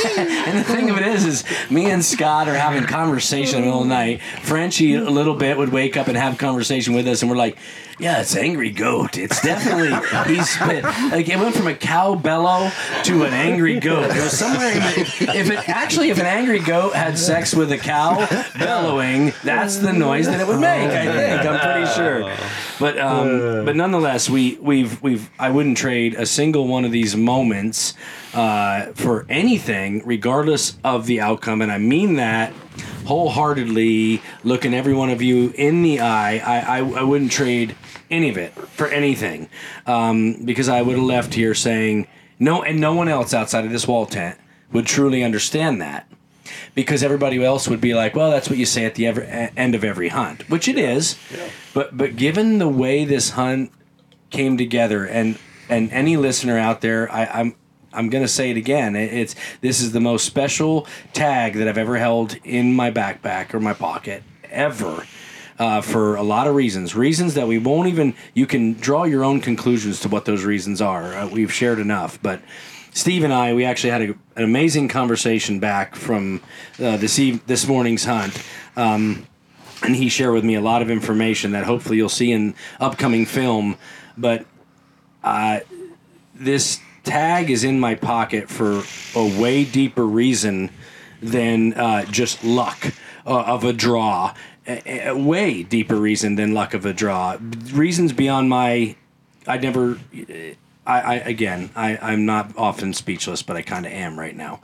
[0.07, 4.21] And the thing of it is, is me and Scott are having conversation of night.
[4.43, 7.57] Frenchie a little bit would wake up and have conversation with us, and we're like,
[7.99, 9.19] "Yeah, it's angry goat.
[9.19, 9.93] It's definitely
[10.35, 10.85] he's spit.
[10.85, 12.71] like it went from a cow bellow
[13.05, 14.11] to an angry goat.
[14.11, 14.73] It was somewhere.
[14.73, 14.83] In
[15.37, 18.27] if it actually, if an angry goat had sex with a cow
[18.59, 20.91] bellowing, that's the noise that it would make.
[20.91, 22.33] I think I'm pretty sure.
[22.79, 27.17] But um, but nonetheless, we we've we've I wouldn't trade a single one of these
[27.17, 27.95] moments
[28.35, 32.53] uh, for anything, regardless of the outcome, and I mean that
[33.09, 34.23] wholeheartedly.
[34.45, 37.75] Looking every one of you in the eye, I I, I wouldn't trade
[38.11, 39.49] any of it for anything,
[39.87, 42.07] um, because I would have left here saying
[42.39, 44.39] no, and no one else outside of this wall tent
[44.73, 46.07] would truly understand that
[46.75, 49.75] because everybody else would be like, "Well, that's what you say at the ever, end
[49.75, 51.17] of every hunt," which it is.
[51.75, 53.73] But but given the way this hunt
[54.31, 57.55] came together, and and any listener out there, I, I'm
[57.93, 58.97] I'm gonna say it again.
[58.97, 63.55] It, it's this is the most special tag that I've ever held in my backpack
[63.55, 65.07] or my pocket ever.
[65.59, 68.15] Uh, for a lot of reasons, reasons that we won't even.
[68.33, 71.15] You can draw your own conclusions to what those reasons are.
[71.15, 72.41] Uh, we've shared enough, but
[72.93, 76.41] Steve and I, we actually had a, an amazing conversation back from
[76.81, 78.41] uh, this eve- this morning's hunt.
[78.77, 79.27] Um,
[79.83, 83.27] and he shared with me a lot of information that hopefully you'll see in upcoming
[83.27, 83.77] film.
[84.17, 84.47] But
[85.23, 85.61] uh,
[86.35, 88.83] this tag is in my pocket for
[89.15, 90.71] a way deeper reason
[91.23, 92.93] than uh, just luck
[93.27, 94.35] uh, of a draw.
[94.67, 97.37] A, a way deeper reason than luck of a draw.
[97.73, 98.97] Reasons beyond my.
[99.47, 99.99] I never.
[100.87, 101.71] I, I again.
[101.75, 104.61] I, I'm not often speechless, but I kind of am right now.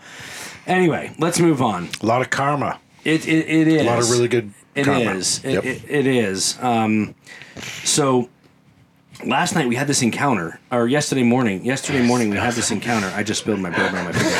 [0.66, 1.88] Anyway, let's move on.
[2.02, 2.78] A lot of karma.
[3.04, 5.12] It it, it is A lot of really good It karma.
[5.12, 5.42] is.
[5.44, 5.64] It, Yep.
[5.64, 6.58] it, it is.
[6.62, 7.14] Um,
[7.84, 8.28] so
[9.24, 11.64] last night we had this encounter, or yesterday morning.
[11.64, 13.10] Yesterday morning we had this encounter.
[13.14, 14.30] I just spilled my bourbon on my finger.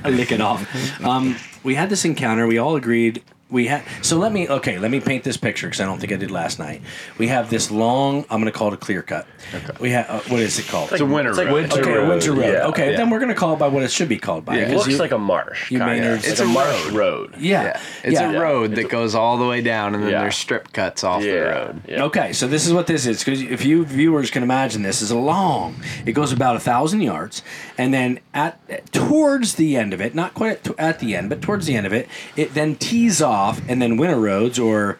[0.04, 0.64] I lick it off.
[1.04, 2.46] Um, we had this encounter.
[2.46, 3.22] We all agreed.
[3.50, 6.12] We had so let me okay let me paint this picture because I don't think
[6.12, 6.82] I did last night.
[7.18, 9.26] We have this long I'm going to call it a clear cut.
[9.80, 10.92] We have uh, what is it called?
[10.92, 11.52] It's a winter road.
[11.52, 12.08] Winter okay, road.
[12.08, 12.40] winter road.
[12.52, 12.96] Yeah, okay, yeah.
[12.96, 14.56] then we're going to call it by what it should be called by.
[14.56, 15.70] It 'cause looks you- like a marsh.
[15.70, 15.92] you kinda.
[15.94, 16.94] Maynards- It's It's a a marsh road.
[16.94, 17.34] road.
[17.40, 18.30] Yeah, It's yeah.
[18.32, 20.20] a road that goes all the way down, and then Yeah.
[20.22, 21.32] there's strip cuts off Yeah.
[21.32, 21.82] the road.
[21.88, 22.02] Yeah.
[22.04, 25.10] Okay, so this is what this is because if you viewers can imagine this is
[25.10, 25.74] a long.
[26.06, 27.42] It goes about a thousand yards,
[27.76, 28.58] and then at
[28.92, 31.86] towards the end of it, not quite at, at the end, but towards the end
[31.86, 34.98] of it, it then tees off, and then winter roads or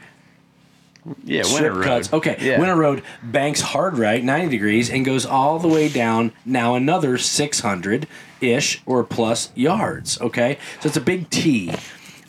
[1.24, 1.84] Yeah, strip winter road.
[1.84, 2.12] cuts.
[2.12, 2.58] Okay, Yeah.
[2.58, 6.32] winter road banks hard right, ninety degrees, and goes all the way down.
[6.44, 8.06] Now another six hundred
[8.40, 10.20] ish or plus yards.
[10.20, 11.72] Okay, so it's a big T.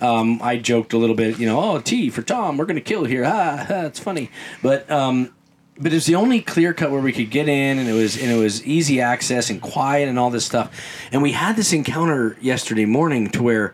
[0.01, 3.05] Um, I joked a little bit, you know, oh T for Tom, we're gonna kill
[3.05, 3.23] here.
[3.31, 4.29] Ha, ha it's funny,
[4.63, 5.29] but um,
[5.77, 8.15] but it was the only clear cut where we could get in, and it was
[8.19, 10.71] and it was easy access and quiet and all this stuff.
[11.11, 13.73] And we had this encounter yesterday morning to where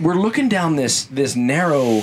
[0.00, 2.02] we're looking down this this narrow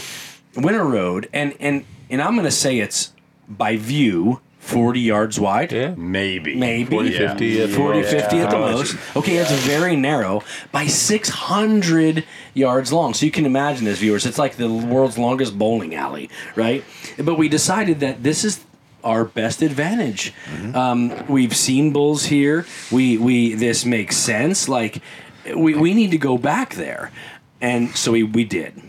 [0.56, 3.14] winter road, and and and I'm gonna say it's
[3.48, 4.42] by view.
[4.60, 5.72] 40 yards wide?
[5.72, 5.94] Yeah.
[5.96, 6.54] Maybe.
[6.54, 8.12] Maybe 40, 50 at the 40, most.
[8.12, 8.98] 50 at the most.
[9.16, 10.44] Okay, it's very narrow
[10.74, 13.14] by 600 yards long.
[13.14, 14.26] So you can imagine this, viewers.
[14.26, 16.84] It's like the world's longest bowling alley, right?
[17.18, 18.66] But we decided that this is
[19.06, 20.34] our best advantage.
[20.74, 22.66] Um, we've seen bulls here.
[22.92, 24.68] We we this makes sense.
[24.68, 25.02] Like
[25.56, 27.12] we we need to go back there,
[27.62, 28.82] and so we we did.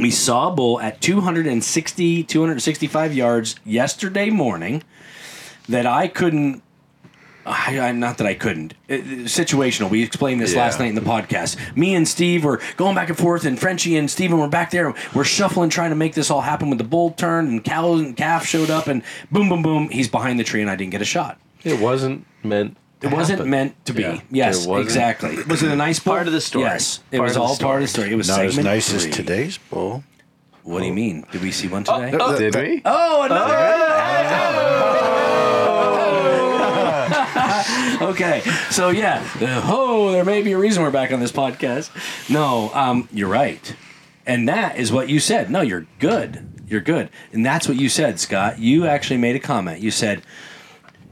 [0.00, 4.82] We saw a bull at 260, 265 yards yesterday morning
[5.68, 6.62] that I couldn't.
[7.46, 8.72] I, I, not that I couldn't.
[8.88, 8.94] Uh,
[9.28, 9.90] situational.
[9.90, 11.58] We explained this last night in the podcast.
[11.76, 14.94] Me and Steve were going back and forth, and Frenchie and Steven were back there.
[15.14, 18.16] We're shuffling, trying to make this all happen with the bull turn, and cows and
[18.16, 19.90] calf showed up, and boom, boom, boom.
[19.90, 21.38] He's behind the tree, and I didn't get a shot.
[21.62, 22.78] It wasn't meant.
[23.04, 24.02] It wasn't meant to be.
[24.02, 24.20] Yeah.
[24.30, 25.42] Yes, It wasn't- exactly.
[25.44, 26.14] Was it a nice bowl?
[26.14, 26.64] Part of the story.
[26.64, 28.10] Yes, it Part was of the all part of the story.
[28.12, 30.02] It was Not as segment nice as today's bowl.
[30.62, 31.26] What do you mean?
[31.30, 32.16] Did we see one today?
[32.18, 32.80] Oh, Did we?
[32.86, 33.54] Oh, another.
[38.00, 38.40] okay,
[38.70, 39.22] so yeah.
[39.40, 41.90] Uh, oh, there may be a reason we're back on this podcast.
[42.30, 43.74] No, um, you're right,
[44.26, 45.50] and that is what you said.
[45.50, 46.50] No, you're good.
[46.66, 48.58] You're good, and that's what you said, Scott.
[48.58, 49.80] You actually made a comment.
[49.80, 50.22] You said.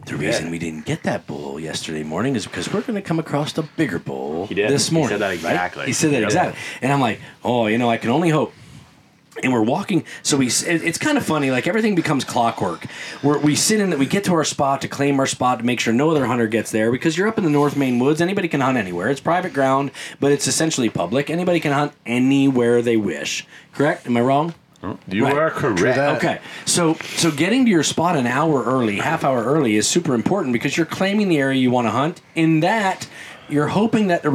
[0.07, 3.19] The reason we didn't get that bowl yesterday morning is because we're going to come
[3.19, 4.69] across the bigger bowl He did.
[4.69, 5.09] this morning.
[5.11, 5.35] He said that right?
[5.35, 5.87] exactly.
[5.87, 6.25] He said that Yep.
[6.29, 6.61] exactly.
[6.83, 8.53] And I'm like, oh, you know, I can only hope
[9.43, 12.85] and we're walking so we it- it's kind of funny like everything becomes clockwork
[13.23, 15.65] We're, we sit in that we get to our spot to claim our spot to
[15.65, 18.21] make sure no other hunter gets there because you're up in the north Maine woods
[18.21, 22.83] anybody can hunt anywhere it's private ground but it's essentially public anybody can hunt anywhere
[22.83, 24.53] they wish correct am i wrong
[25.09, 25.37] You Right.
[25.37, 25.99] are correct.
[25.99, 30.15] Okay, so so getting to your spot an hour early, half hour early, is super
[30.15, 32.21] important because you're claiming the area you want to hunt.
[32.35, 33.07] In that,
[33.49, 34.31] you're hoping that a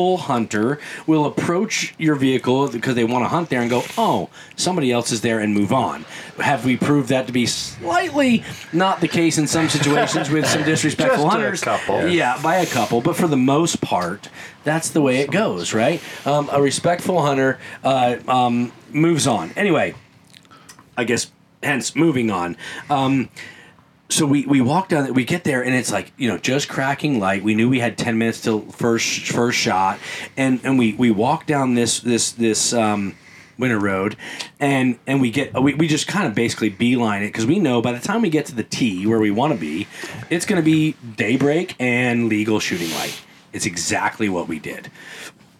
[0.00, 4.30] respectful hunter will approach your vehicle because they want to hunt there and go, "Oh,
[4.56, 6.04] somebody else is there," and move on.
[6.38, 10.62] Have we proved that to be slightly not the case in some situations with some
[10.72, 11.60] disrespectful Just a hunters?
[11.60, 12.08] couple.
[12.08, 14.28] Yeah, by a couple, but for the most part,
[14.64, 16.00] that's the way it goes, right?
[16.24, 19.52] Um, a respectful hunter uh, um, moves on.
[19.56, 19.94] Anyway,
[20.96, 21.30] I guess
[21.62, 22.56] hence moving on.
[22.88, 23.28] Um,
[24.10, 27.18] so we, we walk down we get there and it's like you know just cracking
[27.20, 27.42] light.
[27.42, 29.98] We knew we had 10 minutes till first first shot.
[30.36, 33.14] And and we we walk down this this this um
[33.58, 34.16] winter road
[34.58, 37.82] and and we get we, we just kind of basically beeline it because we know
[37.82, 39.86] by the time we get to the T where we want to be
[40.30, 43.20] it's going to be daybreak and legal shooting light.
[43.52, 44.90] It's exactly what we did.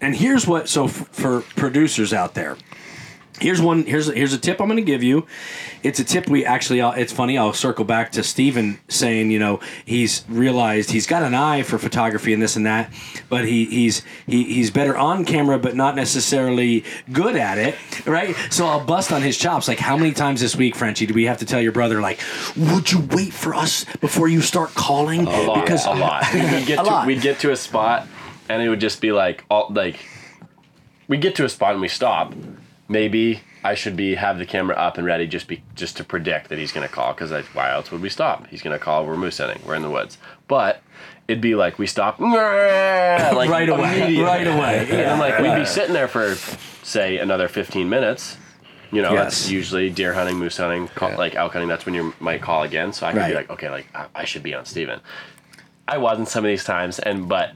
[0.01, 2.56] And here's what so f- for producers out there
[3.40, 3.84] Here's one.
[3.84, 5.26] Here's here's a tip I'm going to give you.
[5.82, 6.80] It's a tip we actually.
[6.80, 7.38] It's funny.
[7.38, 11.78] I'll circle back to Steven saying, you know, he's realized he's got an eye for
[11.78, 12.92] photography and this and that,
[13.30, 17.76] but he he's he, he's better on camera, but not necessarily good at it,
[18.06, 18.36] right?
[18.50, 19.68] So I'll bust on his chops.
[19.68, 22.20] Like, how many times this week, Frenchie, do we have to tell your brother, like,
[22.56, 25.26] would you wait for us before you start calling?
[25.26, 26.24] A lot, because a lot.
[26.34, 27.06] We'd get A to lot.
[27.06, 28.06] we'd get to a spot,
[28.50, 30.04] and it would just be like all like
[31.08, 32.34] we get to a spot and we stop.
[32.90, 36.48] Maybe I should be have the camera up and ready just be just to predict
[36.48, 38.48] that he's gonna call because why else would we stop?
[38.48, 39.06] He's gonna call.
[39.06, 39.62] We're moose hunting.
[39.64, 40.18] We're in the woods.
[40.48, 40.82] But
[41.28, 42.32] it'd be like we stop like
[43.48, 44.88] Right away, right away.
[45.04, 46.34] And like we'd be sitting there for
[46.82, 48.36] say another 15 minutes.
[48.90, 49.22] You know, Yes.
[49.24, 51.68] that's usually deer hunting, moose hunting, call, like elk hunting.
[51.68, 52.92] That's when you might call again.
[52.92, 53.28] So I could Right.
[53.28, 54.98] be like, okay, like I, I should be on Steven.
[55.86, 57.52] I wasn't some of these times, and but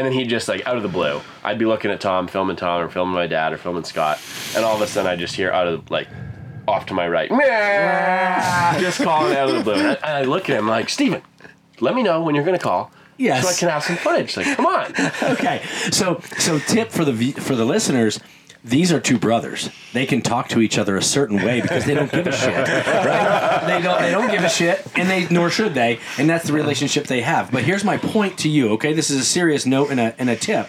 [0.00, 2.56] and then he just like out of the blue, I'd be looking at Tom, filming
[2.56, 4.18] Tom, or filming my dad, or filming Scott,
[4.56, 6.08] and all of a sudden I just hear out of like
[6.66, 7.28] off to my right,
[8.80, 11.20] just calling out of the blue, and I, and I look at him like Steven,
[11.80, 12.90] let me know when you're gonna call.
[13.18, 13.44] Yes.
[13.44, 14.34] So I can have some footage.
[14.38, 14.94] Like, come on.
[15.34, 15.60] okay.
[15.90, 18.20] So so tip for the for the listeners.
[18.62, 19.70] These are two brothers.
[19.94, 22.54] They can talk to each other a certain way because they don't give a shit.
[22.54, 23.62] Right?
[23.66, 24.00] They don't.
[24.00, 25.98] They don't give a shit, and they nor should they.
[26.18, 27.50] And that's the relationship they have.
[27.50, 28.72] But here's my point to you.
[28.72, 30.68] Okay, this is a serious note and a and a tip.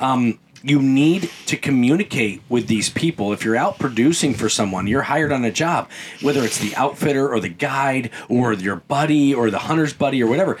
[0.00, 3.32] Um, you need to communicate with these people.
[3.32, 5.88] If you're out producing for someone, you're hired on a job,
[6.22, 10.26] whether it's the outfitter or the guide or your buddy or the hunter's buddy or
[10.26, 10.58] whatever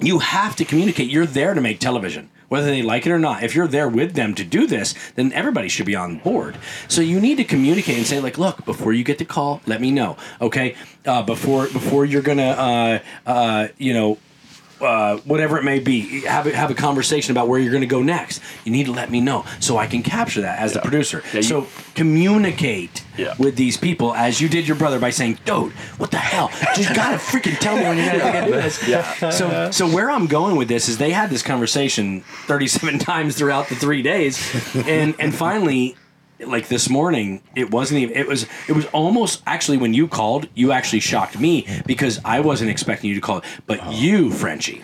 [0.00, 1.10] you have to communicate.
[1.10, 3.42] You're there to make television, whether they like it or not.
[3.42, 6.56] If you're there with them to do this, then everybody should be on board.
[6.88, 9.80] So you need to communicate and say, like, look, before you get the call, let
[9.80, 10.76] me know, okay?
[11.04, 14.18] Uh, before before you're gonna, uh, uh, you know.
[14.78, 17.86] Uh, whatever it may be, have a, have a conversation about where you're going to
[17.86, 18.42] go next.
[18.64, 21.22] You need to let me know so I can capture that as the producer.
[21.32, 23.34] Yeah, you- so communicate Yeah.
[23.38, 26.50] with these people as you did your brother by saying, "Dude, what the hell?
[26.74, 29.30] Just gotta freaking tell me when you're gonna do this." Yeah.
[29.30, 33.68] So, so where I'm going with this is they had this conversation 37 times throughout
[33.68, 34.38] the three days,
[34.86, 35.96] and and finally,
[36.40, 38.16] like this morning, it wasn't even.
[38.16, 38.46] It was.
[38.68, 43.08] It was almost actually when you called, you actually shocked me because I wasn't expecting
[43.08, 43.90] you to call it, but oh.
[43.90, 44.82] you, Frenchie,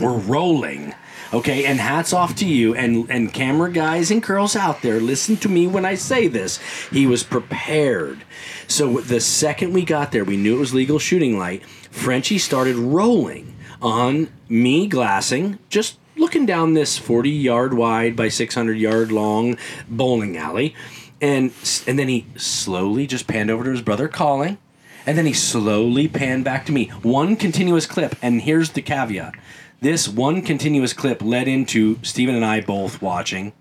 [0.00, 0.94] were rolling.
[1.30, 4.98] Okay, and hats off to you and and camera guys and girls out there.
[4.98, 6.58] Listen to me when I say this.
[6.90, 8.24] He was prepared.
[8.66, 11.64] So the second we got there, we knew it was legal shooting light.
[11.90, 18.76] Frenchie started rolling on me glassing, just looking down this 40 yard wide by 600
[18.78, 19.56] yard long
[19.88, 20.74] bowling alley.
[21.20, 21.52] And
[21.86, 24.58] and then he slowly just panned over to his brother calling.
[25.06, 26.88] And then he slowly panned back to me.
[27.02, 29.34] One continuous clip, and here's the caveat.
[29.80, 33.52] This one continuous clip led into Steven and I both watching.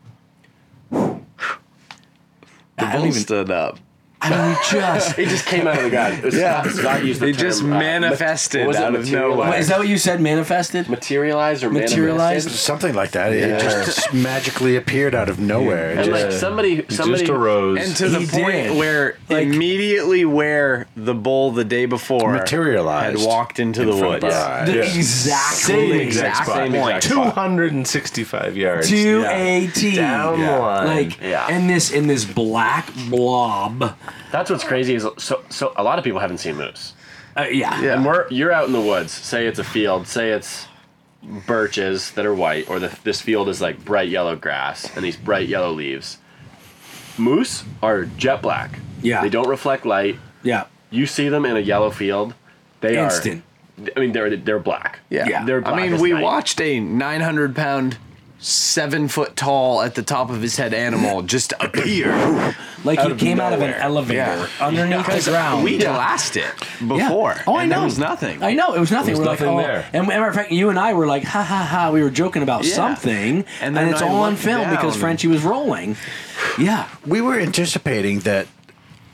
[0.91, 3.79] The I don't bull even- stood up.
[4.19, 5.17] I mean, we just.
[5.27, 6.23] It just came out of the ground.
[6.25, 6.63] It Yeah.
[6.65, 9.37] not, not used the It just term, uh, manifested what was it, out of materialized?
[9.45, 9.59] nowhere.
[9.59, 10.19] Is that what you said?
[10.21, 10.89] Manifested?
[10.89, 12.17] Materialized or Materialized?
[12.47, 12.51] manifested?
[12.53, 13.31] Something like that.
[13.33, 15.91] It just magically appeared out of nowhere.
[15.91, 17.79] It And just- like somebody, somebody just arose.
[17.85, 18.77] And to the He point did.
[18.77, 23.97] where Like- immediately where the bull the day before Materialized had walked into in the
[23.97, 24.35] front of woods.
[24.35, 24.67] our eyes.
[24.67, 24.83] The Yeah.
[24.95, 26.01] exact Same thing.
[26.01, 26.55] exact spot.
[26.55, 26.95] Same Point.
[26.97, 27.33] exact spot.
[27.35, 28.89] 265 yards.
[28.89, 29.31] To Yeah.
[29.31, 29.95] a T.
[29.95, 30.87] Down the line.
[30.87, 31.47] Like, Yeah.
[31.49, 33.93] and this in this black blob.
[34.31, 36.93] That's what's crazy is so so a lot of people haven't seen moose.
[37.35, 37.81] Uh, yeah.
[37.81, 37.93] Yeah.
[37.95, 39.11] And we're you're out in the woods.
[39.11, 40.07] Say it's a field.
[40.07, 40.67] Say it's
[41.45, 45.17] birches that are white, or the, this field is like bright yellow grass and these
[45.17, 46.17] bright yellow leaves.
[47.17, 48.79] Moose are jet black.
[49.01, 49.21] Yeah.
[49.21, 50.17] They don't reflect light.
[50.43, 50.65] Yeah.
[50.89, 52.33] You see them in a yellow field.
[52.81, 53.43] They Instant.
[53.79, 53.89] are.
[53.95, 54.99] I mean, they're they're black.
[55.09, 55.27] Yeah.
[55.27, 55.45] Yeah.
[55.45, 56.23] They're Black I mean, as we night.
[56.23, 57.97] watched a 900 pound,
[58.39, 62.11] seven foot tall at the top of his head animal just appear.
[62.83, 63.81] Like Out he of came out of an nowhere.
[63.81, 64.47] elevator Yeah.
[64.61, 65.63] underneath the ground.
[65.63, 66.97] We glassed it before.
[67.35, 67.43] Yeah.
[67.47, 67.77] Oh, I and know.
[67.77, 68.43] There was nothing.
[68.43, 69.15] I know it was nothing.
[69.15, 69.89] There was we're nothing like, oh, there.
[69.93, 71.91] and matter of fact, you and I were like, ha ha ha.
[71.91, 72.75] We were joking about Yeah.
[72.75, 75.01] something, And and, then it's I all on looked film because down.
[75.01, 75.95] Frenchie was rolling.
[76.59, 78.47] Yeah, we were anticipating that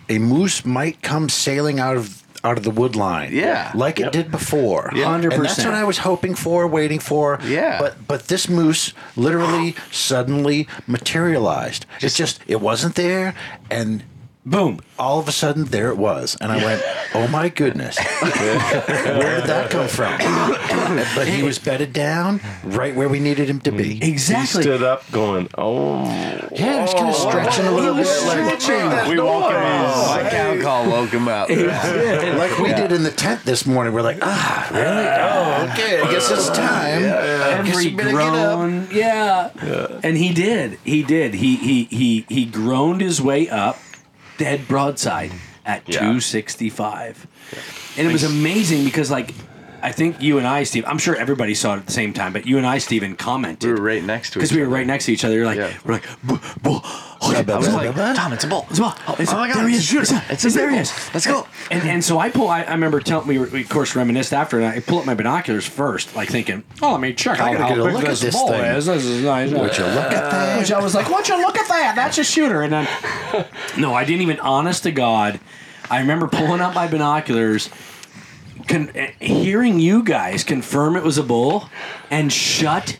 [0.10, 3.32] a moose might come sailing out of out of the wood line.
[3.34, 3.72] Yeah.
[3.74, 4.92] Like it did before.
[4.94, 5.06] Yeah.
[5.06, 5.34] 100%.
[5.34, 7.40] And that's what I was hoping for, waiting for.
[7.44, 7.80] Yeah.
[7.80, 11.86] But but this moose literally suddenly materialized.
[12.02, 13.34] It just it wasn't there
[13.72, 14.04] and
[14.46, 14.80] boom.
[15.00, 16.36] all of a sudden there it was.
[16.42, 16.82] And I went,
[17.16, 17.98] Oh my goodness.
[17.98, 20.18] where did that come from?
[21.16, 23.98] but he was bedded down right where we needed him to be.
[24.02, 24.06] Exactly.
[24.08, 24.62] He Exactly.
[24.64, 26.04] stood up going, oh.
[26.06, 30.24] Yeah, he was kind of stretching a little bit like we woke him up.
[30.24, 31.50] My cow call woke him up.
[31.50, 33.94] like we did in the tent this morning.
[33.94, 34.86] We're like, ah, really?
[34.88, 36.02] Oh, okay.
[36.02, 37.04] I guess it's time.
[37.04, 38.60] I guess Every you better get up.
[38.60, 40.00] groan, yeah.
[40.04, 40.80] And he did.
[40.84, 41.34] He did.
[41.36, 43.78] He he he he groaned his way up,
[44.44, 45.32] dead broadside
[45.66, 46.00] at Yeah.
[46.00, 47.28] 265.
[47.98, 49.34] And it was amazing because like
[49.84, 50.86] I think you and I, Steve.
[50.88, 53.68] I'm sure everybody saw it at the same time, but you and I, Steven, commented
[53.70, 54.48] We were right next to each other.
[54.48, 55.36] because we were right next to each other.
[55.36, 55.74] You're like, Yeah.
[55.86, 56.82] we're like, bull, bull.
[56.86, 58.66] I was like, Tom, it's a bull.
[58.70, 58.94] it's a bull.
[59.08, 59.82] Oh, it's, oh my God, there he is.
[59.82, 60.22] a shooter.
[60.30, 60.90] It's, It's a there he is.
[60.92, 61.00] bull.
[61.14, 61.48] Let's go.
[61.72, 62.48] And and so I pull.
[62.50, 65.06] I, I remember telling we, were, we of course reminisced after, and I pull up
[65.06, 68.10] my binoculars first, like thinking, oh, let me check I out how big look at
[68.10, 68.64] this, this bull thing.
[68.64, 68.86] is.
[68.86, 69.52] This is nice.
[69.52, 70.60] Would you look at that?
[70.60, 71.94] Which I was like, would you look at that?
[71.96, 72.62] That's a shooter.
[72.62, 72.88] And then,
[73.78, 74.40] no, I didn't even.
[74.40, 75.40] Honest to God,
[75.90, 77.70] I remember pulling up my binoculars.
[78.68, 81.70] Con- eh, hearing you guys confirm it was a bull
[82.10, 82.98] and shut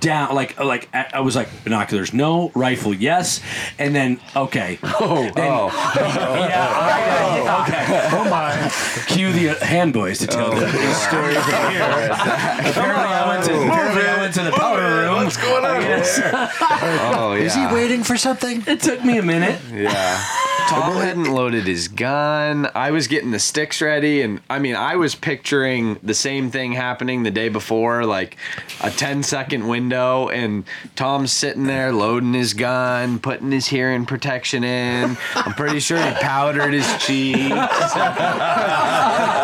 [0.00, 3.40] down like like I I was like binoculars no rifle yes.
[3.78, 4.78] And then okay.
[4.84, 8.08] Oh yeah okay.
[8.16, 8.70] Oh my.
[9.06, 11.82] Cue the uh, Hand boys to tell the the story from here.
[11.82, 15.24] Apparently I went to apparently I went to the powder room.
[15.24, 15.82] What's going on?
[17.14, 17.44] Oh, yeah.
[17.44, 18.62] Is he waiting for something?
[18.66, 19.60] it took me a minute.
[19.72, 20.22] Yeah.
[20.68, 22.68] Tom hadn't loaded his gun.
[22.74, 26.72] I was getting the sticks ready, and I mean, I was picturing the same thing
[26.72, 28.36] happening the day before, like
[28.80, 30.64] a 10 second window, and
[30.96, 35.16] Tom's sitting there loading his gun, putting his hearing protection in.
[35.34, 37.38] I'm pretty sure he powdered his cheeks.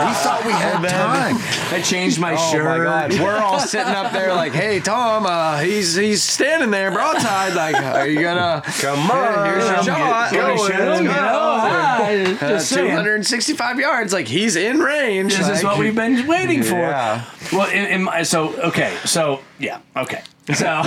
[0.08, 1.36] We thought we had time.
[1.76, 5.26] I changed my Oh shirt my god, we're all sitting up there like, "Hey Tom,
[5.26, 7.54] uh, he's he's standing there broadside.
[7.54, 9.46] Like, are you gonna Come on.
[9.46, 10.32] Here's your shot.
[10.32, 11.14] Me Go, you go.
[11.14, 15.36] Uh, just 265 yards, like he's in range.
[15.36, 16.76] This is what we've been waiting for.
[16.78, 17.24] Yeah.
[17.52, 20.22] Well, in, in my, so okay, so yeah, okay,
[20.54, 20.82] so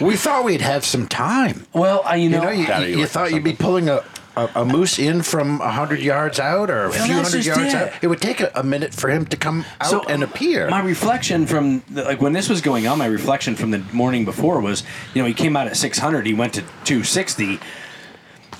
[0.00, 1.66] We thought we'd have some time.
[1.72, 4.02] well, I, you You know, know, you, Gotta you thought you'd be pulling a,
[4.36, 7.74] a, a moose in from a hundred yards out or a few hundred yards it.
[7.74, 7.92] out.
[8.02, 10.68] It would take a, a minute for him to come out and appear.
[10.68, 14.24] My reflection from the, like when this was going on, my reflection from the morning
[14.24, 14.82] before was,
[15.14, 17.58] you know, he came out at 600, he went to 260.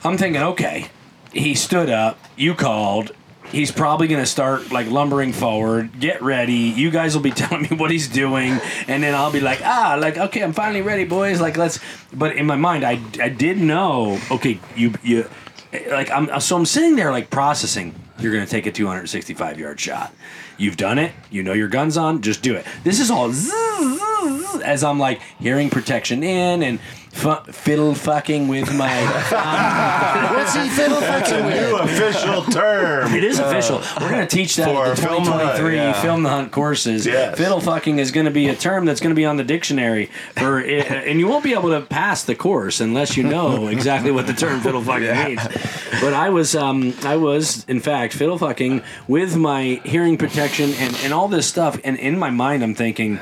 [0.04, 0.88] I'm thinking, okay,
[1.32, 3.12] he stood up, you called.
[3.56, 5.98] He's probably going to start like lumbering forward.
[5.98, 6.52] Get ready.
[6.52, 9.96] You guys will be telling me what he's doing, and then I'll be like, ah,
[9.98, 11.40] like okay, I'm finally ready, boys.
[11.40, 11.80] Like let's.
[12.12, 14.20] But in my mind, I, I did know.
[14.30, 15.26] Okay, you you,
[15.88, 17.94] like I'm so I'm sitting there like processing.
[18.18, 20.14] You're going to take a 265 yard shot.
[20.58, 21.12] You've done it.
[21.30, 22.20] You know your gun's on.
[22.20, 22.66] Just do it.
[22.84, 26.78] This is all zzz, zzz, zzz, as I'm like hearing protection in and
[27.16, 29.02] fu- fiddle fucking with my.
[30.34, 31.70] What's he fiddle fucking with?
[31.70, 33.14] New official term.
[33.14, 33.80] It is official.
[34.00, 36.00] We're going to teach that for at the film hunt, yeah.
[36.00, 37.06] film the hunt courses.
[37.06, 37.36] Yes.
[37.38, 40.10] Fiddle fucking is going to be a term that's going to be on the dictionary
[40.36, 44.10] for, it, and you won't be able to pass the course unless you know exactly
[44.10, 45.42] what the term fiddle fucking means.
[46.00, 50.94] But I was, um, I was in fact fiddle fucking with my hearing protection and
[51.02, 53.18] and all this stuff, and in my mind I'm thinking.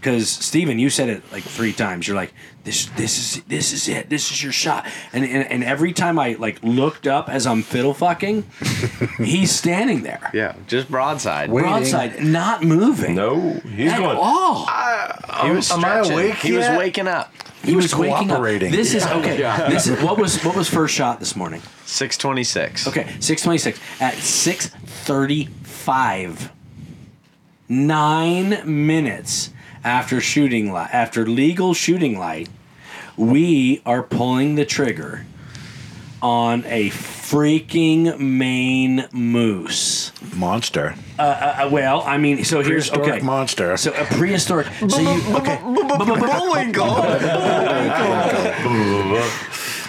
[0.00, 2.06] Because Steven, you said it like three times.
[2.06, 2.32] You're like,
[2.64, 4.08] this, this is, this is it.
[4.10, 4.86] This is your shot.
[5.12, 8.42] And and, and every time I like looked up as I'm fiddle fucking,
[9.18, 11.50] he's standing there, Yeah, just broadside.
[11.50, 13.14] broadside, not moving.
[13.14, 14.18] No, he's at going.
[14.20, 14.66] Oh,
[15.44, 16.12] He was Am I stretching.
[16.12, 16.78] awake He was yet?
[16.78, 17.32] waking up.
[17.64, 18.36] He, was, was waking up.
[18.36, 18.70] cooperating.
[18.72, 19.36] This is okay.
[19.68, 21.60] This is what was what was first shot this morning.
[21.86, 22.86] Six twenty six.
[22.86, 26.52] Okay, six twenty six at six thirty five.
[27.68, 29.50] Nine minutes
[29.88, 32.48] after shooting light, after legal shooting light,
[33.16, 35.24] we are pulling the trigger
[36.20, 40.12] on a freaking Maine moose.
[40.36, 40.94] Monster.
[41.18, 43.24] Uh, well, I mean, so here's Prehistoric okay.
[43.24, 43.76] monster.
[43.78, 44.66] So a prehistoric.
[44.88, 45.58] So you okay?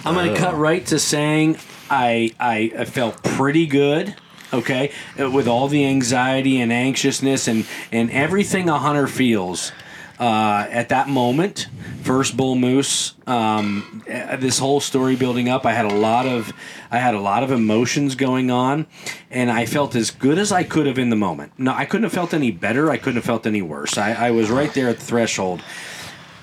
[0.06, 1.58] I'm gonna cut right to saying
[1.90, 4.16] I I, I felt pretty good.
[4.52, 9.72] Okay, uh, with all the anxiety and anxiousness and and everything a hunter feels
[10.20, 11.68] uh, at that moment.
[12.04, 13.14] First bull moose.
[13.28, 15.66] Um, this whole story building up.
[15.66, 16.54] I had a lot of
[16.92, 18.88] I had a lot of emotions going on,
[19.30, 21.54] and I felt as good as I could have in the moment.
[21.58, 22.90] No, I couldn't have felt any better.
[22.90, 23.98] I couldn't have felt any worse.
[23.98, 25.62] I, I was right there at the threshold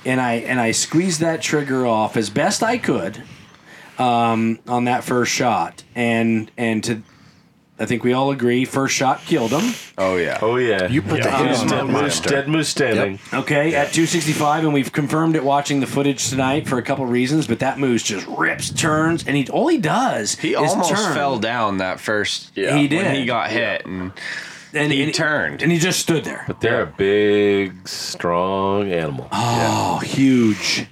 [0.07, 3.23] and I and I squeezed that trigger off as best I could
[3.99, 7.03] um, on that first shot, and and to
[7.79, 9.75] I think we all agree first shot killed him.
[9.99, 10.39] Oh yeah.
[10.41, 11.45] Oh yeah, You put the Yeah.
[11.47, 13.19] hit on dead moose, dead moose standing.
[13.35, 17.47] Okay, at 265, and we've confirmed it watching the footage tonight for a couple reasons.
[17.47, 21.15] But that moose just rips, turns, and he all he does He is almost turn.
[21.15, 22.51] fell down that first.
[22.55, 22.77] Yeah.
[22.77, 23.15] He When did.
[23.17, 24.13] he got hit, and
[24.73, 25.63] and he and- turned.
[25.63, 26.45] and he just stood there.
[26.47, 29.29] But they're a big, strong animal.
[29.33, 30.87] Oh, huge.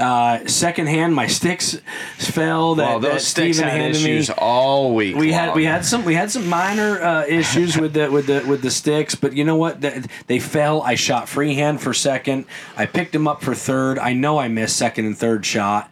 [0.00, 1.78] Uh, second hand, my sticks
[2.16, 2.74] fell.
[2.76, 4.16] That, well, that those sticks Steven had handed me.
[4.16, 5.14] issues all week.
[5.14, 8.42] we had we had some we had some minor uh, issues with the with the
[8.48, 9.82] with the sticks, but you know what?
[9.82, 10.80] They, they fell.
[10.82, 12.46] I shot freehand for second.
[12.78, 13.98] I picked them up for third.
[13.98, 15.90] I know I missed second and third shot.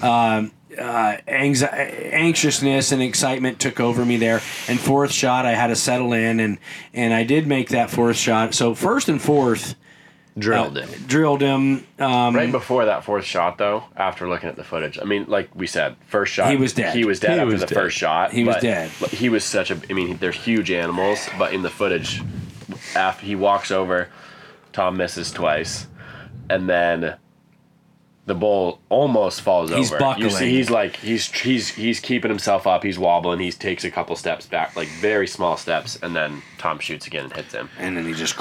[0.00, 4.40] Um, uh, anxi- anxiousness and excitement took over me there.
[4.68, 6.58] And fourth shot, I had to settle in, and
[6.94, 8.54] and I did make that fourth shot.
[8.54, 9.74] So first and fourth,
[10.38, 11.06] Drilled uh, it.
[11.08, 11.86] drilled him.
[11.98, 15.50] Um, Right before that fourth shot, though, after looking at the footage, I mean, like
[15.54, 16.94] we said, first shot, He was dead.
[16.94, 17.74] He was dead He after was the dead.
[17.74, 18.32] first shot.
[18.32, 18.90] He was dead.
[18.90, 19.80] He was such a.
[19.90, 22.22] I mean, they're huge animals, but in the footage,
[22.94, 24.08] after he walks over,
[24.72, 25.86] Tom misses twice,
[26.48, 27.16] and then
[28.26, 29.98] the bull almost falls He's over.
[29.98, 30.24] buckling.
[30.24, 32.82] You see, he's like he's he's he's keeping himself up.
[32.84, 33.40] He's wobbling.
[33.40, 37.24] He takes a couple steps back, like very small steps, and then Tom shoots again
[37.24, 37.68] and hits him.
[37.78, 38.36] and then he just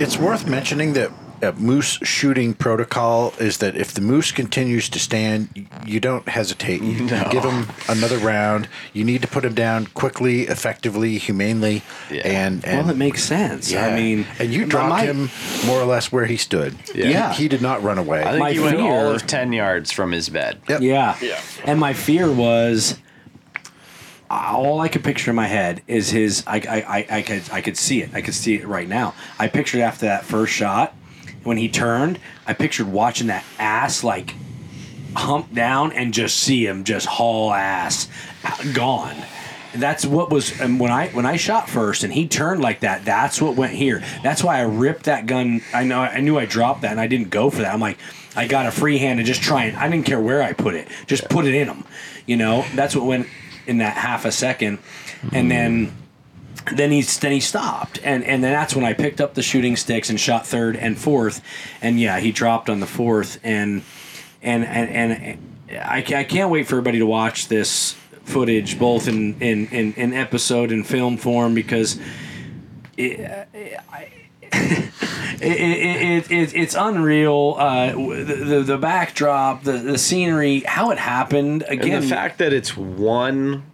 [0.00, 1.10] It's worth mentioning that
[1.42, 6.82] a moose shooting protocol is that if the moose continues to stand, you don't hesitate.
[6.82, 8.68] You, you give him another round.
[8.92, 13.70] You need to put him down quickly, effectively, humanely, and and well, it makes sense.
[13.70, 13.86] Yeah.
[13.86, 15.30] I mean, and you dropped my- him
[15.66, 16.76] more or less where he stood.
[16.94, 17.32] Yeah.
[17.32, 18.22] he, he did not run away.
[18.22, 20.60] I think my he went all of ten yards from his bed.
[20.68, 20.80] Yep.
[20.80, 21.16] Yeah.
[21.20, 21.40] Yeah.
[21.64, 22.98] And my fear was
[24.30, 26.60] uh, all I could picture in my head is his I, I,
[26.98, 28.10] I, I could I could see it.
[28.14, 29.14] I could see it right now.
[29.38, 30.94] I pictured after that first shot
[31.46, 34.34] when he turned, I pictured watching that ass like
[35.14, 38.08] hump down and just see him just haul ass
[38.74, 39.16] gone.
[39.74, 43.04] That's what was and when I when I shot first and he turned like that.
[43.04, 44.02] That's what went here.
[44.22, 45.60] That's why I ripped that gun.
[45.72, 47.72] I know I knew I dropped that and I didn't go for that.
[47.72, 47.98] I'm like
[48.34, 50.88] I got a free hand and just try I didn't care where I put it.
[51.06, 51.84] Just put it in him.
[52.26, 53.28] You know that's what went
[53.66, 54.78] in that half a second,
[55.32, 55.92] and then
[56.74, 58.00] then he then he stopped.
[58.02, 60.98] And and then that's when I picked up the shooting sticks and shot third and
[60.98, 61.42] fourth.
[61.82, 63.38] And yeah he dropped on the fourth.
[63.44, 63.82] And
[64.42, 64.90] and and,
[65.70, 67.92] and I, I can't wait for everybody to watch this
[68.24, 71.98] footage both in in, in, in episode and film form because
[72.96, 73.20] it,
[73.92, 74.12] I-
[74.52, 77.56] it, it, it, it, it's unreal.
[77.58, 82.38] Uh, the, the the backdrop the, the scenery how it happened again And the fact
[82.38, 83.64] that it's one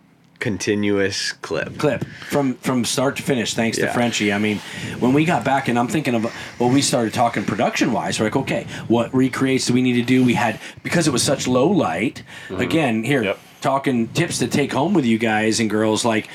[0.43, 1.79] continuous clip.
[1.79, 3.93] clip from from start to finish thanks to Yeah.
[3.93, 4.33] Frenchie.
[4.33, 4.59] I mean,
[4.99, 6.25] when we got back and I'm thinking of
[6.59, 10.03] well we started talking production wise, we're like, okay, what recreates do we need to
[10.03, 10.25] do?
[10.25, 12.25] We had because it was such low light.
[12.49, 12.61] Mm-hmm.
[12.61, 13.39] Again, here Yep.
[13.61, 16.29] talking tips to take home with you guys and girls like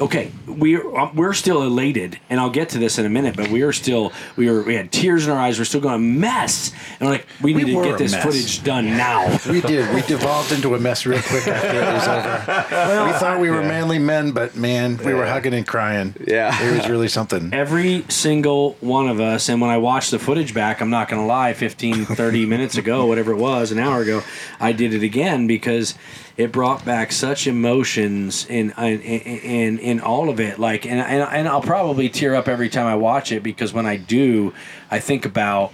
[0.00, 3.36] Okay, we're um, we're still elated, and I'll get to this in a minute.
[3.36, 5.58] But we are still we were we had tears in our eyes.
[5.58, 8.24] We're still going a mess, and we're like we need to get this mess.
[8.24, 9.38] footage done now.
[9.48, 9.94] we did.
[9.94, 13.06] We devolved into a mess real quick after it was over.
[13.06, 16.14] we thought we were manly men, but man, we were hugging and crying.
[16.26, 16.60] Yeah.
[16.60, 17.52] it was really something.
[17.52, 21.20] every single one of us and when i watched the footage back i'm not going
[21.20, 24.22] to lie 15 30 minutes ago whatever it was an hour ago
[24.60, 25.94] i did it again because
[26.36, 31.22] it brought back such emotions in in in, in all of it like and, and
[31.22, 34.52] and i'll probably tear up every time i watch it because when i do
[34.90, 35.72] i think about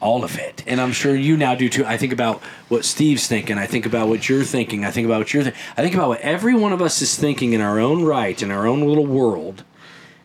[0.00, 0.64] all of it.
[0.66, 1.84] And I'm sure you now do too.
[1.84, 3.58] I think about what Steve's thinking.
[3.58, 4.84] I think about what you're thinking.
[4.84, 5.60] I think about what you're thinking.
[5.76, 8.50] I think about what every one of us is thinking in our own right, in
[8.50, 9.62] our own little world.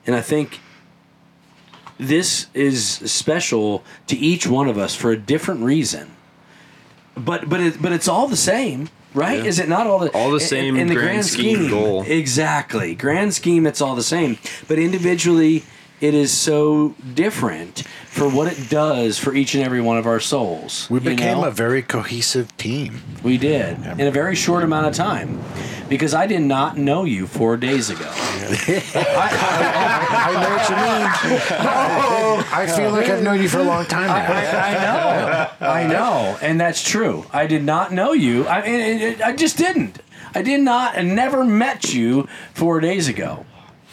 [0.07, 0.61] And I think
[1.97, 6.11] this is special to each one of us for a different reason.
[7.17, 9.39] But but it, but it's all the same, right?
[9.39, 9.45] Yeah.
[9.45, 12.03] Is it not all the All the same in the grand grand, scheme scheme goal.
[12.07, 13.65] Exactly, grand scheme.
[13.65, 14.37] It's all the same,
[14.67, 15.63] but individually,
[16.01, 20.19] it is so different for what it does for each and every one of our
[20.19, 20.89] souls.
[20.89, 21.45] We became know?
[21.45, 23.01] a very cohesive team.
[23.23, 25.41] We did in a very short amount of time,
[25.89, 28.09] because I did not know you four days ago.
[29.17, 31.41] I know what you mean.
[31.59, 34.15] Oh, I feel like I've known you for a long time now.
[34.15, 37.25] I, I know, I know, and that's true.
[37.31, 38.45] I did not know you.
[38.47, 39.99] I, and- and I just didn't.
[40.33, 43.45] I did not, and never met you four days ago.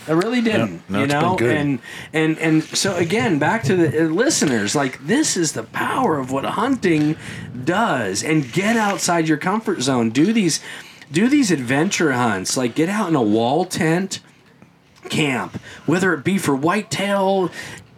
[0.08, 0.82] I really didn't.
[0.90, 1.78] no, you know, and
[2.12, 4.74] and and so again, back to the uh, listeners.
[4.74, 7.16] Like this is the power of what hunting
[7.64, 10.10] does, and get outside your comfort zone.
[10.10, 10.58] Do these,
[11.12, 12.56] do these adventure hunts.
[12.56, 14.20] Like get out in a wall tent
[15.08, 15.56] camp,
[15.86, 17.50] whether it be for whitetail,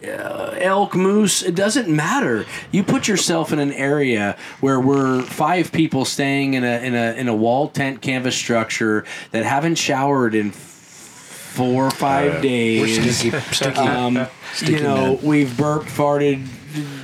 [0.05, 2.45] uh, elk, moose, it doesn't matter.
[2.71, 7.13] You put yourself in an area where we're five people staying in a in a
[7.13, 12.81] in a wall tent canvas structure that haven't showered in four or five Uh, days.
[12.99, 14.27] we're stinky- stinky- um,
[14.61, 15.19] you know, men.
[15.23, 16.45] we've burped, farted.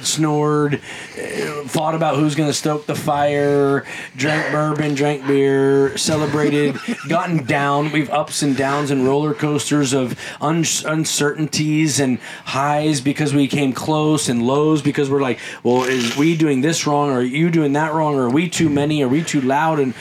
[0.01, 3.85] Snored, uh, fought about who's going to stoke the fire,
[4.15, 6.77] drank bourbon, drank beer, celebrated,
[7.07, 7.91] gotten down.
[7.91, 13.73] We've ups and downs and roller coasters of un- uncertainties and highs because we came
[13.73, 17.49] close and lows because we're like, well, is we doing this wrong or are you
[17.49, 19.03] doing that wrong or are we too many?
[19.03, 19.79] Are we too loud?
[19.79, 19.93] And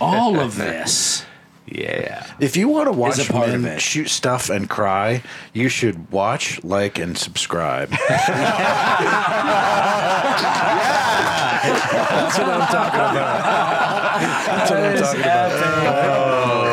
[0.00, 1.23] all of this.
[1.66, 2.26] Yeah.
[2.40, 5.22] If you want to watch a part of men shoot stuff and cry,
[5.52, 7.90] you should watch, like, and subscribe.
[12.14, 14.20] That's what I'm talking about.
[14.46, 15.52] That's what I'm talking about.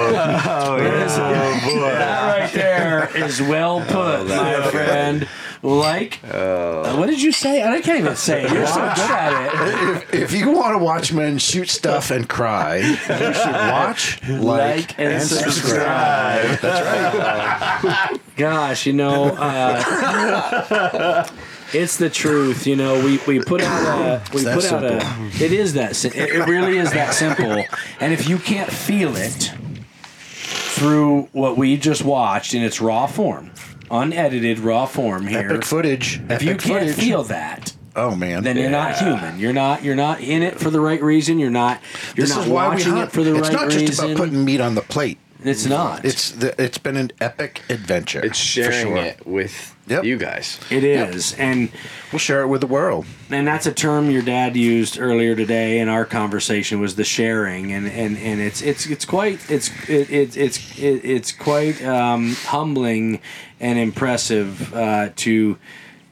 [0.03, 2.30] Oh, that oh, right
[3.09, 5.27] there is well put, my friend.
[5.63, 7.61] Like, uh, what did you say?
[7.61, 8.51] I can't even say it.
[8.51, 10.13] You're so good at it.
[10.13, 14.99] If, if you want to watch men shoot stuff and cry, you should watch, like,
[14.99, 16.59] and, subscribe.
[16.59, 18.19] That's right.
[18.37, 21.27] Gosh, you know, uh,
[21.73, 22.65] it's the truth.
[22.65, 25.01] You know, we, we put out a we put out a.
[25.01, 25.41] simple.
[25.45, 27.63] It is that it it really is that simple.
[27.99, 29.53] And if you can't feel it
[30.81, 33.51] through what we just watched in its raw form,
[33.91, 36.19] unedited raw form here, Epic footage.
[36.29, 36.95] if you can't footage.
[36.95, 37.71] feel that.
[37.95, 39.37] oh man, Then you're not human.
[39.39, 39.83] You're not.
[39.83, 41.37] You're not in it for the right reason.
[41.37, 41.79] You're not.
[42.15, 43.09] You're this not is why we watching hunt.
[43.09, 43.81] it for the it's right reason.
[43.81, 45.19] It's not just about putting meat on the plate.
[45.43, 46.05] It's not.
[46.05, 48.23] It's the, it's been an epic adventure.
[48.23, 48.97] It's sharing sure.
[48.97, 50.03] it with Yep.
[50.05, 50.57] you guys.
[50.69, 51.69] It is, and
[52.11, 53.05] We'll share it with the world.
[53.29, 57.71] and that's a term your dad used earlier today in our conversation was the sharing,
[57.73, 62.35] and and, and it's it's it's quite it's it, it, it's it, it's quite um,
[62.45, 63.19] humbling
[63.59, 65.57] and impressive uh, to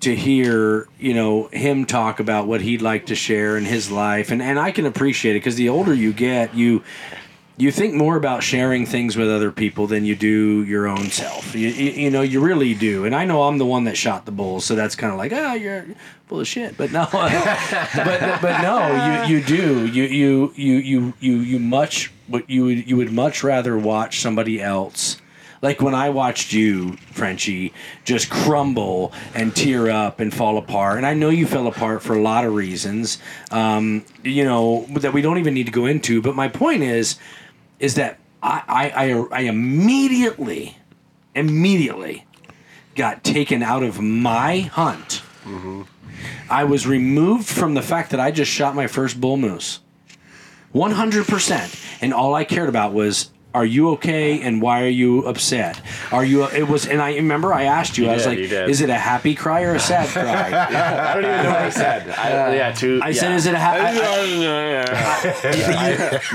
[0.01, 4.31] to hear you know him talk about what he'd like to share in his life,
[4.31, 6.83] and and I can appreciate it because the older you get, you
[7.59, 11.53] you think more about sharing things with other people than you do your own self.
[11.53, 13.03] You, you, you know, you really do.
[13.03, 15.33] And I know I'm the one that shot the bull, so that's kind of like,
[15.33, 15.85] ah, you're
[16.27, 16.77] full of shit.
[16.77, 19.85] But no, but but no, you you do.
[19.87, 24.21] You you you you you you much what you would you would much rather watch
[24.21, 25.17] somebody else.
[25.61, 27.73] Like when I watched you, Frenchie,
[28.05, 32.15] just crumble and tear up and fall apart, and I know you fell apart for
[32.15, 33.17] a lot of reasons,
[33.51, 36.21] um, you know, that we don't even need to go into.
[36.21, 37.19] But my point is,
[37.79, 40.77] is that I, I, I, I immediately,
[41.35, 42.25] immediately
[42.95, 45.21] got taken out of my hunt.
[45.43, 45.83] Mm-hmm.
[46.49, 49.79] I was removed from the fact that I just shot my first bull moose.
[50.73, 52.01] 100%.
[52.01, 55.81] And all I cared about was are you okay and why are you upset?
[56.11, 58.81] Are you it was and I remember I asked you, I was did, like is
[58.81, 60.51] it a happy cry or a sad cry?
[60.53, 62.09] I don't even know what I said.
[62.11, 62.99] I, uh, yeah, two.
[63.01, 63.97] I said is it a happy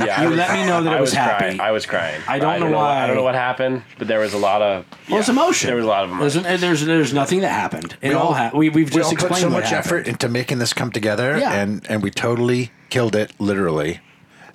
[0.04, 1.38] yeah, you let me know that it I was was happy.
[1.44, 1.60] Crying.
[1.60, 2.20] I was crying.
[2.28, 3.02] I don't know what- why.
[3.04, 4.84] I don't know what happened, but there was a lot of.
[5.08, 5.66] Well, it's yeah, emotion.
[5.68, 6.42] There was a lot of emotion.
[6.42, 7.96] There's, there's there's nothing that happened.
[8.02, 9.70] It We all all- ha- we we've We just all explained put so what much
[9.70, 9.86] happened.
[9.86, 11.52] effort into making this come together, Yeah.
[11.54, 14.00] and and we totally killed it, literally.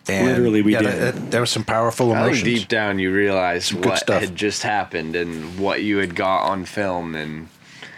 [0.07, 0.91] And Literally, we yeah, did.
[0.93, 2.59] that- that- there was some powerful I think emotions.
[2.61, 6.65] deep down you realized Good what had just happened and what you had got on
[6.65, 7.47] film and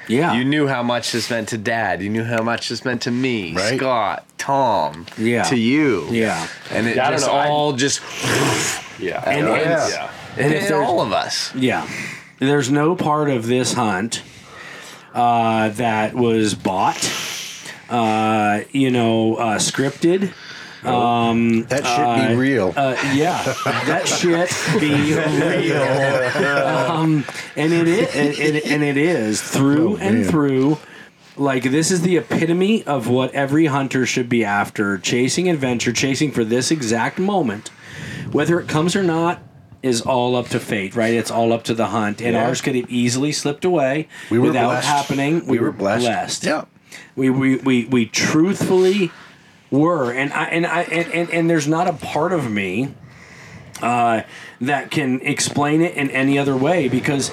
[0.07, 0.33] Yeah.
[0.33, 2.01] you knew how much this meant to dad.
[2.01, 3.77] You knew how much this meant to me, Right.
[3.77, 5.43] Scott, Tom, Yeah.
[5.43, 6.07] to you.
[6.11, 6.47] Yeah.
[6.69, 8.01] And it Yeah, just know, I- all just
[8.99, 9.21] yeah.
[9.25, 10.09] And and, it's- yeah.
[10.37, 11.51] And and all of us.
[11.55, 11.85] Yeah.
[12.39, 14.21] There's no part of this hunt
[15.13, 17.09] uh, that was bought.
[17.89, 20.31] uh, you know, uh, scripted.
[20.83, 22.73] Um, That should be uh, real.
[22.75, 23.43] Uh, yeah,
[23.85, 24.49] that shit
[24.79, 25.81] be real.
[26.91, 27.23] Um,
[27.55, 30.77] and it is, and, and, and it is through Oh, and through.
[31.37, 36.31] Like this is the epitome of what every hunter should be after: chasing adventure, chasing
[36.31, 37.69] for this exact moment.
[38.31, 39.41] Whether it comes or not
[39.81, 41.13] is all up to fate, right?
[41.13, 42.45] It's all up to the hunt, and Yeah.
[42.45, 44.87] ours could have easily slipped away We without blessed.
[44.87, 45.45] happening.
[45.47, 46.43] We were blessed.
[46.43, 46.65] Yeah.
[47.15, 49.11] We we, we, we truthfully
[49.71, 52.93] were, and I and I and, and, and there's not a part of me
[53.81, 54.21] uh,
[54.59, 57.31] that can explain it in any other way because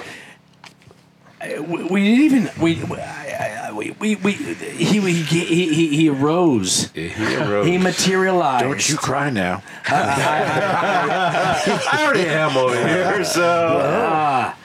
[1.41, 2.83] uh, we, we didn't even we.
[2.83, 3.29] we I- I-
[3.71, 6.89] we, we, he, he, he, he, he arose.
[6.91, 7.65] He arose.
[7.67, 8.63] He materialized.
[8.65, 9.61] Don't you cry now.
[9.85, 13.79] I already am over here, so.
[13.81, 14.57] Ah,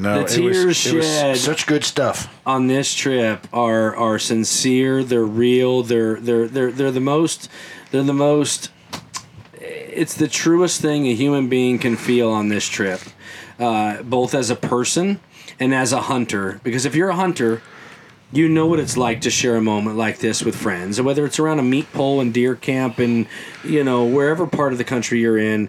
[0.00, 1.36] No, The tears was shed.
[1.36, 2.32] such good stuff.
[2.46, 5.04] on this trip are are sincere.
[5.04, 5.82] They're real.
[5.82, 7.48] They're they're they're they're the most.
[7.90, 8.70] They're the most.
[9.60, 13.00] It's the truest thing a human being can feel on this trip,
[13.58, 15.20] uh, both as a person
[15.58, 16.60] and as a hunter.
[16.62, 17.60] Because if you're a hunter,
[18.32, 21.26] you know what it's like to share a moment like this with friends, and whether
[21.26, 23.26] it's around a meat pole and deer camp, and
[23.64, 25.68] you know wherever part of the country you're in,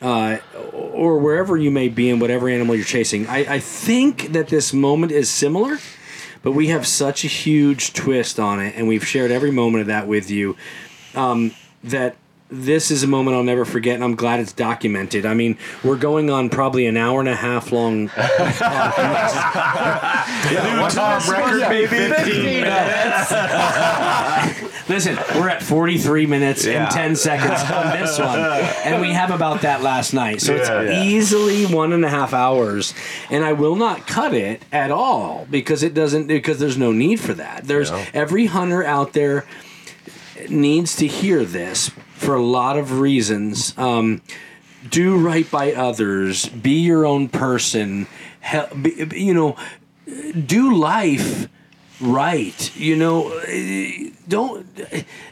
[0.00, 0.38] uh,
[0.72, 3.26] or wherever you may be in whatever animal you're chasing.
[3.26, 5.78] I, I think that this moment is similar,
[6.42, 9.86] but we have such a huge twist on it, and we've shared every moment of
[9.88, 10.56] that with you.
[11.14, 11.52] Um,
[11.84, 12.16] that
[12.50, 15.24] this is a moment I'll never forget, and I'm glad it's documented.
[15.24, 18.04] I mean, we're going on probably an hour and a half long.
[20.50, 23.30] New Top record, maybe 15 minutes.
[24.88, 26.82] Listen, we're at 43 minutes Yeah.
[26.84, 28.38] and 10 seconds on this one.
[28.84, 30.40] And we have about that last night.
[30.40, 30.82] So it's Yeah.
[30.82, 31.02] Yeah.
[31.04, 32.92] easily one and a half hours.
[33.30, 37.20] And I will not cut it at all because it doesn't, because there's no need
[37.20, 37.64] for that.
[37.64, 39.44] There's every hunter out there
[40.48, 41.90] needs to hear this
[42.20, 43.76] for a lot of reasons.
[43.78, 44.20] Um,
[44.88, 48.06] do right by others, be your own person,
[48.40, 48.72] help,
[49.12, 49.56] you know,
[50.46, 51.48] do life
[52.00, 52.76] right.
[52.76, 53.30] You know
[54.28, 54.66] don't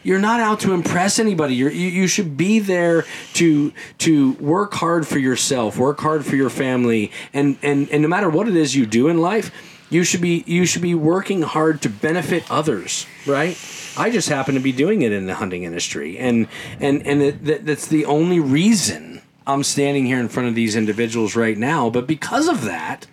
[0.03, 1.55] you're not out to impress anybody.
[1.55, 3.05] You're, you you should be there
[3.35, 7.11] to to work hard for yourself work hard for your family.
[7.33, 9.51] And and and no matter what it is you do in life
[9.91, 13.57] you should be you should be working hard to benefit others right
[13.99, 16.47] i just happen to be doing it in the hunting industry and
[16.81, 20.77] and and it, that, that's the only reason i'm standing here in front of these
[20.77, 23.07] individuals right now but because of that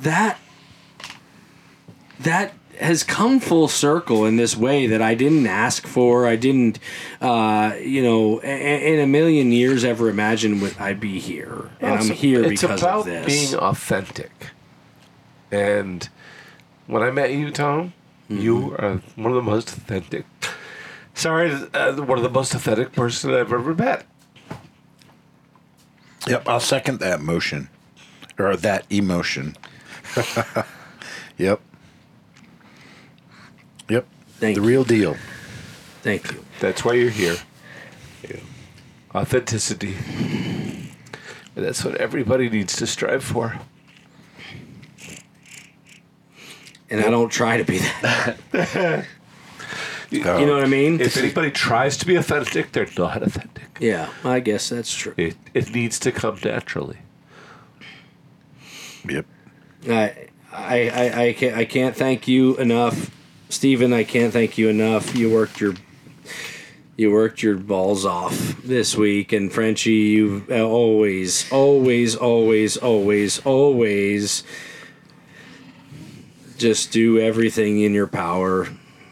[0.00, 0.38] that
[2.20, 6.26] that has come full circle in this way that I didn't ask for.
[6.26, 6.78] I didn't,
[7.22, 11.94] uh, you know, a- in a million years ever imagine would I'd be here, and
[11.94, 13.26] I'm here it's because about of this.
[13.26, 14.30] being authentic.
[15.50, 16.06] And
[16.86, 17.94] when I met you, Tom,
[18.28, 18.84] you Mm-hmm.
[18.84, 20.24] are one of the most authentic.
[21.14, 24.06] Sorry, uh, one of the most authentic person I've ever met.
[26.26, 27.68] Yep, I'll second that motion
[28.38, 29.56] or that emotion.
[31.38, 31.60] yep.
[33.88, 34.06] Yep.
[34.38, 34.68] Thank the you.
[34.68, 35.16] real deal.
[36.02, 36.44] Thank you.
[36.60, 37.36] That's why you're here.
[38.28, 38.36] Yeah.
[39.14, 39.94] Authenticity.
[41.54, 43.58] That's what everybody needs to strive for.
[46.88, 49.06] And I don't try to be that.
[50.10, 51.00] You know what I mean?
[51.00, 53.76] If anybody tries to be authentic, they're not authentic.
[53.80, 55.14] Yeah, I guess that's true.
[55.16, 56.98] It, it needs to come naturally.
[59.08, 59.26] Yep.
[59.88, 63.10] I, I, I, I can't, I can't thank you enough,
[63.48, 63.92] Stephen.
[63.92, 65.16] I can't thank you enough.
[65.16, 65.74] You worked your,
[66.96, 74.44] you worked your balls off this week, and Frenchie, you always, always, always, always, always,
[76.58, 78.68] just do everything in your power,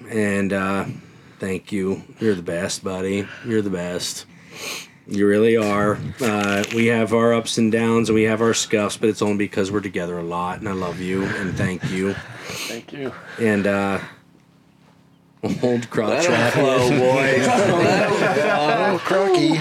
[0.09, 0.85] and uh,
[1.39, 2.03] thank you.
[2.21, 3.27] You're the best, buddy.
[3.47, 4.27] You're the best.
[5.07, 5.99] You really are.
[6.21, 9.37] Uh, we have our ups and downs and we have our scuffs, but it's only
[9.37, 10.61] because we're together a lot.
[10.61, 12.15] And I love you and thank you.
[12.15, 13.13] Thank you.
[13.39, 13.99] And uh,
[15.63, 16.55] old crotch Let 'em rapids.
[16.55, 17.47] flow, boys.
[18.87, 19.59] Oh, croaky.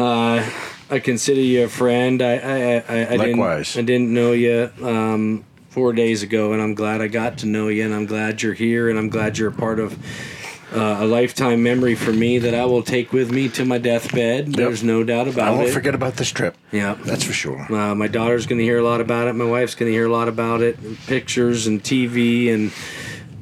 [0.00, 0.50] uh,
[0.90, 2.22] I consider you a friend.
[2.22, 3.74] I I, I, I Likewise.
[3.74, 5.44] didn't I didn't know you um,
[5.76, 8.54] four days ago, and I'm glad I got to know you, and I'm glad you're
[8.54, 9.98] here, and I'm glad you're a part of.
[10.74, 14.52] Uh, a lifetime memory for me that I will take with me to my deathbed.
[14.52, 15.50] There's no doubt about it.
[15.52, 15.72] I won't it.
[15.72, 16.56] forget about this trip.
[16.72, 17.72] Yeah, That's for sure.
[17.72, 19.34] Uh, my daughter's going to hear a lot about it.
[19.34, 20.76] My wife's going to hear a lot about it.
[20.80, 22.72] and Pictures and TV and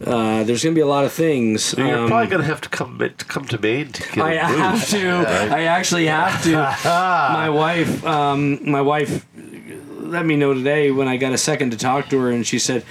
[0.06, 1.64] uh, there's going to be a lot of things.
[1.64, 4.18] So you're Um, probably going to have to come to come to Maine to get
[4.22, 5.08] I it have to.
[5.56, 6.52] I actually have to.
[6.84, 9.24] my wife, um, my wife,
[10.14, 12.58] let me know today when I got a second to talk to her, and she
[12.58, 12.84] said,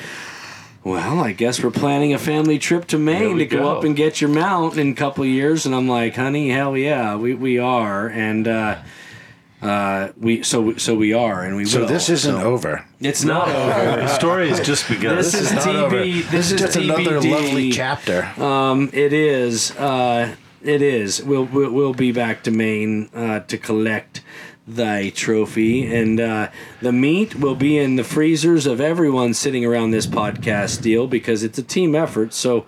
[0.84, 3.78] well, I guess we're planning a family trip to Maine to go, go.
[3.78, 5.66] up and get your mount in a couple of years.
[5.66, 8.08] And I'm like, honey, hell yeah, we, we are.
[8.08, 8.82] And uh,
[9.62, 11.88] uh, we so so we are, and we So will.
[11.88, 12.86] this isn't So over.
[13.00, 14.02] It's not over.
[14.02, 15.16] The story has just begun.
[15.16, 16.00] This, is, not over.
[16.00, 18.26] This, This is just another lovely chapter.
[18.38, 19.72] Um, it is.
[19.72, 21.24] Uh, it is.
[21.24, 24.22] We'll, we'll we'll be back to Maine uh, to collect
[24.68, 26.50] thy trophy, and uh,
[26.82, 31.44] the meat will be in the freezers of everyone sitting around this podcast deal because
[31.44, 32.34] it's a team effort.
[32.34, 32.66] So.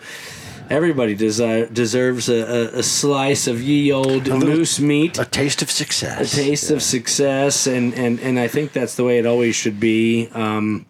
[0.68, 5.70] Everybody desi- deserves a, a, slice of ye old little- moose meat A taste of
[5.70, 6.34] success.
[6.34, 9.80] a taste of success and, and and I think that's the way it always should
[9.80, 10.88] be um,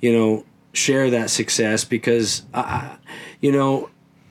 [0.00, 2.96] you know share that success because I, I-
[3.40, 3.88] you know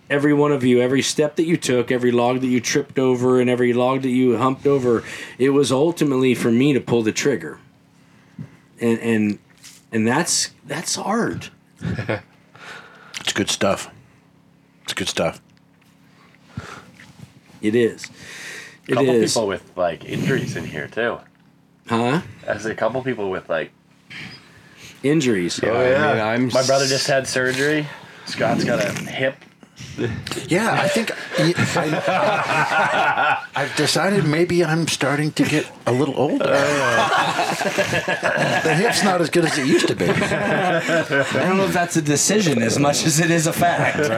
[0.10, 3.40] every one of you every step that you took every log that you tripped over
[3.40, 5.04] and every log that you humped over
[5.40, 7.60] it was ultimately for me to pull the trigger
[8.82, 9.40] and and
[9.92, 11.50] and that's that's hard
[13.20, 13.90] It's good stuff.
[14.84, 15.42] It's good stuff.
[17.62, 18.06] it is
[18.90, 21.20] A it couple is people with like injuries in here too.
[21.88, 23.72] huh As a couple people with like.
[25.04, 27.88] injuries I oh, mean, I'm my brother just had surgery.
[28.26, 29.36] Scott's got a hip.
[30.48, 31.54] Yeah, I think I,
[33.54, 36.46] have decided maybe I'm starting to get a little older.
[38.64, 40.06] the hip's not as good as it used to be.
[40.06, 44.10] I don't know if that's a decision as much as it is a fact Well,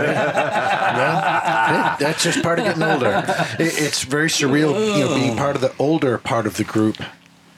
[1.99, 3.23] that's just part of getting older.
[3.59, 6.97] It, it's very surreal, you know, being part of the older part of the group.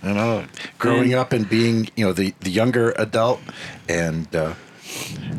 [0.04, 0.46] You know,
[0.78, 3.42] growing up and being, you know, the, the younger adult,
[3.90, 4.54] and uh,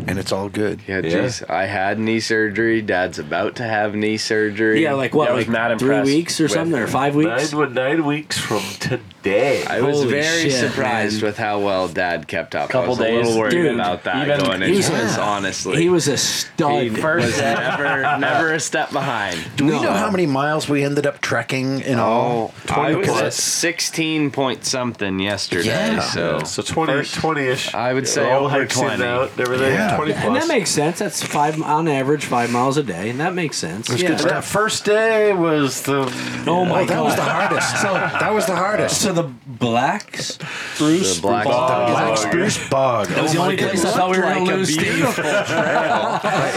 [0.06, 0.80] and it's all good.
[0.86, 1.48] Yeah, jeez.
[1.50, 2.80] I had knee surgery.
[2.82, 4.82] Dad's about to have knee surgery.
[4.82, 6.86] Yeah, like what, Yeah, I was like mad three impressed weeks or with- something, or
[6.86, 7.52] five weeks?
[7.52, 9.64] Nine, nine weeks from today.
[9.66, 11.28] I was Holy very shit, surprised man.
[11.28, 12.70] with how well Dad kept up.
[12.70, 13.10] Couple I was days.
[13.10, 15.76] a little worried Dude, about that even- going he's- into this, honestly.
[15.82, 16.82] He was a stud.
[16.84, 19.38] He was never, never a step behind.
[19.56, 22.54] Do we know how many miles we ended up trekking in oh, all?
[22.70, 23.22] Oh, I was plus.
[23.22, 25.66] at 16 point something yesterday.
[25.68, 26.00] Yeah.
[26.00, 27.74] So, So 20, First- 20-ish.
[27.74, 29.04] I would say over hikes in and 20.
[29.04, 29.72] out and everything.
[29.74, 29.96] Yeah.
[29.96, 30.24] 20 plus.
[30.24, 30.98] and that makes sense.
[30.98, 33.88] That's five on average, five miles a day, and that makes sense.
[33.88, 34.08] Yeah.
[34.08, 36.02] good that first day was the
[36.46, 37.82] Oh my Oh, that god, was the hardest.
[37.82, 39.00] that was the hardest.
[39.00, 41.90] So the black spruce The black bog.
[41.90, 43.08] Black Spruce Bog.
[43.08, 45.04] That was the only place I thought we were going to lose Steve.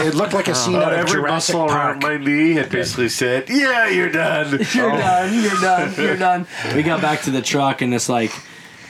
[0.06, 2.02] It looked like a uh, scene out of every Jurassic muscle Park.
[2.02, 4.96] around my knee had basically said, "Yeah, you're done." You're oh.
[4.98, 5.42] done.
[5.42, 5.94] You're done.
[5.96, 6.46] You're done.
[6.74, 8.32] We got back to the truck, and it's like.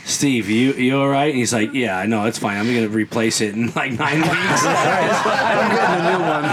[0.05, 1.31] Steve, you you all right?
[1.31, 2.57] And he's like, yeah, I know, it's fine.
[2.59, 4.33] I'm gonna replace it in like nine weeks.
[4.33, 6.45] I'm getting a new one.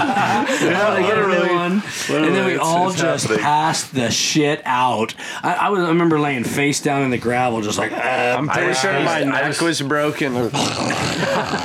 [0.71, 2.23] Yeah, I get a new one.
[2.25, 3.43] And then we it's- all it's just happening.
[3.43, 5.15] passed the shit out.
[5.43, 7.91] I, I was I remember laying face down in the gravel, just like.
[7.93, 10.49] Ah, I'm pretty sure my neck was broken.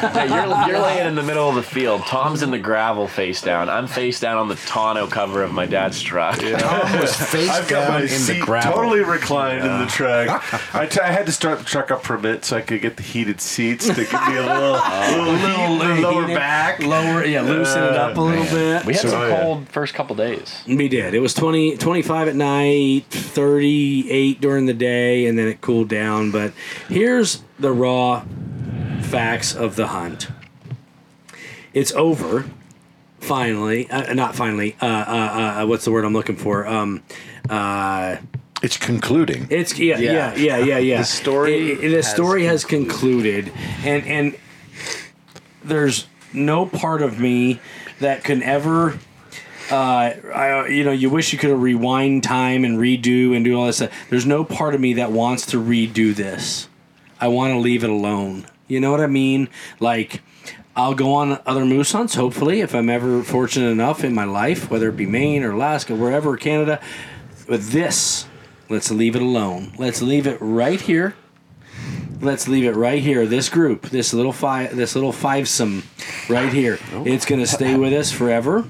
[0.05, 0.25] Yeah,
[0.67, 2.03] you're, you're laying in the middle of the field.
[2.03, 3.69] Tom's in the gravel face down.
[3.69, 6.39] I'm face down on the tonneau cover of my dad's truck.
[6.59, 8.73] Tom was face I've got down my in the seat gravel.
[8.73, 10.43] totally reclined in the truck.
[10.75, 12.81] I, t- I had to start the truck up for a bit so I could
[12.83, 16.81] get the heated seats to give me a little, little, heat in lower back.
[16.81, 18.85] Lower, yeah, loosen it up a little uh, bit.
[18.87, 19.41] We had So- some Oh, yeah.
[19.43, 20.63] cold first couple days.
[20.67, 21.15] We did.
[21.15, 26.31] It was 20, 25 at night, 38 during the day, and then it cooled down.
[26.31, 26.53] But
[26.89, 28.25] here's the raw
[29.03, 30.29] facts of the hunt
[31.73, 32.45] it's over.
[33.21, 34.77] Finally, uh, not finally.
[34.83, 36.67] Uh, uh, uh, what's the word I'm looking for?
[36.67, 37.03] Um,
[37.49, 38.17] uh,
[38.63, 39.47] It's concluding.
[39.51, 40.99] it's yeah, yeah, yeah, yeah, yeah.
[40.99, 43.51] The story It- it- the has story has concluded,
[43.83, 44.37] and and
[45.65, 47.61] there's no part of me
[48.01, 48.99] that can ever.
[49.71, 53.67] Uh, I, you know, you wish you could rewind time and redo and do all
[53.67, 53.93] this stuff.
[54.11, 56.69] There's no part of me that wants to redo this.
[57.21, 58.47] I want to leave it alone.
[58.69, 59.49] You know what I mean?
[59.81, 60.23] Like,
[60.77, 64.71] I'll go on other moose hunts, hopefully, if I'm ever fortunate enough in my life,
[64.71, 66.81] whether it be Maine or Alaska, wherever, Canada.
[67.47, 68.27] But this,
[68.69, 69.73] let's leave it alone.
[69.79, 71.15] Let's leave it right here.
[72.21, 73.27] Let's leave it right here.
[73.27, 75.85] This group, this little five, this little fivesome,
[76.29, 76.79] right here.
[77.07, 78.65] It's gonna stay with us forever.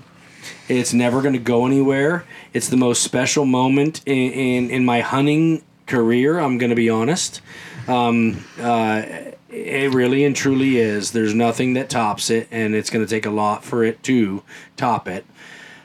[0.69, 2.25] It's never going to go anywhere.
[2.53, 6.39] It's the most special moment in, in, in my hunting career.
[6.39, 7.41] I'm going to be honest.
[7.87, 9.03] Um, uh,
[9.49, 11.12] it really and truly is.
[11.12, 14.43] There's nothing that tops it, and it's going to take a lot for it to
[14.77, 15.25] top it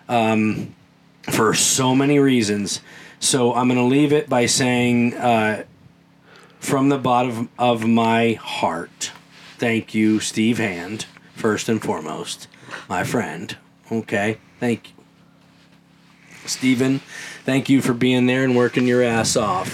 [0.08, 0.76] um,
[1.24, 2.82] for so many reasons.
[3.20, 5.66] So I'm going to leave it by saying, uh,
[6.60, 9.12] from the bottom of my heart,
[9.58, 11.06] thank you, Steve Hand,
[11.36, 12.48] first and foremost,
[12.88, 13.58] my friend.
[13.92, 14.96] Okay, thank you.
[16.46, 17.00] Steven,
[17.44, 19.70] thank you for being there and working your ass off.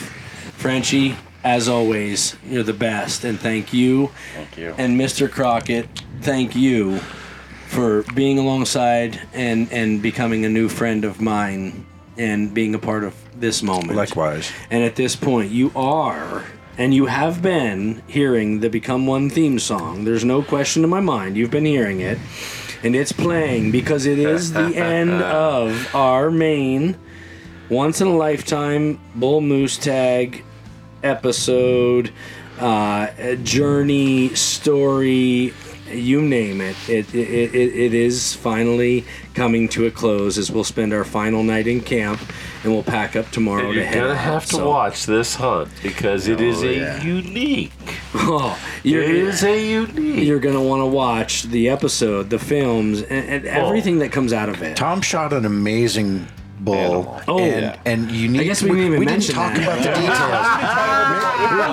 [0.57, 4.09] Frenchie, as always, you're the best, and thank you.
[4.33, 4.75] Thank you.
[4.77, 5.29] And Mr.
[5.29, 5.87] Crockett,
[6.21, 6.99] thank you
[7.67, 11.85] for being alongside and and becoming a new friend of mine
[12.17, 13.95] and being a part of this moment.
[13.95, 14.51] Likewise.
[14.69, 16.45] And at this point, you are
[16.77, 20.03] and you have been hearing the Become One theme song.
[20.03, 21.37] There's no question in my mind.
[21.37, 22.17] You've been hearing it.
[22.85, 26.95] And it's playing because it is the end of our Maine
[27.67, 30.43] once in a lifetime bull moose tag
[31.01, 32.13] episode
[32.59, 33.07] uh,
[33.37, 35.51] journey story
[35.91, 36.77] you name it.
[36.87, 39.03] It, it, it it is finally
[39.33, 42.21] coming to a close as we'll spend our final night in camp
[42.65, 44.17] and we'll pack up tomorrow And to you're head gonna out.
[44.17, 47.03] have to So- watch this hunt because it is Oh, a yeah.
[47.03, 47.71] unique.
[48.17, 50.25] Oh, you're, It is a unique.
[50.25, 54.47] You're gonna want to watch the episode, the films, and, and everything that comes out
[54.49, 54.77] of it.
[54.77, 56.25] Tom shot an amazing
[56.61, 57.21] bull.
[57.27, 57.75] Oh, and, yeah.
[57.85, 58.39] and you need.
[58.41, 59.63] I guess we didn't even we mention didn't talk that.
[59.63, 61.25] about the details.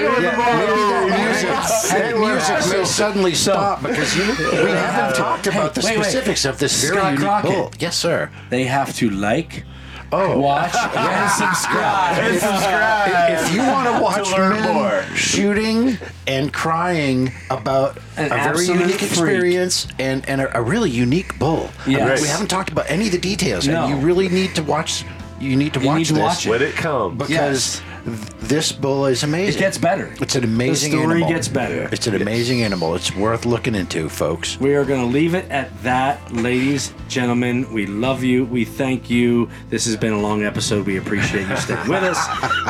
[0.00, 1.48] Maybe that music,
[1.90, 6.04] that music may suddenly stop because you, we haven't talked about the wait, wait.
[6.04, 7.50] specifics of this very Scott unique Crockett.
[7.50, 7.72] bull.
[7.78, 8.30] Yes, sir.
[8.50, 9.64] They have to like,
[10.12, 10.38] Oh.
[10.40, 12.18] watch, and subscribe.
[12.18, 15.02] And If, if you want to watch learn men more.
[15.16, 19.10] shooting and crying about An a very absolute unique freak.
[19.10, 22.22] experience and, and a, a really unique bull, I mean, Yes.
[22.22, 23.84] we haven't talked about any of the details, No.
[23.84, 25.04] and you really need to watch.
[25.38, 26.50] You need to You watch need to this watch it.
[26.50, 27.16] when it comes.
[27.18, 29.56] because th- this bull is amazing.
[29.56, 30.14] It gets better.
[30.20, 31.28] It's an amazing The story animal.
[31.28, 31.88] gets better.
[31.92, 32.94] It's an amazing animal.
[32.94, 34.58] It's worth looking into, folks.
[34.60, 37.72] We are going to leave it at that, ladies, gentlemen.
[37.72, 38.44] We love you.
[38.44, 39.48] We thank you.
[39.68, 40.86] This has been a long episode.
[40.86, 42.18] We appreciate you staying with us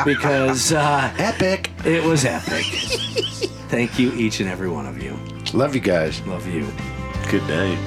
[0.05, 1.69] because uh, Epic.
[1.85, 2.65] it was epic.
[3.69, 5.17] thank you, each and every one of you.
[5.53, 6.21] Love you guys.
[6.27, 6.67] Love you.
[7.29, 7.77] Good night.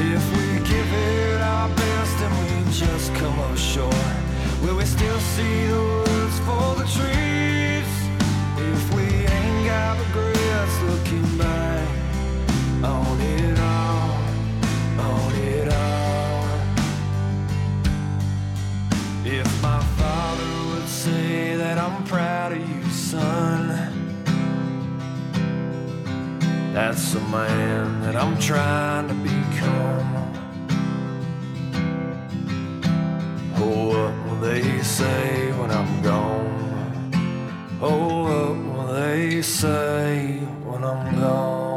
[0.00, 3.94] If we give it our best and we just come up short,
[4.62, 7.90] will we still see the woods for the trees?
[8.56, 11.88] If we ain't got regrets looking back
[12.82, 14.18] on it all,
[14.98, 16.44] on it all.
[19.24, 23.98] If my father would say that I'm proud of you, son.
[26.72, 30.14] That's the man that I'm trying to become.
[33.56, 37.10] Oh, what they say when I'm gone?
[37.80, 41.67] Oh, what will they say when I'm gone?